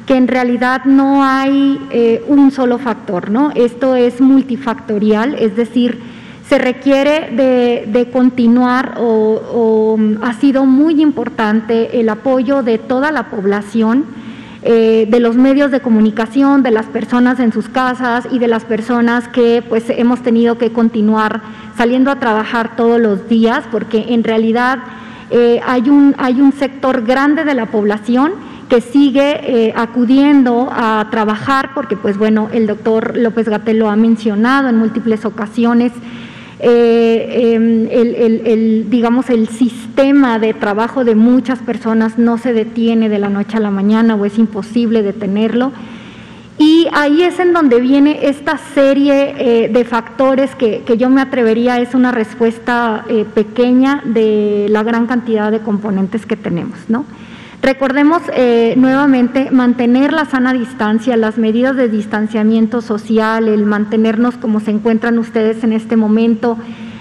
que 0.06 0.16
en 0.16 0.28
realidad 0.28 0.86
no 0.86 1.22
hay 1.22 1.78
un 2.26 2.50
solo 2.52 2.78
factor, 2.78 3.30
¿no? 3.30 3.52
Esto 3.54 3.96
es 3.96 4.22
multifactorial, 4.22 5.34
es 5.34 5.56
decir, 5.56 6.09
se 6.50 6.58
requiere 6.58 7.30
de, 7.30 8.10
continuar 8.12 8.96
o, 8.98 9.96
ha 10.20 10.32
sido 10.32 10.66
muy 10.66 11.00
importante 11.00 12.00
el 12.00 12.08
apoyo 12.08 12.64
de 12.64 12.76
toda 12.76 13.12
la 13.12 13.30
población, 13.30 14.04
eh, 14.64 15.06
de 15.08 15.20
los 15.20 15.36
medios 15.36 15.70
de 15.70 15.78
comunicación, 15.78 16.64
de 16.64 16.72
las 16.72 16.86
personas 16.86 17.38
en 17.38 17.52
sus 17.52 17.68
casas 17.68 18.26
y 18.32 18.40
de 18.40 18.48
las 18.48 18.64
personas 18.64 19.28
que 19.28 19.62
pues 19.66 19.84
hemos 19.90 20.24
tenido 20.24 20.58
que 20.58 20.72
continuar 20.72 21.40
saliendo 21.76 22.10
a 22.10 22.16
trabajar 22.16 22.74
todos 22.74 23.00
los 23.00 23.28
días, 23.28 23.62
porque 23.70 24.06
en 24.08 24.24
realidad 24.24 24.80
eh, 25.30 25.60
hay, 25.64 25.88
un, 25.88 26.16
hay 26.18 26.40
un 26.40 26.50
sector 26.50 27.06
grande 27.06 27.44
de 27.44 27.54
la 27.54 27.66
población 27.66 28.32
que 28.68 28.80
sigue 28.80 29.68
eh, 29.68 29.72
acudiendo 29.76 30.68
a 30.72 31.06
trabajar, 31.12 31.70
porque 31.76 31.96
pues 31.96 32.18
bueno, 32.18 32.48
el 32.52 32.66
doctor 32.66 33.16
López 33.16 33.48
Gatel 33.48 33.78
lo 33.78 33.88
ha 33.88 33.94
mencionado 33.94 34.68
en 34.68 34.78
múltiples 34.78 35.24
ocasiones, 35.24 35.92
eh, 36.62 37.54
em, 37.54 37.88
el, 37.90 38.90
digamos, 38.90 39.30
el 39.30 39.48
sistema 39.48 40.38
de 40.38 40.54
trabajo 40.54 41.04
de 41.04 41.14
muchas 41.14 41.58
personas 41.60 42.18
no 42.18 42.38
se 42.38 42.52
detiene 42.52 43.08
de 43.08 43.18
la 43.18 43.28
noche 43.28 43.56
a 43.56 43.60
la 43.60 43.70
mañana 43.70 44.14
o 44.14 44.24
es 44.24 44.38
imposible 44.38 45.02
detenerlo. 45.02 45.72
Y 46.58 46.88
ahí 46.92 47.22
es 47.22 47.40
en 47.40 47.54
donde 47.54 47.80
viene 47.80 48.26
esta 48.28 48.58
serie 48.58 49.34
eh, 49.38 49.68
de 49.70 49.84
factores 49.86 50.54
que, 50.54 50.82
que, 50.82 50.98
yo 50.98 51.08
me 51.08 51.22
atrevería, 51.22 51.80
es 51.80 51.94
una 51.94 52.12
respuesta 52.12 53.06
eh, 53.08 53.24
pequeña 53.34 54.02
de 54.04 54.66
la 54.68 54.82
gran 54.82 55.06
cantidad 55.06 55.50
de 55.50 55.60
componentes 55.60 56.26
que 56.26 56.36
tenemos, 56.36 56.78
¿no? 56.88 57.06
Recordemos 57.62 58.22
eh, 58.32 58.74
nuevamente 58.78 59.50
mantener 59.50 60.14
la 60.14 60.24
sana 60.24 60.54
distancia, 60.54 61.16
las 61.18 61.36
medidas 61.36 61.76
de 61.76 61.90
distanciamiento 61.90 62.80
social, 62.80 63.48
el 63.48 63.66
mantenernos 63.66 64.36
como 64.38 64.60
se 64.60 64.70
encuentran 64.70 65.18
ustedes 65.18 65.62
en 65.62 65.74
este 65.74 65.96
momento, 65.96 66.56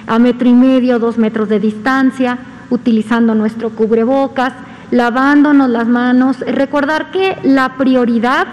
a 0.05 0.20
metro 0.20 0.49
y 0.49 0.53
medio, 0.53 0.99
dos 0.99 1.18
metros 1.18 1.47
de 1.47 1.62
distancia, 1.62 2.39
utilizando 2.70 3.36
nuestro 3.36 3.70
cubrebocas, 3.70 4.53
lavándonos 4.91 5.70
las 5.70 5.88
manos. 5.88 6.39
Recordar 6.39 7.12
que 7.12 7.38
la 7.43 7.78
prioridad 7.78 8.47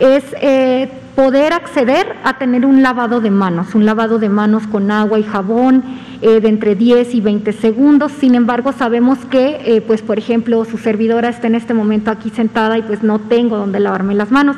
es 0.00 0.24
eh, 0.40 0.90
poder 1.14 1.52
acceder 1.52 2.16
a 2.24 2.38
tener 2.38 2.66
un 2.66 2.82
lavado 2.82 3.20
de 3.20 3.30
manos, 3.30 3.74
un 3.74 3.86
lavado 3.86 4.18
de 4.18 4.28
manos 4.28 4.66
con 4.66 4.90
agua 4.90 5.18
y 5.18 5.22
jabón, 5.22 5.84
eh, 6.22 6.40
de 6.40 6.48
entre 6.48 6.74
10 6.74 7.14
y 7.14 7.20
20 7.20 7.52
segundos. 7.52 8.12
Sin 8.12 8.34
embargo, 8.34 8.72
sabemos 8.72 9.18
que, 9.30 9.60
eh, 9.64 9.80
pues, 9.80 10.02
por 10.02 10.18
ejemplo, 10.18 10.64
su 10.64 10.78
servidora 10.78 11.28
está 11.28 11.46
en 11.46 11.54
este 11.54 11.74
momento 11.74 12.10
aquí 12.10 12.30
sentada 12.30 12.78
y 12.78 12.82
pues 12.82 13.02
no 13.02 13.20
tengo 13.20 13.56
donde 13.56 13.78
lavarme 13.78 14.14
las 14.14 14.30
manos. 14.30 14.56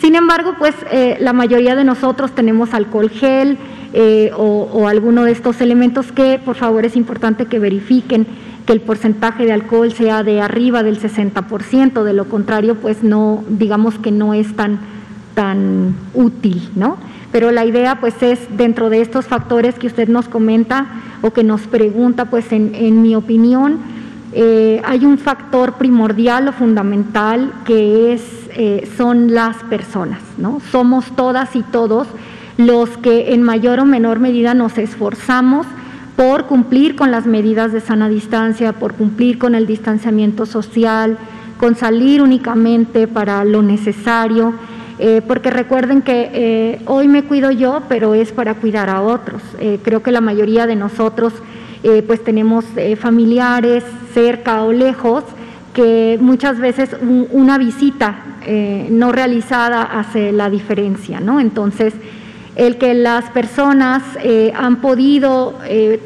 Sin 0.00 0.16
embargo, 0.16 0.54
pues 0.58 0.74
eh, 0.90 1.16
la 1.20 1.32
mayoría 1.32 1.76
de 1.76 1.84
nosotros 1.84 2.32
tenemos 2.32 2.74
alcohol 2.74 3.08
gel 3.08 3.58
o, 4.36 4.68
o 4.72 4.88
alguno 4.88 5.24
de 5.24 5.32
estos 5.32 5.60
elementos 5.60 6.12
que, 6.12 6.40
por 6.42 6.56
favor, 6.56 6.86
es 6.86 6.96
importante 6.96 7.44
que 7.44 7.58
verifiquen 7.58 8.26
que 8.66 8.72
el 8.72 8.80
porcentaje 8.80 9.44
de 9.44 9.52
alcohol 9.52 9.92
sea 9.92 10.22
de 10.22 10.40
arriba 10.40 10.82
del 10.82 10.98
60%, 10.98 12.02
de 12.02 12.12
lo 12.14 12.24
contrario, 12.24 12.76
pues 12.76 13.02
no, 13.02 13.44
digamos 13.48 13.98
que 13.98 14.10
no 14.10 14.32
es 14.32 14.56
tan, 14.56 14.80
tan 15.34 15.94
útil, 16.14 16.70
¿no? 16.74 16.96
Pero 17.32 17.50
la 17.50 17.64
idea 17.64 17.98
pues 18.00 18.22
es 18.22 18.40
dentro 18.56 18.90
de 18.90 19.00
estos 19.00 19.26
factores 19.26 19.78
que 19.78 19.86
usted 19.86 20.08
nos 20.08 20.28
comenta 20.28 20.86
o 21.22 21.32
que 21.32 21.44
nos 21.44 21.62
pregunta, 21.62 22.26
pues 22.26 22.52
en, 22.52 23.02
mi 23.02 23.14
opinión, 23.14 23.78
eh, 24.32 24.82
hay 24.84 25.06
un 25.06 25.18
factor 25.18 25.74
primordial 25.74 26.48
o 26.48 26.52
fundamental 26.52 27.52
que 27.64 28.12
es, 28.12 28.22
eh, 28.50 28.88
son 28.96 29.32
las 29.32 29.56
personas, 29.64 30.20
¿no? 30.36 30.60
Somos 30.70 31.06
todas 31.16 31.56
y 31.56 31.62
todos 31.62 32.06
los 32.58 32.90
que 32.98 33.32
en 33.32 33.42
mayor 33.42 33.80
o 33.80 33.86
menor 33.86 34.18
medida 34.18 34.52
nos 34.52 34.76
esforzamos 34.76 35.66
por 36.16 36.44
cumplir 36.44 36.96
con 36.96 37.10
las 37.10 37.26
medidas 37.26 37.72
de 37.72 37.80
sana 37.80 38.08
distancia, 38.08 38.74
por 38.74 38.92
cumplir 38.92 39.38
con 39.38 39.54
el 39.54 39.66
distanciamiento 39.66 40.44
social, 40.44 41.16
con 41.58 41.76
salir 41.76 42.20
únicamente 42.20 43.06
para 43.08 43.44
lo 43.44 43.62
necesario 43.62 44.52
eh, 44.98 45.22
porque 45.26 45.50
recuerden 45.50 46.02
que 46.02 46.30
eh, 46.32 46.82
hoy 46.86 47.08
me 47.08 47.24
cuido 47.24 47.50
yo, 47.50 47.82
pero 47.88 48.14
es 48.14 48.32
para 48.32 48.54
cuidar 48.54 48.90
a 48.90 49.00
otros. 49.00 49.42
Eh, 49.58 49.78
creo 49.82 50.02
que 50.02 50.12
la 50.12 50.20
mayoría 50.20 50.66
de 50.66 50.76
nosotros 50.76 51.32
pues 52.06 52.22
tenemos 52.22 52.64
familiares 52.96 53.82
cerca 54.14 54.62
o 54.62 54.72
lejos 54.72 55.24
que 55.74 56.16
muchas 56.20 56.60
veces 56.60 56.96
una 57.32 57.58
visita 57.58 58.22
no 58.88 59.10
realizada 59.10 59.82
hace 59.82 60.30
la 60.30 60.48
diferencia, 60.48 61.18
¿no? 61.18 61.40
Entonces, 61.40 61.92
el 62.54 62.78
que 62.78 62.94
las 62.94 63.30
personas 63.30 64.04
han 64.54 64.76
podido 64.76 65.58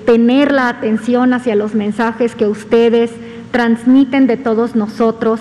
tener 0.07 0.51
la 0.51 0.71
atención 0.71 1.35
hacia 1.35 1.55
los 1.57 1.75
mensajes 1.75 2.35
que 2.35 2.47
ustedes 2.47 3.11
transmiten 3.51 4.27
de 4.27 4.39
todos 4.39 4.77
nosotros, 4.77 5.41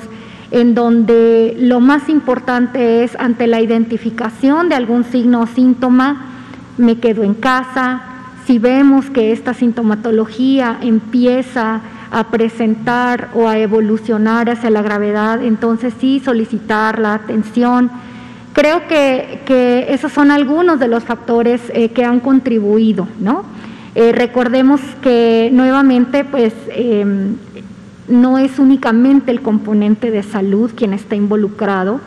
en 0.55 0.73
donde 0.73 1.53
lo 1.59 1.81
más 1.81 2.07
importante 2.07 3.03
es 3.03 3.13
ante 3.19 3.45
la 3.45 3.59
identificación 3.59 4.69
de 4.69 4.75
algún 4.75 5.03
signo 5.03 5.41
o 5.41 5.47
síntoma, 5.47 6.27
me 6.77 6.97
quedo 6.97 7.23
en 7.23 7.33
casa. 7.33 8.01
Si 8.47 8.57
vemos 8.57 9.09
que 9.09 9.33
esta 9.33 9.53
sintomatología 9.53 10.77
empieza 10.81 11.81
a 12.09 12.27
presentar 12.31 13.31
o 13.33 13.49
a 13.49 13.57
evolucionar 13.57 14.49
hacia 14.49 14.69
la 14.69 14.81
gravedad, 14.81 15.43
entonces 15.43 15.93
sí 15.99 16.21
solicitar 16.23 16.99
la 16.99 17.15
atención. 17.15 17.91
Creo 18.53 18.87
que, 18.87 19.87
esos 19.89 20.13
son 20.13 20.31
algunos 20.31 20.79
de 20.79 20.87
los 20.87 21.03
factores 21.03 21.63
eh, 21.73 21.89
que 21.89 22.05
han 22.05 22.21
contribuido, 22.21 23.09
¿no? 23.19 23.43
Eh, 23.93 24.13
recordemos 24.13 24.79
que 25.01 25.49
nuevamente, 25.51 26.23
pues, 26.23 26.53
em, 26.69 27.35
no 28.07 28.37
es 28.37 28.59
únicamente 28.59 29.31
el 29.31 29.41
componente 29.41 30.11
de 30.11 30.23
salud 30.23 30.71
quien 30.75 30.93
está 30.93 31.15
involucrado, 31.15 31.99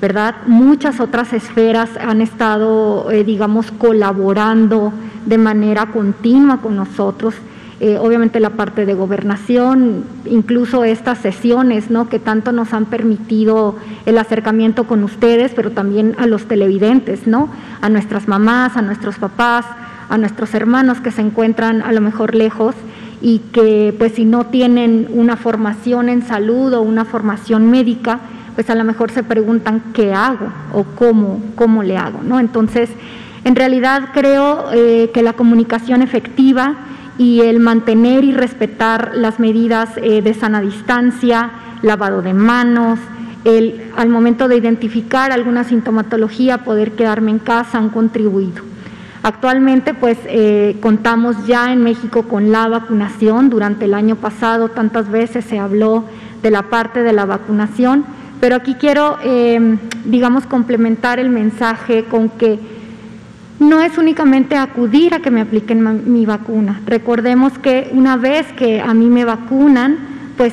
¿verdad? 0.00 0.34
Muchas 0.46 1.00
otras 1.00 1.32
esferas 1.32 1.90
han 1.96 2.20
estado, 2.20 3.10
eh, 3.10 3.24
digamos, 3.24 3.70
colaborando 3.72 4.92
de 5.24 5.38
manera 5.38 5.86
continua 5.86 6.58
con 6.58 6.76
nosotros. 6.76 7.34
Eh, 7.78 7.98
obviamente 7.98 8.40
la 8.40 8.50
parte 8.50 8.86
de 8.86 8.94
gobernación, 8.94 10.04
incluso 10.24 10.84
estas 10.84 11.18
sesiones, 11.18 11.90
¿no? 11.90 12.08
Que 12.08 12.18
tanto 12.18 12.52
nos 12.52 12.72
han 12.72 12.86
permitido 12.86 13.76
el 14.06 14.16
acercamiento 14.16 14.84
con 14.84 15.04
ustedes, 15.04 15.52
pero 15.54 15.70
también 15.72 16.14
a 16.18 16.26
los 16.26 16.46
televidentes, 16.46 17.26
¿no? 17.26 17.50
A 17.82 17.90
nuestras 17.90 18.28
mamás, 18.28 18.76
a 18.76 18.82
nuestros 18.82 19.16
papás, 19.16 19.66
a 20.08 20.16
nuestros 20.16 20.54
hermanos 20.54 21.00
que 21.00 21.10
se 21.10 21.20
encuentran 21.20 21.82
a 21.82 21.92
lo 21.92 22.00
mejor 22.00 22.34
lejos 22.34 22.74
y 23.20 23.38
que 23.52 23.94
pues 23.98 24.12
si 24.12 24.24
no 24.24 24.46
tienen 24.46 25.08
una 25.10 25.36
formación 25.36 26.08
en 26.08 26.22
salud 26.22 26.72
o 26.74 26.82
una 26.82 27.04
formación 27.04 27.70
médica, 27.70 28.20
pues 28.54 28.70
a 28.70 28.74
lo 28.74 28.84
mejor 28.84 29.10
se 29.10 29.22
preguntan 29.22 29.82
qué 29.92 30.12
hago 30.12 30.48
o 30.72 30.84
cómo, 30.84 31.40
cómo 31.54 31.82
le 31.82 31.96
hago, 31.96 32.20
¿no? 32.22 32.40
Entonces, 32.40 32.90
en 33.44 33.54
realidad 33.54 34.10
creo 34.12 34.72
eh, 34.72 35.10
que 35.12 35.22
la 35.22 35.34
comunicación 35.34 36.02
efectiva 36.02 36.74
y 37.18 37.40
el 37.40 37.60
mantener 37.60 38.24
y 38.24 38.32
respetar 38.32 39.12
las 39.14 39.38
medidas 39.38 39.90
eh, 39.96 40.22
de 40.22 40.34
sana 40.34 40.60
distancia, 40.60 41.50
lavado 41.82 42.22
de 42.22 42.34
manos, 42.34 42.98
el 43.44 43.90
al 43.96 44.08
momento 44.08 44.48
de 44.48 44.56
identificar 44.56 45.32
alguna 45.32 45.64
sintomatología 45.64 46.64
poder 46.64 46.92
quedarme 46.92 47.30
en 47.30 47.38
casa 47.38 47.78
han 47.78 47.90
contribuido. 47.90 48.75
Actualmente 49.22 49.94
pues 49.94 50.18
eh, 50.26 50.76
contamos 50.80 51.46
ya 51.46 51.72
en 51.72 51.82
México 51.82 52.22
con 52.24 52.52
la 52.52 52.68
vacunación. 52.68 53.50
Durante 53.50 53.86
el 53.86 53.94
año 53.94 54.16
pasado 54.16 54.68
tantas 54.68 55.10
veces 55.10 55.44
se 55.44 55.58
habló 55.58 56.04
de 56.42 56.50
la 56.50 56.62
parte 56.62 57.02
de 57.02 57.12
la 57.12 57.24
vacunación, 57.24 58.04
pero 58.40 58.56
aquí 58.56 58.74
quiero, 58.74 59.18
em, 59.24 59.78
digamos, 60.04 60.46
complementar 60.46 61.18
el 61.18 61.30
mensaje 61.30 62.04
con 62.04 62.28
que 62.28 62.58
no 63.58 63.80
es 63.80 63.96
únicamente 63.96 64.56
acudir 64.56 65.14
a 65.14 65.20
que 65.20 65.30
me 65.30 65.40
apliquen 65.40 66.12
mi 66.12 66.26
vacuna. 66.26 66.82
Recordemos 66.86 67.58
que 67.58 67.90
una 67.92 68.16
vez 68.16 68.46
que 68.52 68.80
a 68.80 68.92
mí 68.92 69.06
me 69.06 69.24
vacunan, 69.24 69.96
pues 70.36 70.52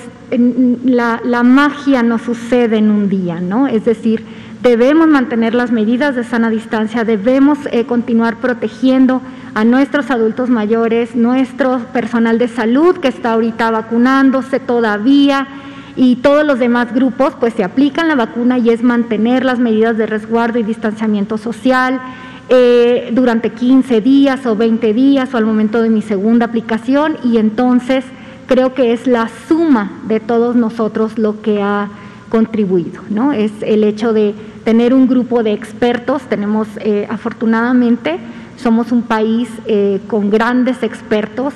la 0.86 1.44
magia 1.44 2.02
no 2.02 2.18
sucede 2.18 2.78
en 2.78 2.90
un 2.90 3.10
día, 3.10 3.40
¿no? 3.42 3.68
Es 3.68 3.86
decir, 3.86 4.26
Debemos 4.64 5.10
mantener 5.10 5.54
las 5.54 5.74
medidas 5.74 6.16
de 6.16 6.24
sana 6.24 6.50
distancia, 6.50 7.04
debemos 7.04 7.58
eh, 7.70 7.84
continuar 7.84 8.38
protegiendo 8.38 9.22
a 9.56 9.66
nuestros 9.66 10.10
adultos 10.10 10.50
mayores, 10.50 11.18
nuestro 11.18 11.80
personal 11.92 12.38
de 12.38 12.48
salud 12.48 12.96
que 12.96 13.10
está 13.10 13.34
ahorita 13.34 13.72
vacunándose 13.72 14.62
todavía 14.62 15.50
y 15.98 16.16
todos 16.16 16.46
los 16.46 16.60
demás 16.60 16.94
grupos 16.94 17.34
pues 17.38 17.54
se 17.56 17.66
aplican 17.66 18.08
la 18.08 18.16
vacuna 18.16 18.58
y 18.58 18.70
es 18.70 18.84
mantener 18.84 19.44
las 19.44 19.60
medidas 19.60 19.98
de 19.98 20.06
resguardo 20.06 20.60
y 20.60 20.64
distanciamiento 20.64 21.38
social 21.38 22.00
eh, 22.48 23.12
durante 23.12 23.50
15 23.50 24.00
días 24.00 24.46
o 24.46 24.56
20 24.56 24.94
días 24.94 25.34
o 25.34 25.38
al 25.38 25.46
momento 25.46 25.82
de 25.82 25.90
mi 25.90 26.02
segunda 26.02 26.46
aplicación 26.46 27.18
y 27.22 27.36
entonces 27.36 28.06
creo 28.48 28.74
que 28.74 28.94
es 28.94 29.08
la 29.08 29.30
suma 29.50 29.92
de 30.08 30.22
todos 30.22 30.56
nosotros 30.56 31.20
lo 31.20 31.42
que 31.42 31.62
ha 31.62 31.90
contribuido, 32.30 33.02
¿no? 33.10 33.34
Es 33.34 33.52
el 33.62 33.84
hecho 33.84 34.14
de 34.14 34.34
tener 34.64 34.94
un 34.94 35.08
grupo 35.08 35.44
de 35.44 35.54
expertos. 35.54 36.22
Tenemos, 36.24 36.68
eh, 36.78 37.08
afortunadamente, 37.10 38.20
somos 38.58 38.92
un 38.92 39.04
país 39.04 39.50
eh, 39.66 40.00
con 40.08 40.30
grandes 40.30 40.84
expertos, 40.84 41.54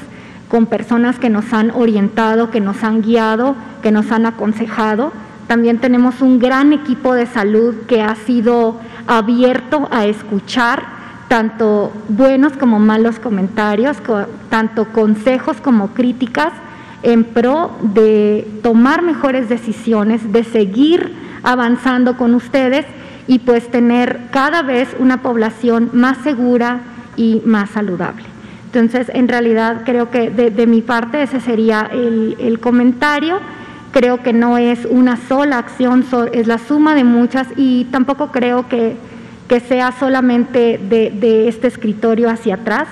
con 0.50 0.66
personas 0.66 1.20
que 1.20 1.30
nos 1.30 1.54
han 1.54 1.72
orientado, 1.72 2.52
que 2.52 2.62
nos 2.62 2.84
han 2.84 3.02
guiado, 3.02 3.56
que 3.82 3.92
nos 3.92 4.12
han 4.12 4.26
aconsejado. 4.26 5.12
También 5.48 5.80
tenemos 5.80 6.22
un 6.22 6.40
gran 6.40 6.74
equipo 6.74 7.14
de 7.14 7.26
salud 7.26 7.76
que 7.88 8.02
ha 8.02 8.16
sido 8.16 8.76
abierto 9.08 9.88
a 9.92 10.06
escuchar 10.06 10.98
tanto 11.28 11.92
buenos 12.10 12.54
como 12.54 12.80
malos 12.80 13.20
comentarios, 13.20 13.98
tanto 14.50 14.86
consejos 14.86 15.58
como 15.62 15.90
críticas 15.90 16.54
en 17.04 17.24
pro 17.24 17.72
de 17.82 18.48
tomar 18.64 19.02
mejores 19.02 19.50
decisiones, 19.50 20.32
de 20.32 20.44
seguir 20.44 21.27
avanzando 21.48 22.18
con 22.18 22.36
ustedes 22.36 22.86
y 23.26 23.40
pues 23.40 23.72
tener 23.72 24.20
cada 24.32 24.64
vez 24.64 24.94
una 25.00 25.22
población 25.22 25.90
más 25.94 26.18
segura 26.18 26.82
y 27.16 27.42
más 27.46 27.70
saludable. 27.70 28.26
Entonces, 28.66 29.10
en 29.14 29.30
realidad 29.30 29.84
creo 29.86 30.12
que 30.12 30.30
de, 30.30 30.68
mi 30.68 30.82
parte 30.82 31.24
ese 31.24 31.40
sería 31.40 31.90
el, 31.90 32.60
comentario. 32.60 33.40
Creo 33.94 34.22
que 34.22 34.34
no 34.34 34.58
es 34.58 34.86
una 34.86 35.16
sola 35.16 35.58
acción, 35.58 36.06
es 36.34 36.48
la 36.48 36.58
suma 36.58 36.96
de 36.96 37.06
muchas 37.06 37.48
y 37.56 37.86
tampoco 37.86 38.28
creo 38.34 38.68
que, 38.68 38.98
que 39.48 39.62
sea 39.62 39.94
solamente 39.94 40.78
de, 40.78 41.12
de 41.12 41.48
este 41.48 41.68
escritorio 41.68 42.30
hacia 42.30 42.56
atrás, 42.56 42.90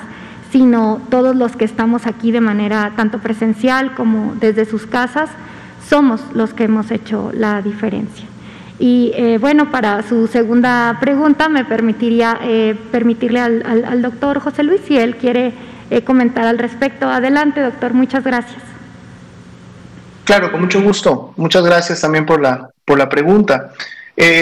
sino 0.50 1.02
todos 1.10 1.36
los 1.36 1.58
que 1.58 1.66
estamos 1.66 2.08
aquí 2.08 2.32
de 2.32 2.40
manera 2.40 2.94
tanto 2.96 3.20
presencial 3.20 3.94
como 3.96 4.34
desde 4.40 4.64
sus 4.64 4.86
casas, 4.86 5.30
somos 5.90 6.22
los 6.34 6.54
que 6.54 6.64
hemos 6.64 6.90
hecho 6.92 7.32
la 7.34 7.62
diferencia. 7.62 8.26
Y 8.78 9.14
eh, 9.16 9.38
bueno, 9.40 9.72
para 9.72 10.04
su 10.04 10.28
segunda 10.28 10.98
pregunta 11.00 11.48
me 11.48 11.64
permitiría 11.64 12.38
eh, 12.44 12.78
permitirle 12.92 13.40
al, 13.40 14.02
doctor 14.02 14.40
José 14.40 14.64
Luis 14.64 14.82
si 14.86 14.98
él 14.98 15.16
quiere 15.16 15.54
eh, 15.90 16.04
comentar 16.04 16.46
al 16.46 16.60
respecto. 16.60 17.08
Adelante, 17.08 17.62
doctor, 17.62 17.94
muchas 17.94 18.24
gracias. 18.24 18.62
Claro, 20.26 20.52
con 20.52 20.62
mucho 20.62 20.82
gusto. 20.82 21.34
Muchas 21.38 21.64
gracias 21.64 22.02
también 22.02 22.26
por 22.26 22.42
la, 22.42 22.70
por 22.84 22.98
la 22.98 23.08
pregunta. 23.08 23.72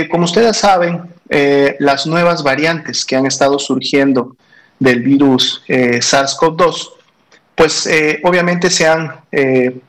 como 0.10 0.24
ustedes 0.24 0.58
saben, 0.58 1.02
las 1.80 2.06
nuevas 2.06 2.42
variantes 2.44 3.06
que 3.06 3.16
han 3.16 3.26
estado 3.26 3.60
surgiendo 3.60 4.36
del 4.80 5.02
virus 5.02 5.64
SARS-CoV-2, 5.68 6.90
pues 7.56 7.90
obviamente 8.24 8.70
se 8.70 8.88
han 8.88 9.12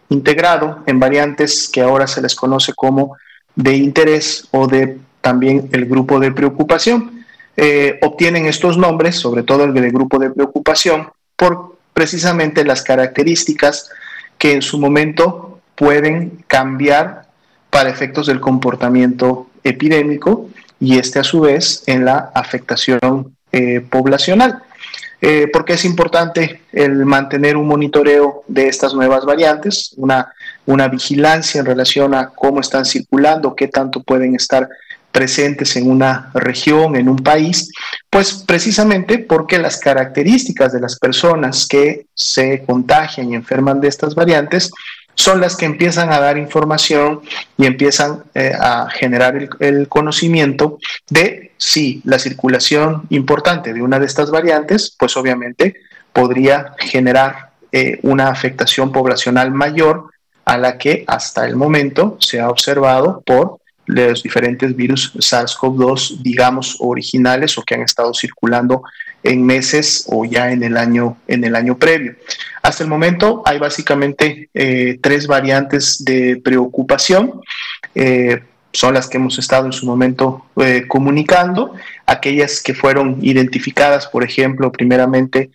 integrado 0.09 0.82
en 0.86 0.99
variantes 0.99 1.68
que 1.72 1.80
ahora 1.80 2.09
se 2.09 2.20
les 2.20 2.34
conoce 2.34 2.72
como 2.74 3.16
de 3.57 3.76
interés 3.76 4.48
o 4.50 4.66
de 4.66 4.98
también 5.20 5.68
el 5.72 5.86
grupo 5.86 6.20
de 6.20 6.32
preocupación. 6.32 7.24
Eh, 7.57 7.98
obtienen 8.02 8.46
estos 8.46 8.76
nombres, 8.76 9.16
sobre 9.16 9.42
todo 9.42 9.64
el 9.64 9.74
de 9.74 9.90
grupo 9.90 10.18
de 10.18 10.30
preocupación, 10.30 11.09
por 11.36 11.76
precisamente 11.92 12.64
las 12.64 12.82
características 12.82 13.90
que 14.38 14.52
en 14.52 14.62
su 14.62 14.78
momento 14.78 15.61
pueden 15.74 16.44
cambiar 16.48 17.26
para 17.70 17.90
efectos 17.90 18.26
del 18.26 18.40
comportamiento 18.40 19.48
epidémico 19.62 20.48
y 20.80 20.98
este 20.98 21.20
a 21.20 21.24
su 21.24 21.40
vez 21.40 21.84
en 21.86 22.05
la 22.05 22.30
afectación 22.34 23.36
poblacional. 23.88 24.62
Eh, 25.26 25.48
porque 25.50 25.72
es 25.72 25.86
importante 25.86 26.61
el 26.70 27.07
mantener 27.07 27.57
un 27.57 27.66
monitoreo 27.66 28.44
de 28.46 28.68
estas 28.68 28.92
nuevas 28.92 29.24
variantes, 29.24 29.94
una, 29.96 30.30
una 30.67 30.89
vigilancia 30.89 31.61
en 31.61 31.67
relación 31.67 32.15
a 32.15 32.31
cómo 32.31 32.61
están 32.61 32.85
circulando, 32.85 33.55
qué 33.55 33.69
tanto 33.69 34.03
pueden 34.03 34.35
estar 34.35 34.69
presentes 35.15 35.77
en 35.77 35.89
una 35.89 36.31
región, 36.35 36.97
en 36.97 37.09
un 37.09 37.19
país, 37.19 37.71
pues 38.11 38.33
precisamente 38.33 39.19
porque 39.19 39.59
las 39.59 39.79
características 39.79 40.73
de 40.73 40.81
las 40.81 40.99
personas 40.99 41.69
que 41.69 42.07
se 42.15 42.65
contagian 42.65 43.31
y 43.31 43.37
enferman 43.37 43.81
de 43.81 43.89
estas 43.89 44.17
variantes 44.17 44.73
son 45.15 45.41
las 45.41 45.57
que 45.57 45.67
empiezan 45.67 46.12
a 46.12 46.19
dar 46.19 46.37
información 46.37 47.21
y 47.57 47.67
empiezan 47.67 48.25
eh, 48.35 48.53
a 48.59 48.89
generar 48.91 49.37
el, 49.61 49.89
conocimiento 49.89 50.79
de 51.09 51.53
si 51.57 52.03
la 52.05 52.19
circulación 52.19 53.03
importante 53.11 53.73
de 53.73 53.83
una 53.83 54.01
de 54.01 54.07
estas 54.07 54.33
variantes, 54.33 54.97
pues 54.99 55.17
obviamente 55.17 55.77
podría 56.12 56.75
generar 56.79 57.51
eh, 57.71 58.01
una 58.03 58.29
afectación 58.29 58.91
poblacional 58.91 59.53
mayor 59.53 60.11
a 60.45 60.59
la 60.59 60.78
que 60.78 61.05
hasta 61.07 61.47
el 61.47 61.57
momento 61.57 62.16
se 62.20 62.40
ha 62.40 62.49
observado 62.49 63.22
por 63.24 63.59
los 63.86 64.22
diferentes 64.22 64.74
virus 64.74 65.14
SARS-CoV-2, 65.14 66.22
digamos, 66.22 66.76
originales 66.80 67.59
o 67.59 67.62
que 67.62 67.74
han 67.74 67.82
estado 67.82 68.14
circulando 68.14 68.82
en 69.22 69.45
meses 69.45 70.05
o 70.09 70.24
ya 70.24 70.53
en 70.53 70.62
el 70.62 70.76
año, 70.76 71.18
en 71.26 71.45
el 71.45 71.55
año 71.55 71.76
previo. 71.78 72.14
Hasta 72.62 72.82
el 72.82 72.90
momento 72.90 73.42
hay 73.45 73.59
básicamente 73.59 74.49
eh, 74.55 74.99
tres 75.03 75.26
variantes 75.26 76.05
de 76.05 76.40
preocupación. 76.42 77.40
Eh, 77.95 78.42
son 78.72 78.95
las 78.95 79.09
que 79.09 79.18
hemos 79.18 79.38
estado 79.38 79.66
en 79.66 79.72
su 79.72 79.86
momento 79.86 80.47
eh, 80.57 80.84
comunicando, 80.88 81.74
aquellas 82.07 82.61
que 82.61 82.74
fueron 82.74 83.18
identificadas, 83.22 84.09
por 84.09 84.24
ejemplo, 84.24 84.72
primeramente 84.72 85.51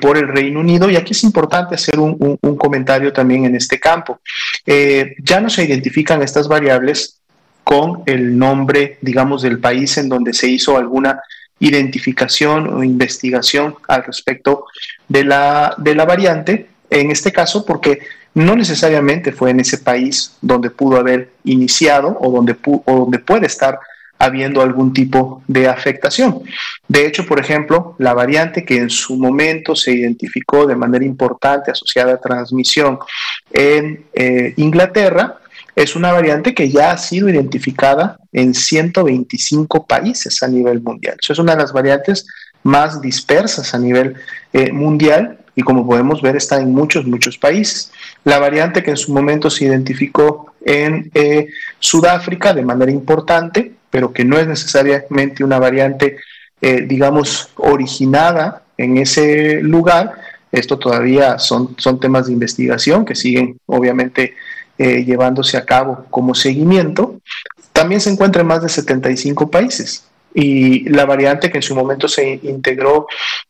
por 0.00 0.18
el 0.18 0.28
Reino 0.28 0.60
Unido. 0.60 0.90
Y 0.90 0.96
aquí 0.96 1.12
es 1.12 1.24
importante 1.24 1.74
hacer 1.74 1.98
un, 1.98 2.36
comentario 2.56 3.12
también 3.12 3.44
en 3.44 3.56
este 3.56 3.80
campo. 3.80 4.20
ya 4.66 5.40
no 5.40 5.50
se 5.50 5.64
identifican 5.64 6.22
estas 6.22 6.48
variables 6.48 7.20
con 7.64 8.02
el 8.06 8.38
nombre, 8.38 8.98
digamos, 9.00 9.42
del 9.42 9.58
país 9.58 9.98
en 9.98 10.08
donde 10.08 10.32
se 10.32 10.48
hizo 10.48 10.76
alguna 10.76 11.20
identificación 11.58 12.72
o 12.72 12.84
investigación 12.84 13.74
al 13.88 14.04
respecto 14.04 14.66
de 15.08 15.24
la, 15.24 15.74
de 15.78 15.94
la 15.94 16.04
variante, 16.04 16.68
en 16.90 17.10
este 17.10 17.32
caso 17.32 17.64
porque 17.64 18.00
no 18.34 18.54
necesariamente 18.54 19.32
fue 19.32 19.50
en 19.50 19.60
ese 19.60 19.78
país 19.78 20.36
donde 20.42 20.70
pudo 20.70 20.98
haber 20.98 21.30
iniciado 21.44 22.16
o 22.20 22.30
donde, 22.30 22.54
o 22.64 22.96
donde 22.98 23.18
puede 23.18 23.46
estar 23.46 23.78
habiendo 24.18 24.62
algún 24.62 24.92
tipo 24.92 25.42
de 25.46 25.68
afectación. 25.68 26.42
De 26.88 27.06
hecho, 27.06 27.26
por 27.26 27.38
ejemplo, 27.40 27.94
la 27.98 28.14
variante 28.14 28.64
que 28.64 28.78
en 28.78 28.90
su 28.90 29.16
momento 29.16 29.74
se 29.76 29.92
identificó 29.92 30.66
de 30.66 30.76
manera 30.76 31.04
importante 31.04 31.70
asociada 31.70 32.14
a 32.14 32.20
transmisión 32.20 32.98
en 33.52 34.06
eh, 34.14 34.54
Inglaterra, 34.56 35.38
es 35.74 35.94
una 35.94 36.10
variante 36.10 36.54
que 36.54 36.70
ya 36.70 36.92
ha 36.92 36.98
sido 36.98 37.28
identificada 37.28 38.18
en 38.32 38.54
125 38.54 39.86
países 39.86 40.42
a 40.42 40.48
nivel 40.48 40.80
mundial. 40.80 41.18
Es 41.28 41.38
una 41.38 41.54
de 41.54 41.62
las 41.62 41.72
variantes 41.72 42.26
más 42.62 43.02
dispersas 43.02 43.74
a 43.74 43.78
nivel 43.78 44.16
eh, 44.54 44.72
mundial 44.72 45.38
y 45.54 45.62
como 45.62 45.86
podemos 45.86 46.20
ver 46.22 46.36
está 46.36 46.60
en 46.60 46.72
muchos, 46.72 47.06
muchos 47.06 47.36
países. 47.38 47.92
La 48.24 48.38
variante 48.38 48.82
que 48.82 48.90
en 48.90 48.96
su 48.96 49.12
momento 49.12 49.50
se 49.50 49.66
identificó 49.66 50.54
en 50.64 51.10
eh, 51.14 51.48
Sudáfrica 51.78 52.52
de 52.52 52.62
manera 52.62 52.90
importante, 52.90 53.72
pero 53.96 54.12
que 54.12 54.26
no 54.26 54.38
es 54.38 54.46
necesariamente 54.46 55.42
una 55.42 55.58
variante, 55.58 56.18
eh, 56.60 56.82
digamos, 56.82 57.48
originada 57.56 58.62
en 58.76 58.98
ese 58.98 59.62
lugar. 59.62 60.12
Esto 60.52 60.78
todavía 60.78 61.38
son, 61.38 61.74
son 61.78 61.98
temas 61.98 62.26
de 62.26 62.34
investigación 62.34 63.06
que 63.06 63.14
siguen, 63.14 63.56
obviamente, 63.64 64.34
eh, 64.76 65.02
llevándose 65.02 65.56
a 65.56 65.64
cabo 65.64 66.04
como 66.10 66.34
seguimiento, 66.34 67.22
también 67.72 68.02
se 68.02 68.10
encuentra 68.10 68.42
en 68.42 68.48
más 68.48 68.60
de 68.60 68.68
75 68.68 69.50
países. 69.50 70.04
Y 70.34 70.86
la 70.90 71.06
variante 71.06 71.50
que 71.50 71.56
en 71.56 71.62
su 71.62 71.74
momento 71.74 72.06
se 72.06 72.38
integró 72.42 73.06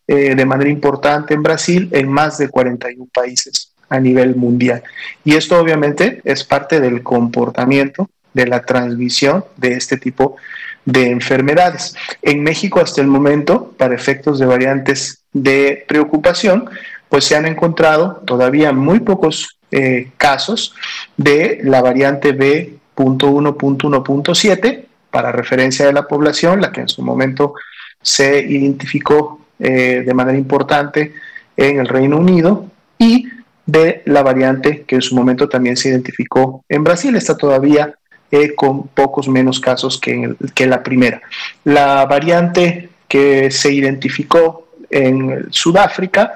eh, 0.07 0.37
de 0.37 0.47
manera 0.47 0.71
importante 0.71 1.35
en 1.35 1.43
Brasil 1.43 1.89
en 1.91 2.09
más 2.09 2.39
de 2.39 2.51
41 2.51 3.09
países 3.13 3.73
a 3.89 3.99
nivel 3.99 4.37
mundial. 4.37 4.85
Y 5.25 5.35
esto 5.35 5.59
obviamente 5.59 6.21
es 6.23 6.45
parte 6.45 6.79
del 6.79 7.03
comportamiento 7.03 8.09
de 8.37 8.47
la 8.47 8.61
transmisión 8.61 9.45
de 9.57 9.73
este 9.73 9.97
tipo 9.97 10.37
de 10.85 11.11
enfermedades. 11.11 11.97
En 12.21 12.43
México 12.43 12.81
hasta 12.81 13.01
el 13.01 13.07
momento, 13.07 13.73
para 13.79 13.95
efectos 13.95 14.39
de 14.39 14.45
variantes 14.45 15.23
de 15.33 15.87
preocupación, 15.89 16.69
pues 17.09 17.25
se 17.25 17.35
han 17.35 17.47
encontrado 17.47 18.21
todavía 18.27 18.73
muy 18.73 19.01
pocos 19.01 19.57
eh, 19.71 20.11
casos 20.19 20.75
de 21.17 21.61
la 21.63 21.81
variante 21.81 22.33
B.1.1.7 22.33 24.85
para 25.11 25.33
referencia 25.33 25.87
de 25.87 25.95
la 25.95 26.07
población, 26.07 26.61
la 26.61 26.73
que 26.73 26.83
en 26.83 26.89
su 26.89 27.03
momento 27.03 27.55
se 28.03 28.41
identificó 28.41 29.41
eh, 29.59 30.03
de 30.05 30.15
manera 30.15 30.37
importante 30.37 31.15
en 31.57 31.81
el 31.81 31.89
Reino 31.89 32.19
Unido, 32.19 32.67
y 32.99 33.29
de 33.67 34.03
la 34.05 34.23
variante 34.23 34.85
que 34.87 34.97
en 34.97 35.03
su 35.03 35.15
momento 35.15 35.49
también 35.49 35.77
se 35.77 35.89
identificó 35.89 36.65
en 36.69 36.85
Brasil. 36.85 37.17
Está 37.17 37.37
todavía 37.37 37.95
eh, 38.31 38.55
con 38.55 38.89
pocos 38.89 39.29
menos 39.29 39.61
casos 39.61 40.01
que, 40.01 40.35
la 40.67 40.83
primera. 40.83 41.23
La 41.65 42.07
variante 42.07 42.91
que 43.09 43.51
se 43.51 43.73
identificó 43.73 44.69
en 44.91 45.47
Sudáfrica 45.51 46.35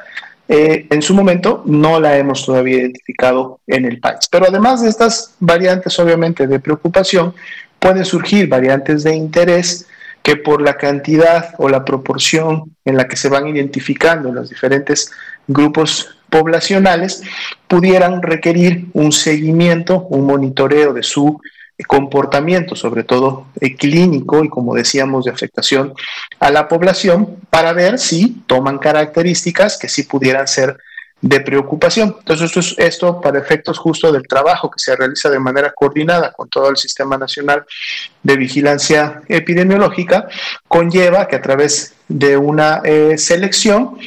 eh, 0.49 0.86
en 0.91 1.03
su 1.03 1.14
momento 1.14 1.62
no 1.66 2.01
la 2.01 2.16
hemos 2.16 2.45
todavía 2.45 2.78
identificado 2.78 3.61
en 3.66 3.84
el 3.84 4.01
país. 4.01 4.28
Pero 4.30 4.47
además 4.49 4.82
de 4.82 4.88
estas 4.88 5.34
variantes, 5.38 5.99
obviamente, 5.99 6.47
de 6.47 6.59
preocupación, 6.59 7.34
pueden 7.78 8.05
surgir 8.05 8.49
variantes 8.49 9.05
de 9.05 9.14
interés 9.14 9.86
que 10.22 10.36
por 10.36 10.61
la 10.61 10.76
cantidad 10.76 11.55
o 11.59 11.68
la 11.68 11.84
proporción 11.84 12.76
en 12.84 12.97
la 12.97 13.09
que 13.09 13.16
se 13.16 13.28
van 13.28 13.49
identificando 13.49 14.32
los 14.32 14.51
diferentes 14.51 15.11
grupos 15.47 16.16
poblacionales, 16.30 17.22
pudieran 17.66 18.22
requerir 18.22 18.86
un 18.93 19.12
seguimiento, 19.12 20.07
un 20.11 20.26
monitoreo 20.26 20.93
de 20.93 21.03
su 21.03 21.41
comportamiento, 21.87 22.76
sobre 22.76 23.05
todo 23.05 23.47
eh, 23.61 23.76
clínico 23.76 24.45
y 24.45 24.49
como 24.49 24.74
decíamos 24.74 25.24
de 25.24 25.31
afectación 25.31 25.95
a 26.39 26.51
la 26.51 26.68
población, 26.68 27.37
para 27.51 27.72
ver 27.72 27.99
si 27.99 28.43
toman 28.47 28.78
características 28.78 29.78
que 29.78 29.89
sí 29.89 30.05
pudieran 30.05 30.47
ser 30.47 30.76
de 31.22 31.41
preocupación. 31.41 32.16
Entonces, 32.18 32.47
esto, 32.47 32.61
es, 32.61 32.74
esto 32.78 33.20
para 33.20 33.39
efectos 33.39 33.78
justo 33.78 34.11
del 34.11 34.26
trabajo 34.26 34.70
que 34.70 34.78
se 34.78 34.97
realiza 34.97 35.28
de 35.28 35.39
manera 35.39 35.72
coordinada 35.72 36.33
con 36.33 36.49
todo 36.49 36.70
el 36.70 36.76
Sistema 36.76 37.18
Nacional 37.18 37.64
de 38.22 38.37
Vigilancia 38.37 39.22
Epidemiológica, 39.28 40.28
conlleva 40.66 41.28
que 41.28 41.37
a 41.37 41.43
través 41.43 41.95
de 42.09 42.37
una 42.37 42.81
eh, 42.85 43.18
selección 43.18 43.99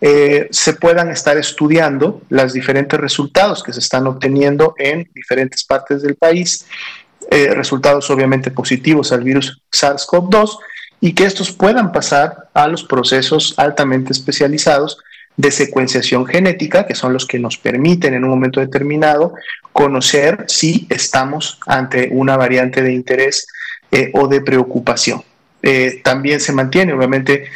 eh, 0.00 0.48
se 0.50 0.72
puedan 0.74 1.10
estar 1.10 1.36
estudiando 1.36 2.22
los 2.28 2.52
diferentes 2.52 2.98
resultados 2.98 3.62
que 3.62 3.72
se 3.72 3.78
están 3.78 4.06
obteniendo 4.08 4.74
en 4.76 5.08
diferentes 5.14 5.62
partes 5.64 6.02
del 6.02 6.16
país 6.16 6.66
eh, 7.32 7.54
resultados 7.54 8.10
obviamente 8.10 8.50
positivos 8.50 9.10
al 9.10 9.24
virus 9.24 9.58
SARS-CoV-2 9.72 10.58
y 11.00 11.14
que 11.14 11.24
estos 11.24 11.50
puedan 11.50 11.90
pasar 11.90 12.50
a 12.52 12.68
los 12.68 12.84
procesos 12.84 13.54
altamente 13.56 14.12
especializados 14.12 14.98
de 15.38 15.50
secuenciación 15.50 16.26
genética, 16.26 16.86
que 16.86 16.94
son 16.94 17.14
los 17.14 17.24
que 17.24 17.38
nos 17.38 17.56
permiten 17.56 18.12
en 18.12 18.24
un 18.24 18.28
momento 18.28 18.60
determinado 18.60 19.32
conocer 19.72 20.44
si 20.46 20.86
estamos 20.90 21.58
ante 21.66 22.10
una 22.12 22.36
variante 22.36 22.82
de 22.82 22.92
interés 22.92 23.46
eh, 23.90 24.10
o 24.12 24.28
de 24.28 24.42
preocupación. 24.42 25.22
Eh, 25.62 26.02
también 26.04 26.38
se 26.38 26.52
mantiene, 26.52 26.92
obviamente, 26.92 27.46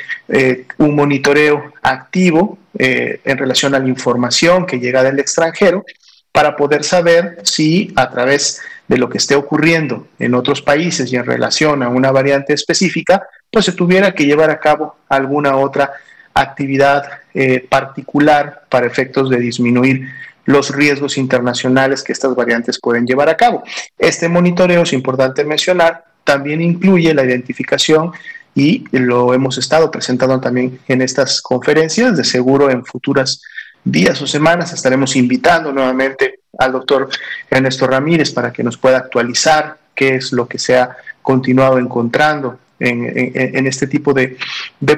un 0.79 0.95
monitoreo 0.95 1.75
activo 1.83 2.59
en 2.79 3.39
relación 3.39 3.75
a 3.75 3.79
la 3.79 3.89
información 3.89 4.65
que 4.65 4.81
llega 4.81 5.03
del 5.03 5.19
extranjero 5.19 5.85
para 6.33 6.57
poder 6.57 6.83
saber 6.83 7.39
si 7.45 7.93
a 7.97 8.11
través 8.11 8.61
de 8.61 8.67
lo 8.89 9.09
que 9.09 9.19
esté 9.19 9.35
ocurriendo 9.35 10.07
en 10.19 10.35
otros 10.35 10.63
países 10.63 11.13
y 11.13 11.17
en 11.17 11.27
relación 11.27 11.83
a 11.83 11.89
una 11.89 12.13
variante 12.13 12.53
específica, 12.53 13.27
pues 13.51 13.65
se 13.65 13.73
tuviera 13.73 14.13
que 14.13 14.27
llevar 14.27 14.51
a 14.51 14.61
cabo 14.61 14.97
alguna 15.09 15.57
otra 15.57 15.93
actividad 16.35 17.05
eh, 17.35 17.67
particular 17.69 18.65
para 18.69 18.87
efectos 18.87 19.31
de 19.31 19.39
disminuir 19.39 20.09
los 20.45 20.71
riesgos 20.71 21.19
internacionales 21.19 22.03
que 22.03 22.13
estas 22.13 22.35
variantes 22.35 22.79
pueden 22.81 23.07
llevar 23.07 23.29
a 23.29 23.37
cabo. 23.37 23.65
Este 23.99 24.29
monitoreo, 24.29 24.83
es 24.83 24.93
importante 24.93 25.45
mencionar, 25.45 26.05
también 26.23 26.61
incluye 26.61 27.13
la 27.15 27.25
identificación 27.25 28.13
y 28.55 28.85
lo 28.91 29.35
hemos 29.35 29.59
estado 29.59 29.91
presentando 29.91 30.41
también 30.41 30.79
en 30.89 31.03
estas 31.03 31.43
conferencias, 31.43 32.17
de 32.17 32.25
seguro 32.25 32.71
en 32.71 32.85
futuras 32.85 33.43
días 33.87 34.21
o 34.21 34.27
semanas. 34.27 34.73
Estaremos 34.73 35.17
invitando 35.17 35.73
nuevamente 35.73 36.41
al 36.59 36.73
doctor 36.73 37.09
Ernesto 37.49 37.87
Ramírez 37.87 38.33
para 38.33 38.53
que 38.53 38.63
nos 38.63 38.77
pueda 38.77 38.99
actualizar 38.99 39.79
qué 39.95 40.17
es 40.17 40.33
lo 40.33 40.47
que 40.47 40.59
se 40.59 40.77
ha 40.77 40.97
continuado 41.23 41.79
encontrando 41.79 42.59
en, 42.79 43.67
este 43.67 43.87
tipo 43.87 44.13
de, 44.13 44.37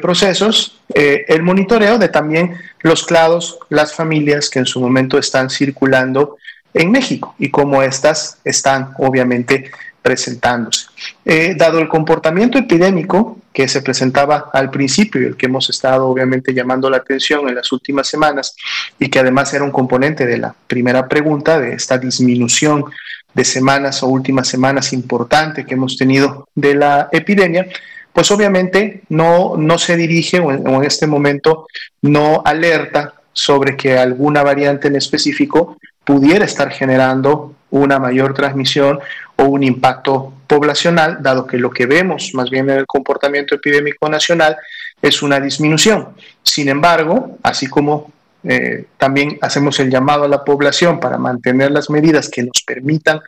procesos, 0.03 0.81
eh, 0.93 1.25
el 1.29 1.43
monitoreo 1.43 1.97
de 1.97 2.09
también 2.09 2.57
los 2.81 3.05
clados, 3.05 3.59
las 3.69 3.95
familias 3.95 4.51
que 4.51 4.59
en 4.59 4.67
su 4.67 4.81
momento 4.81 5.17
están 5.17 5.49
circulando 5.49 6.39
en 6.75 6.91
México 6.91 7.35
y 7.39 7.51
cómo 7.51 7.83
estas 7.83 8.39
están 8.45 8.95
obviamente 8.99 9.71
presentándose. 10.09 10.87
Eh, 11.23 11.55
dado 11.55 11.81
el 11.81 11.87
comportamiento 11.87 12.57
epidémico 12.57 13.37
que 13.53 13.69
se 13.69 13.83
presentaba 13.83 14.49
al 14.55 14.71
principio 14.71 15.21
y 15.21 15.27
el 15.27 15.37
que 15.37 15.45
hemos 15.45 15.69
estado 15.69 16.07
obviamente 16.07 16.55
llamando 16.55 16.89
la 16.89 16.97
atención 16.97 17.47
en 17.47 17.57
las 17.57 17.71
últimas 17.73 18.09
semanas 18.09 18.57
y 18.99 19.11
que 19.11 19.19
además 19.19 19.53
era 19.53 19.65
un 19.65 19.71
componente 19.71 20.25
de 20.25 20.39
la 20.39 20.55
primera 20.67 21.07
pregunta 21.09 21.61
de 21.61 21.75
esta 21.75 21.99
disminución 21.99 22.87
de 23.35 23.45
semanas 23.45 24.03
o 24.03 24.07
últimas 24.07 24.49
semanas 24.49 24.95
importante 24.95 25.67
que 25.67 25.75
hemos 25.75 25.99
tenido 25.99 26.49
de 26.55 26.75
la 26.75 27.11
epidemia, 27.13 27.67
pues 28.11 28.31
obviamente 28.31 29.03
no, 29.11 29.59
no 29.59 29.77
se 29.77 29.95
dirige 29.99 30.41
o 30.41 30.51
en, 30.51 30.85
este 30.85 31.07
momento 31.07 31.67
no 32.01 32.41
alerta 32.47 33.13
sobre 33.35 33.77
que 33.77 33.99
alguna 33.99 34.43
variante 34.43 34.89
en 34.89 34.97
específico 34.97 35.77
pudiera 36.03 36.47
estar 36.47 36.71
generando 36.71 37.53
una 37.71 37.99
mayor 37.99 38.33
transmisión 38.33 39.01
o 39.39 39.45
un 39.45 39.63
impacto 39.63 40.33
poblacional, 40.47 41.19
dado 41.23 41.47
que 41.47 41.59
lo 41.59 41.71
que 41.71 41.87
vemos 41.87 42.33
más 42.35 42.51
bien 42.51 42.69
en 42.71 42.79
el 42.79 42.87
comportamiento 42.87 43.55
epidémico 43.55 44.09
nacional 44.09 44.57
es 45.01 45.23
una 45.23 45.39
disminución. 45.39 46.09
Sin 46.43 46.69
embargo, 46.69 47.39
así 47.43 47.69
como 47.69 48.11
eh, 48.43 48.87
también 48.97 49.39
hacemos 49.41 49.79
el 49.79 49.91
llamado 49.91 50.25
a 50.25 50.29
la 50.29 50.45
población 50.45 50.99
para 50.99 51.19
mantener 51.19 51.71
las 51.71 51.89
medidas 51.89 52.29
que 52.29 52.43
nos 52.43 52.63
permitan 52.67 53.21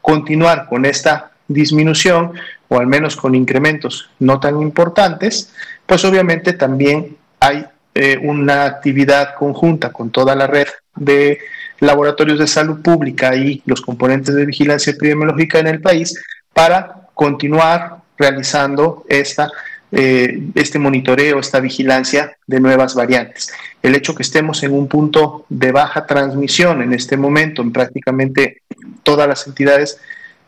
continuar 0.00 0.68
con 0.68 0.84
esta 0.84 1.32
disminución 1.48 2.32
o 2.68 2.78
al 2.78 2.86
menos 2.86 3.16
con 3.16 3.34
incrementos 3.34 4.08
no 4.20 4.38
tan 4.38 4.60
importantes, 4.60 5.52
pues 5.84 6.04
obviamente 6.04 6.52
también 6.52 7.16
hay 7.40 7.64
eh, 7.94 8.18
una 8.22 8.64
actividad 8.66 9.34
conjunta 9.34 9.90
con 9.90 10.10
toda 10.10 10.34
la 10.36 10.46
red 10.46 10.68
de 10.94 11.38
laboratorios 11.80 12.38
de 12.38 12.46
salud 12.46 12.80
pública 12.82 13.34
y 13.36 13.62
los 13.66 13.80
componentes 13.80 14.34
de 14.34 14.46
vigilancia 14.46 14.92
epidemiológica 14.92 15.58
en 15.58 15.66
el 15.66 15.80
país 15.80 16.14
para 16.52 17.08
continuar 17.14 17.98
realizando 18.18 19.04
esta 19.08 19.50
eh, 19.92 20.42
este 20.56 20.80
monitoreo, 20.80 21.38
esta 21.38 21.60
vigilancia 21.60 22.36
de 22.46 22.58
nuevas 22.58 22.94
variantes. 22.96 23.52
El 23.80 23.94
hecho 23.94 24.16
que 24.16 24.24
estemos 24.24 24.64
en 24.64 24.72
un 24.72 24.88
punto 24.88 25.46
de 25.48 25.70
baja 25.70 26.06
transmisión 26.06 26.82
en 26.82 26.92
este 26.92 27.16
momento 27.16 27.62
en 27.62 27.72
prácticamente 27.72 28.62
todas 29.04 29.28
las 29.28 29.46
entidades 29.46 29.98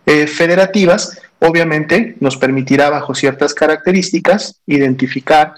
eh, 0.07 0.27
federativas, 0.27 1.21
obviamente 1.39 2.17
nos 2.19 2.37
permitirá 2.37 2.91
bajo 2.91 3.15
ciertas 3.15 3.55
características 3.55 4.61
identificar 4.67 5.55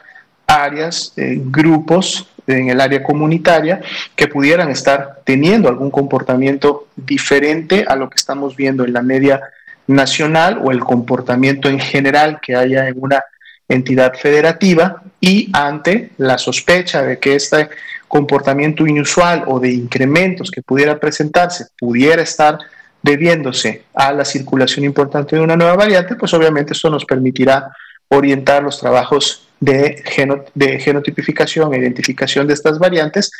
áreas, 0.46 1.14
eh, 1.16 1.40
grupos 1.42 2.28
en 2.58 2.70
el 2.70 2.80
área 2.80 3.02
comunitaria 3.02 3.80
que 4.14 4.28
pudieran 4.28 4.70
estar 4.70 5.20
teniendo 5.24 5.68
algún 5.68 5.90
comportamiento 5.90 6.88
diferente 6.96 7.84
a 7.86 7.96
lo 7.96 8.08
que 8.08 8.16
estamos 8.16 8.56
viendo 8.56 8.84
en 8.84 8.92
la 8.92 9.02
media 9.02 9.40
nacional 9.86 10.60
o 10.62 10.70
el 10.70 10.80
comportamiento 10.80 11.68
en 11.68 11.80
general 11.80 12.40
que 12.40 12.56
haya 12.56 12.88
en 12.88 12.94
una 12.98 13.24
entidad 13.68 14.14
federativa 14.14 15.02
y 15.20 15.50
ante 15.52 16.10
la 16.18 16.38
sospecha 16.38 17.02
de 17.02 17.18
que 17.18 17.34
este 17.36 17.68
comportamiento 18.08 18.86
inusual 18.86 19.44
o 19.46 19.60
de 19.60 19.72
incrementos 19.72 20.50
que 20.50 20.62
pudiera 20.62 20.98
presentarse 20.98 21.66
pudiera 21.78 22.22
estar 22.22 22.58
debiéndose 23.02 23.84
a 23.94 24.12
la 24.12 24.24
circulación 24.24 24.84
importante 24.84 25.36
de 25.36 25.42
una 25.42 25.56
nueva 25.56 25.76
variante, 25.76 26.16
pues 26.16 26.34
obviamente 26.34 26.72
esto 26.72 26.90
nos 26.90 27.04
permitirá 27.04 27.70
orientar 28.08 28.62
los 28.62 28.78
trabajos 28.80 29.48
de, 29.60 30.02
genotipificación 30.80 31.72
e 31.72 31.78
identificación 31.78 32.46
de 32.46 32.54
estas 32.54 32.78
variantes 32.78 33.30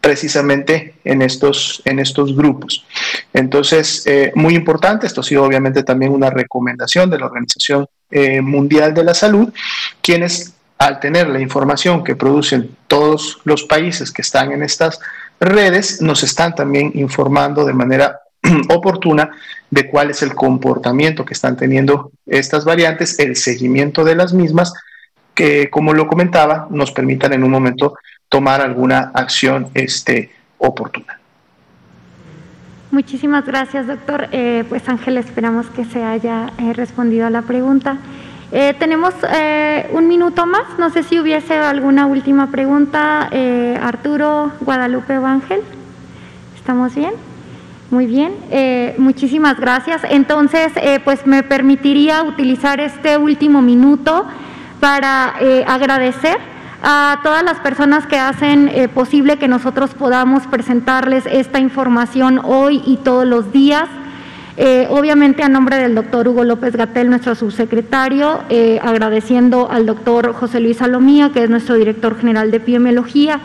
precisamente 0.00 0.94
en 1.04 1.22
estos, 1.22 1.82
en 1.84 1.98
estos 1.98 2.36
grupos. 2.36 2.84
Entonces, 3.32 4.04
eh, 4.06 4.32
muy 4.34 4.54
importante, 4.54 5.06
esto 5.06 5.22
ha 5.22 5.24
sido 5.24 5.44
obviamente 5.44 5.82
también 5.82 6.12
una 6.12 6.30
recomendación 6.30 7.10
de 7.10 7.18
la 7.18 7.26
Organización 7.26 7.86
eh, 8.10 8.40
Mundial 8.40 8.94
de 8.94 9.04
la 9.04 9.14
Salud, 9.14 9.52
quienes 10.00 10.54
al 10.78 11.00
tener 11.00 11.28
la 11.28 11.40
información 11.40 12.04
que 12.04 12.14
producen 12.14 12.76
todos 12.86 13.40
los 13.44 13.64
países 13.64 14.12
que 14.12 14.22
están 14.22 14.52
en 14.52 14.62
estas 14.62 15.00
redes, 15.40 16.00
nos 16.00 16.22
están 16.22 16.54
también 16.54 16.92
informando 16.94 17.64
de 17.64 17.74
manera 17.74 18.20
oportuna 18.70 19.30
de 19.70 19.90
cuál 19.90 20.10
es 20.10 20.22
el 20.22 20.34
comportamiento 20.34 21.24
que 21.24 21.34
están 21.34 21.56
teniendo 21.56 22.12
estas 22.26 22.64
variantes, 22.64 23.18
el 23.18 23.34
seguimiento 23.36 24.04
de 24.04 24.14
las 24.14 24.32
mismas, 24.32 24.72
que 25.38 25.70
como 25.70 25.94
lo 25.94 26.08
comentaba, 26.08 26.66
nos 26.68 26.90
permitan 26.90 27.32
en 27.32 27.44
un 27.44 27.52
momento 27.52 27.94
tomar 28.28 28.60
alguna 28.60 29.12
acción 29.14 29.68
este, 29.72 30.32
oportuna. 30.58 31.16
Muchísimas 32.90 33.46
gracias, 33.46 33.86
doctor. 33.86 34.26
Eh, 34.32 34.64
pues 34.68 34.88
Ángel, 34.88 35.16
esperamos 35.16 35.66
que 35.66 35.84
se 35.84 36.02
haya 36.02 36.50
eh, 36.58 36.72
respondido 36.72 37.24
a 37.24 37.30
la 37.30 37.42
pregunta. 37.42 37.98
Eh, 38.50 38.74
tenemos 38.80 39.14
un 39.92 40.08
minuto 40.08 40.44
más. 40.44 40.76
No 40.76 40.90
sé 40.90 41.04
si 41.04 41.20
hubiese 41.20 41.54
alguna 41.54 42.06
última 42.06 42.50
pregunta. 42.50 43.30
Arturo, 43.80 44.50
Guadalupe 44.62 45.18
o 45.18 45.24
Ángel. 45.24 45.60
¿Estamos 46.56 46.96
bien? 46.96 47.12
Muy 47.90 48.06
bien. 48.06 48.32
muchísimas 48.98 49.60
gracias. 49.60 50.02
Entonces, 50.10 50.72
pues 51.04 51.26
me 51.26 51.44
permitiría 51.44 52.24
utilizar 52.24 52.80
este 52.80 53.18
último 53.18 53.62
minuto 53.62 54.26
para 54.80 55.34
agradecer 55.66 56.38
a 56.82 57.20
todas 57.22 57.42
las 57.42 57.58
personas 57.58 58.06
que 58.06 58.18
hacen 58.18 58.68
eh, 58.68 58.88
posible 58.88 59.36
que 59.36 59.48
nosotros 59.48 59.94
podamos 59.94 60.46
presentarles 60.46 61.26
esta 61.26 61.58
información 61.58 62.40
hoy 62.44 62.82
y 62.86 62.98
todos 62.98 63.26
los 63.26 63.52
días. 63.52 63.88
Eh, 64.56 64.88
obviamente 64.90 65.42
a 65.42 65.48
nombre 65.48 65.76
del 65.76 65.94
doctor 65.94 66.26
Hugo 66.26 66.44
López 66.44 66.74
Gatel, 66.74 67.10
nuestro 67.10 67.34
subsecretario, 67.34 68.40
eh, 68.48 68.80
agradeciendo 68.82 69.70
al 69.70 69.86
doctor 69.86 70.32
José 70.34 70.60
Luis 70.60 70.78
Salomía, 70.78 71.30
que 71.30 71.44
es 71.44 71.50
nuestro 71.50 71.76
director 71.76 72.18
general 72.18 72.50
de 72.50 72.56
epidemiología, 72.56 73.40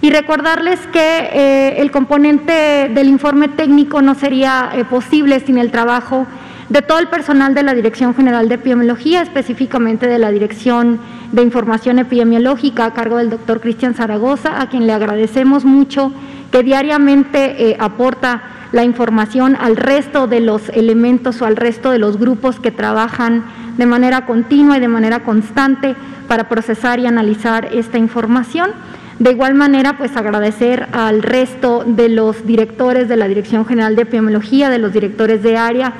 y 0.00 0.10
recordarles 0.10 0.78
que 0.92 1.74
el 1.78 1.90
componente 1.90 2.90
del 2.94 3.08
informe 3.08 3.48
técnico 3.48 4.02
no 4.02 4.14
sería 4.14 4.70
posible 4.90 5.40
sin 5.40 5.56
el 5.56 5.70
trabajo 5.70 6.26
de 6.68 6.82
todo 6.82 6.98
el 6.98 7.08
personal 7.08 7.54
de 7.54 7.62
la 7.62 7.74
Dirección 7.74 8.14
General 8.14 8.48
de 8.48 8.56
Epidemiología, 8.56 9.22
específicamente 9.22 10.06
de 10.06 10.18
la 10.18 10.32
Dirección 10.32 10.98
de 11.32 11.42
Información 11.42 11.98
Epidemiológica 11.98 12.86
a 12.86 12.94
cargo 12.94 13.18
del 13.18 13.30
doctor 13.30 13.60
Cristian 13.60 13.94
Zaragoza, 13.94 14.60
a 14.60 14.68
quien 14.68 14.86
le 14.86 14.92
agradecemos 14.92 15.64
mucho 15.64 16.12
que 16.50 16.62
diariamente 16.62 17.70
eh, 17.70 17.76
aporta 17.78 18.42
la 18.72 18.84
información 18.84 19.56
al 19.60 19.76
resto 19.76 20.26
de 20.26 20.40
los 20.40 20.68
elementos 20.70 21.40
o 21.40 21.46
al 21.46 21.56
resto 21.56 21.90
de 21.92 21.98
los 21.98 22.18
grupos 22.18 22.58
que 22.58 22.72
trabajan 22.72 23.44
de 23.76 23.86
manera 23.86 24.26
continua 24.26 24.76
y 24.76 24.80
de 24.80 24.88
manera 24.88 25.22
constante 25.22 25.94
para 26.26 26.48
procesar 26.48 26.98
y 26.98 27.06
analizar 27.06 27.68
esta 27.72 27.98
información. 27.98 28.70
De 29.18 29.30
igual 29.30 29.54
manera, 29.54 29.96
pues 29.96 30.16
agradecer 30.16 30.88
al 30.92 31.22
resto 31.22 31.84
de 31.86 32.08
los 32.08 32.44
directores 32.44 33.08
de 33.08 33.16
la 33.16 33.28
Dirección 33.28 33.64
General 33.64 33.96
de 33.96 34.02
Epidemiología, 34.02 34.68
de 34.68 34.78
los 34.78 34.92
directores 34.92 35.42
de 35.42 35.56
área, 35.56 35.94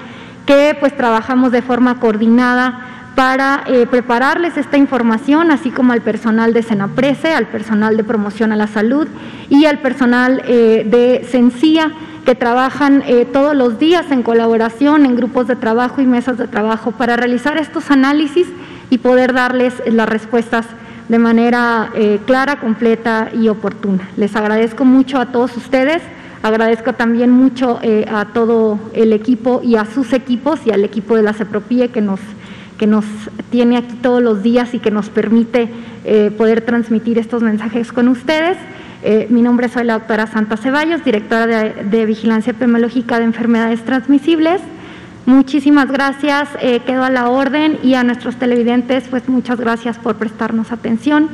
que 0.47 0.77
pues 0.79 0.97
trabajamos 0.97 1.53
de 1.53 1.61
forma 1.61 1.99
coordinada 2.01 2.97
para 3.17 3.65
eh, 3.67 3.87
prepararles 3.91 4.59
esta 4.59 4.77
información, 4.77 5.51
así 5.51 5.71
como 5.71 5.93
al 5.93 6.03
personal 6.03 6.53
de 6.53 6.63
Senaprese, 6.63 7.33
al 7.33 7.47
personal 7.47 7.97
de 7.97 8.05
promoción 8.05 8.53
a 8.53 8.57
la 8.57 8.67
salud 8.67 9.09
y 9.49 9.65
al 9.65 9.79
personal 9.79 10.43
eh, 10.47 10.87
de 10.87 11.27
Sencía, 11.27 11.93
que 12.27 12.35
trabajan 12.35 13.03
eh, 13.07 13.27
todos 13.33 13.57
los 13.57 13.79
días 13.79 14.11
en 14.11 14.23
colaboración 14.23 15.07
en 15.07 15.17
grupos 15.17 15.47
de 15.47 15.57
trabajo 15.57 16.03
y 16.03 16.07
mesas 16.07 16.37
de 16.37 16.47
trabajo 16.47 16.93
para 16.93 17.17
realizar 17.17 17.57
estos 17.57 17.91
análisis 17.91 18.47
y 18.91 18.99
poder 18.99 19.33
darles 19.33 19.75
las 19.87 20.09
respuestas 20.09 20.67
de 21.09 21.19
manera 21.19 21.91
clara, 22.27 22.59
completa 22.59 23.29
y 23.33 23.49
oportuna. 23.49 24.09
Les 24.17 24.35
agradezco 24.35 24.85
mucho 24.85 25.19
a 25.19 25.27
todos 25.27 25.57
ustedes. 25.57 26.03
Agradezco 26.43 26.93
también 26.93 27.31
mucho 27.31 27.79
eh, 27.83 28.07
a 28.11 28.27
todo 28.27 28.79
el 28.93 29.13
equipo 29.13 29.61
y 29.65 29.77
a 29.77 29.85
sus 29.85 30.13
equipos 30.13 30.61
y 30.67 30.71
al 30.71 30.85
equipo 30.85 31.17
de 31.17 31.23
la 31.23 31.33
CEPROPIE 31.33 31.89
que 31.89 32.01
nos, 32.01 32.21
que 32.79 32.87
nos 32.87 33.05
tiene 33.51 33.77
aquí 33.77 33.95
todos 34.01 34.23
los 34.23 34.43
días 34.43 34.75
y 34.75 34.79
que 34.79 34.91
nos 34.91 35.09
permite 35.09 35.69
eh, 36.05 36.31
poder 36.37 36.61
transmitir 36.61 37.19
estos 37.19 37.43
mensajes 37.43 37.93
con 37.93 38.09
ustedes. 38.09 38.57
Eh, 39.03 39.27
mi 39.31 39.43
nombre 39.43 39.69
soy 39.69 39.85
la 39.85 39.95
doctora 39.95 40.27
Santa 40.27 40.57
Ceballos, 40.57 41.05
directora 41.05 41.47
de, 41.47 42.07
Vigilancia 42.07 42.53
Epidemiológica 42.53 43.19
de 43.19 43.25
Enfermedades 43.25 43.85
Transmisibles. 43.85 44.61
Muchísimas 45.27 45.91
gracias, 45.91 46.49
quedo 46.87 47.03
a 47.03 47.11
la 47.11 47.29
orden 47.29 47.81
y 47.83 47.95
a 47.95 48.05
nuestros 48.05 48.37
televidentes, 48.37 49.09
pues 49.11 49.29
muchas 49.29 49.59
gracias 49.59 49.99
por 49.99 50.15
prestarnos 50.15 50.71
atención. 50.71 51.29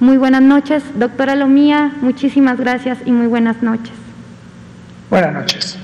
Muy 0.00 0.16
buenas 0.16 0.40
noches, 0.40 0.82
doctora 0.98 1.36
Lomía, 1.36 1.92
muchísimas 2.00 2.58
gracias 2.58 2.98
y 3.04 3.12
muy 3.12 3.26
buenas 3.26 3.62
noches. 3.62 4.03
Buenas 5.14 5.32
noches. 5.32 5.78